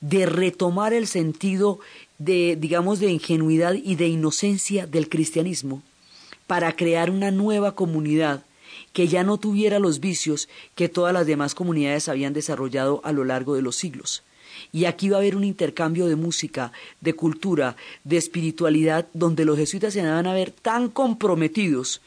de 0.00 0.26
retomar 0.26 0.92
el 0.92 1.06
sentido 1.06 1.78
de, 2.24 2.56
digamos, 2.58 3.00
de 3.00 3.10
ingenuidad 3.10 3.74
y 3.74 3.96
de 3.96 4.08
inocencia 4.08 4.86
del 4.86 5.08
cristianismo 5.08 5.82
para 6.46 6.74
crear 6.74 7.10
una 7.10 7.30
nueva 7.30 7.74
comunidad 7.74 8.44
que 8.92 9.08
ya 9.08 9.22
no 9.24 9.38
tuviera 9.38 9.78
los 9.78 10.00
vicios 10.00 10.48
que 10.74 10.88
todas 10.88 11.12
las 11.12 11.26
demás 11.26 11.54
comunidades 11.54 12.08
habían 12.08 12.32
desarrollado 12.32 13.00
a 13.04 13.12
lo 13.12 13.24
largo 13.24 13.54
de 13.54 13.62
los 13.62 13.76
siglos. 13.76 14.22
Y 14.72 14.86
aquí 14.86 15.08
va 15.08 15.16
a 15.16 15.20
haber 15.20 15.36
un 15.36 15.44
intercambio 15.44 16.06
de 16.06 16.16
música, 16.16 16.72
de 17.00 17.14
cultura, 17.14 17.76
de 18.04 18.16
espiritualidad, 18.16 19.08
donde 19.12 19.44
los 19.44 19.58
jesuitas 19.58 19.92
se 19.92 20.02
van 20.02 20.26
a 20.26 20.34
ver 20.34 20.50
tan 20.50 20.88
comprometidos 20.88 22.00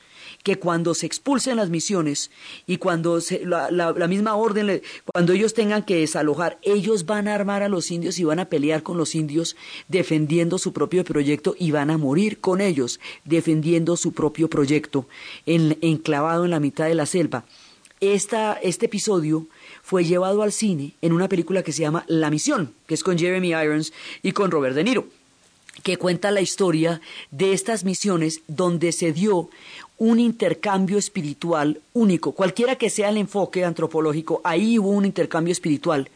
que 0.48 0.58
cuando 0.58 0.94
se 0.94 1.06
expulsen 1.06 1.58
las 1.58 1.70
misiones 1.70 2.32
y 2.66 2.78
cuando 2.78 3.20
la, 3.44 4.08
misma 4.08 4.36
orden, 4.36 4.82
cuando 5.04 5.34
ellos 5.34 5.54
tengan 5.54 5.84
que 5.84 5.98
desalojar, 5.98 6.58
ellos 6.62 7.06
van 7.06 7.28
a 7.28 7.36
armar 7.36 7.64
a 7.64 7.68
los 7.68 7.92
indios 7.92 8.18
y 8.18 8.24
van 8.24 8.40
a 8.40 8.48
pelear 8.48 8.82
con 8.82 8.98
los 8.98 9.14
indios 9.14 9.58
defendiendo 9.90 10.58
su 10.58 10.72
propio 10.72 11.04
proyecto 11.04 11.54
y 11.60 11.72
van 11.72 11.90
a 11.90 11.98
morir 11.98 12.40
con 12.40 12.62
ellos 12.62 13.02
defendiendo 13.26 13.98
su 13.98 14.14
propio 14.14 14.50
proyecto 14.50 15.06
enclavado 15.46 16.46
en 16.46 16.52
la 16.52 16.62
mitad 16.62 16.86
de 16.86 16.96
la 16.96 17.08
selva. 17.08 17.44
Esta, 18.00 18.54
este 18.54 18.86
episodio 18.86 19.48
fue 19.84 20.06
llevado 20.06 20.44
al 20.44 20.54
cine 20.54 20.94
en 21.02 21.12
una 21.12 21.28
película 21.28 21.62
que 21.62 21.74
se 21.74 21.82
llama 21.82 22.06
La 22.08 22.30
Misión, 22.30 22.74
que 22.88 22.94
es 22.94 23.04
con 23.04 23.18
Jeremy 23.18 23.50
Irons 23.50 23.92
y 24.24 24.32
con 24.32 24.50
Robert 24.50 24.76
De 24.76 24.86
Niro 24.86 25.08
que 25.84 25.98
cuenta 25.98 26.32
la 26.32 26.42
historia 26.42 27.02
de 27.32 27.54
estas 27.54 27.84
misiones 27.84 28.42
donde 28.48 28.92
se 28.92 29.14
dio 29.14 29.50
un 29.98 30.20
intercambio 30.20 30.98
espiritual 30.98 31.82
único, 31.94 32.32
cualquiera 32.32 32.76
que 32.76 32.90
sea 32.90 33.10
el 33.10 33.18
enfoque 33.18 33.66
antropológico, 33.66 34.42
ahí 34.44 34.78
hubo 34.78 34.90
un 34.90 35.06
intercambio 35.06 35.52
espiritual 35.52 36.10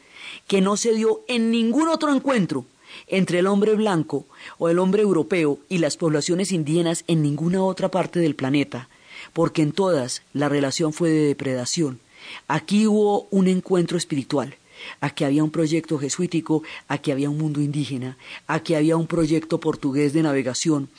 que 0.48 0.62
no 0.62 0.78
se 0.78 0.94
dio 0.94 1.22
en 1.28 1.52
ningún 1.52 1.88
otro 1.88 2.14
encuentro 2.14 2.66
entre 3.08 3.40
el 3.40 3.48
hombre 3.48 3.74
blanco 3.76 4.26
o 4.58 4.70
el 4.70 4.80
hombre 4.80 5.02
europeo 5.02 5.60
y 5.70 5.80
las 5.80 5.98
poblaciones 5.98 6.52
indígenas 6.52 7.04
en 7.08 7.22
ninguna 7.22 7.64
otra 7.64 7.90
parte 7.90 8.20
del 8.20 8.36
planeta, 8.36 8.90
porque 9.34 9.62
en 9.62 9.72
todas 9.72 10.22
la 10.34 10.50
relación 10.50 10.94
fue 10.94 11.10
de 11.10 11.28
depredación. 11.28 12.00
Aquí 12.48 12.88
hubo 12.88 13.28
un 13.32 13.48
encuentro 13.48 13.98
espiritual. 13.98 14.56
Aquí 15.00 15.24
había 15.24 15.44
un 15.44 15.52
proyecto 15.52 16.00
jesuítico, 16.00 16.64
aquí 16.88 17.12
había 17.12 17.30
un 17.30 17.38
mundo 17.38 17.62
indígena, 17.62 18.18
aquí 18.48 18.74
había 18.74 18.98
un 18.98 19.06
proyecto 19.06 19.60
portugués 19.60 20.12
de 20.14 20.24
navegación, 20.24 20.90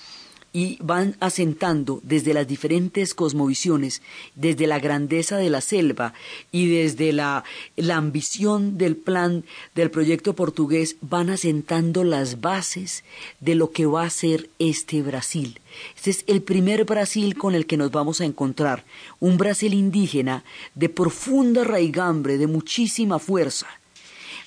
y 0.52 0.76
van 0.80 1.16
asentando 1.20 2.00
desde 2.02 2.34
las 2.34 2.46
diferentes 2.46 3.14
cosmovisiones, 3.14 4.02
desde 4.34 4.66
la 4.66 4.78
grandeza 4.78 5.38
de 5.38 5.48
la 5.48 5.60
selva 5.60 6.12
y 6.50 6.68
desde 6.68 7.12
la, 7.12 7.44
la, 7.76 7.96
ambición 7.96 8.76
del 8.76 8.96
plan 8.96 9.44
del 9.74 9.90
proyecto 9.90 10.34
portugués, 10.34 10.96
van 11.00 11.30
asentando 11.30 12.04
las 12.04 12.40
bases 12.40 13.02
de 13.40 13.54
lo 13.54 13.70
que 13.70 13.86
va 13.86 14.04
a 14.04 14.10
ser 14.10 14.50
este 14.58 15.00
Brasil. 15.00 15.58
Este 15.96 16.10
es 16.10 16.24
el 16.26 16.42
primer 16.42 16.84
Brasil 16.84 17.36
con 17.36 17.54
el 17.54 17.66
que 17.66 17.78
nos 17.78 17.90
vamos 17.90 18.20
a 18.20 18.26
encontrar, 18.26 18.84
un 19.20 19.38
Brasil 19.38 19.72
indígena 19.72 20.44
de 20.74 20.90
profunda 20.90 21.64
raigambre, 21.64 22.36
de 22.36 22.46
muchísima 22.46 23.18
fuerza. 23.18 23.66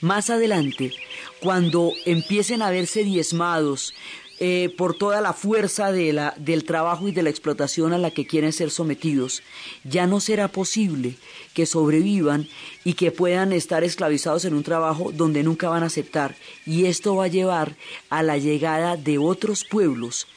Más 0.02 0.30
adelante, 0.30 0.92
cuando 1.40 1.94
empiecen 2.06 2.62
a 2.62 2.70
verse 2.70 3.04
diezmados 3.04 3.94
eh, 4.40 4.74
por 4.78 4.98
toda 4.98 5.22
la 5.22 5.34
fuerza 5.34 5.92
de 5.92 6.12
la, 6.12 6.34
del 6.38 6.66
trabajo 6.66 7.08
y 7.08 7.12
de 7.12 7.24
la 7.24 7.30
explotación 7.30 7.94
a 7.94 7.98
la 7.98 8.12
que 8.12 8.28
quieren 8.28 8.52
ser 8.52 8.70
sometidos, 8.70 9.44
ya 9.84 10.08
no 10.08 10.20
será 10.20 10.50
posible 10.50 11.16
que 11.54 11.66
sobrevivan 11.66 12.48
y 12.84 12.94
que 12.94 13.12
puedan 13.12 13.54
estar 13.54 13.84
esclavizados 13.84 14.44
en 14.46 14.54
un 14.54 14.64
trabajo 14.64 15.12
donde 15.14 15.44
nunca 15.44 15.70
van 15.70 15.84
a 15.84 15.88
aceptar. 15.88 16.36
Y 16.66 16.86
esto 16.86 17.16
va 17.16 17.26
a 17.26 17.30
llevar 17.30 17.76
a 18.10 18.24
la 18.24 18.38
llegada 18.38 18.98
de 18.98 19.18
otros 19.18 19.64
pueblos 19.64 20.28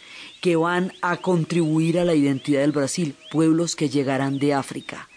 que 0.40 0.54
van 0.54 0.92
a 1.02 1.16
contribuir 1.16 1.98
a 1.98 2.04
la 2.04 2.14
identidad 2.14 2.60
del 2.60 2.72
Brasil, 2.72 3.16
pueblos 3.32 3.74
que 3.74 3.88
llegarán 3.88 4.38
de 4.38 4.54
África 4.54 5.08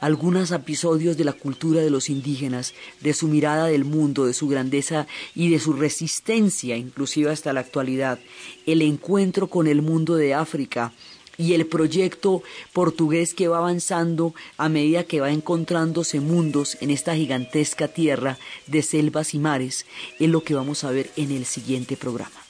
algunos 0.00 0.50
episodios 0.50 1.16
de 1.16 1.24
la 1.24 1.32
cultura 1.32 1.80
de 1.80 1.90
los 1.90 2.10
indígenas, 2.10 2.74
de 3.00 3.14
su 3.14 3.28
mirada 3.28 3.66
del 3.66 3.84
mundo, 3.84 4.26
de 4.26 4.34
su 4.34 4.48
grandeza 4.48 5.06
y 5.34 5.50
de 5.50 5.58
su 5.58 5.72
resistencia, 5.72 6.76
inclusive 6.76 7.30
hasta 7.30 7.52
la 7.52 7.60
actualidad, 7.60 8.18
el 8.66 8.82
encuentro 8.82 9.48
con 9.48 9.66
el 9.66 9.82
mundo 9.82 10.16
de 10.16 10.34
África, 10.34 10.92
y 11.38 11.52
el 11.52 11.66
proyecto 11.66 12.42
portugués 12.72 13.34
que 13.34 13.48
va 13.48 13.58
avanzando 13.58 14.34
a 14.56 14.68
medida 14.68 15.04
que 15.04 15.20
va 15.20 15.30
encontrándose 15.30 16.20
mundos 16.20 16.78
en 16.80 16.90
esta 16.90 17.14
gigantesca 17.14 17.88
tierra 17.88 18.38
de 18.66 18.82
selvas 18.82 19.34
y 19.34 19.38
mares 19.38 19.84
es 20.18 20.30
lo 20.30 20.42
que 20.42 20.54
vamos 20.54 20.84
a 20.84 20.90
ver 20.90 21.10
en 21.16 21.32
el 21.32 21.44
siguiente 21.44 21.96
programa. 21.96 22.45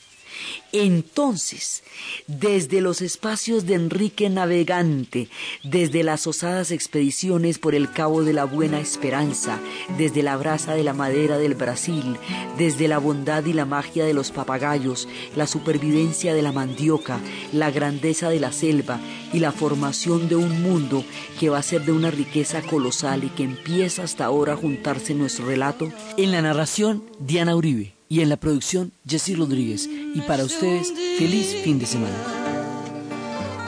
Entonces, 0.72 1.82
desde 2.26 2.80
los 2.80 3.00
espacios 3.00 3.66
de 3.66 3.74
Enrique 3.74 4.28
Navegante, 4.28 5.28
desde 5.62 6.02
las 6.02 6.26
osadas 6.26 6.70
expediciones 6.70 7.58
por 7.58 7.74
el 7.74 7.90
Cabo 7.90 8.24
de 8.24 8.32
la 8.32 8.44
Buena 8.44 8.80
Esperanza, 8.80 9.58
desde 9.96 10.22
la 10.22 10.36
brasa 10.36 10.74
de 10.74 10.84
la 10.84 10.92
madera 10.92 11.38
del 11.38 11.54
Brasil, 11.54 12.18
desde 12.58 12.88
la 12.88 12.98
bondad 12.98 13.44
y 13.46 13.52
la 13.52 13.64
magia 13.64 14.04
de 14.04 14.14
los 14.14 14.32
papagayos, 14.32 15.08
la 15.34 15.46
supervivencia 15.46 16.34
de 16.34 16.42
la 16.42 16.52
mandioca, 16.52 17.20
la 17.52 17.70
grandeza 17.70 18.28
de 18.28 18.40
la 18.40 18.52
selva 18.52 19.00
y 19.32 19.38
la 19.38 19.52
formación 19.52 20.28
de 20.28 20.36
un 20.36 20.62
mundo 20.62 21.04
que 21.40 21.48
va 21.48 21.58
a 21.58 21.62
ser 21.62 21.84
de 21.84 21.92
una 21.92 22.10
riqueza 22.10 22.62
colosal 22.62 23.24
y 23.24 23.30
que 23.30 23.44
empieza 23.44 24.02
hasta 24.02 24.26
ahora 24.26 24.54
a 24.54 24.56
juntarse 24.56 25.12
en 25.12 25.18
nuestro 25.18 25.46
relato, 25.46 25.90
en 26.16 26.32
la 26.32 26.42
narración 26.42 27.04
Diana 27.18 27.56
Uribe 27.56 27.95
y 28.08 28.20
en 28.20 28.28
la 28.28 28.36
producción 28.36 28.92
Jessy 29.06 29.34
Rodríguez. 29.34 29.88
Y 29.88 30.20
para 30.22 30.44
ustedes, 30.44 30.92
feliz 31.18 31.54
fin 31.62 31.78
de 31.78 31.86
semana. 31.86 32.16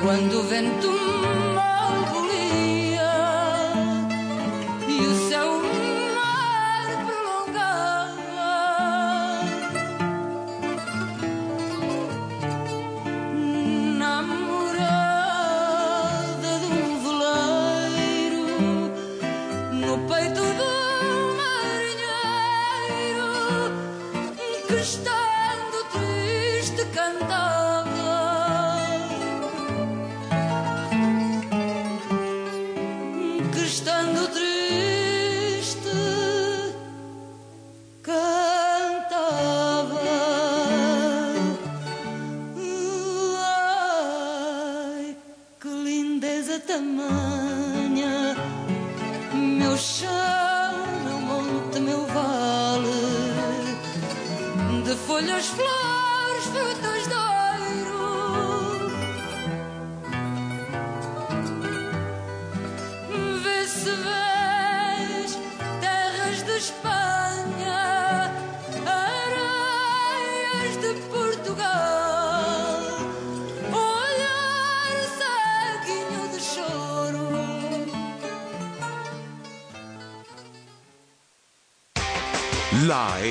Cuando 0.03 0.43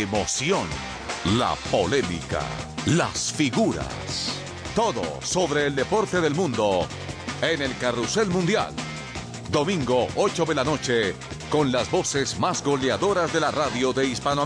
emoción, 0.01 0.67
la 1.37 1.55
polémica, 1.71 2.41
las 2.85 3.33
figuras. 3.33 4.39
Todo 4.75 5.01
sobre 5.21 5.65
el 5.65 5.75
deporte 5.75 6.21
del 6.21 6.35
mundo 6.35 6.87
en 7.41 7.61
el 7.61 7.75
Carrusel 7.77 8.29
Mundial. 8.29 8.73
Domingo 9.51 10.07
8 10.15 10.45
de 10.45 10.55
la 10.55 10.63
noche 10.63 11.15
con 11.49 11.71
las 11.71 11.89
voces 11.89 12.39
más 12.39 12.63
goleadoras 12.63 13.33
de 13.33 13.39
la 13.39 13.51
radio 13.51 13.91
de 13.93 14.05
Hispanoamérica. 14.05 14.35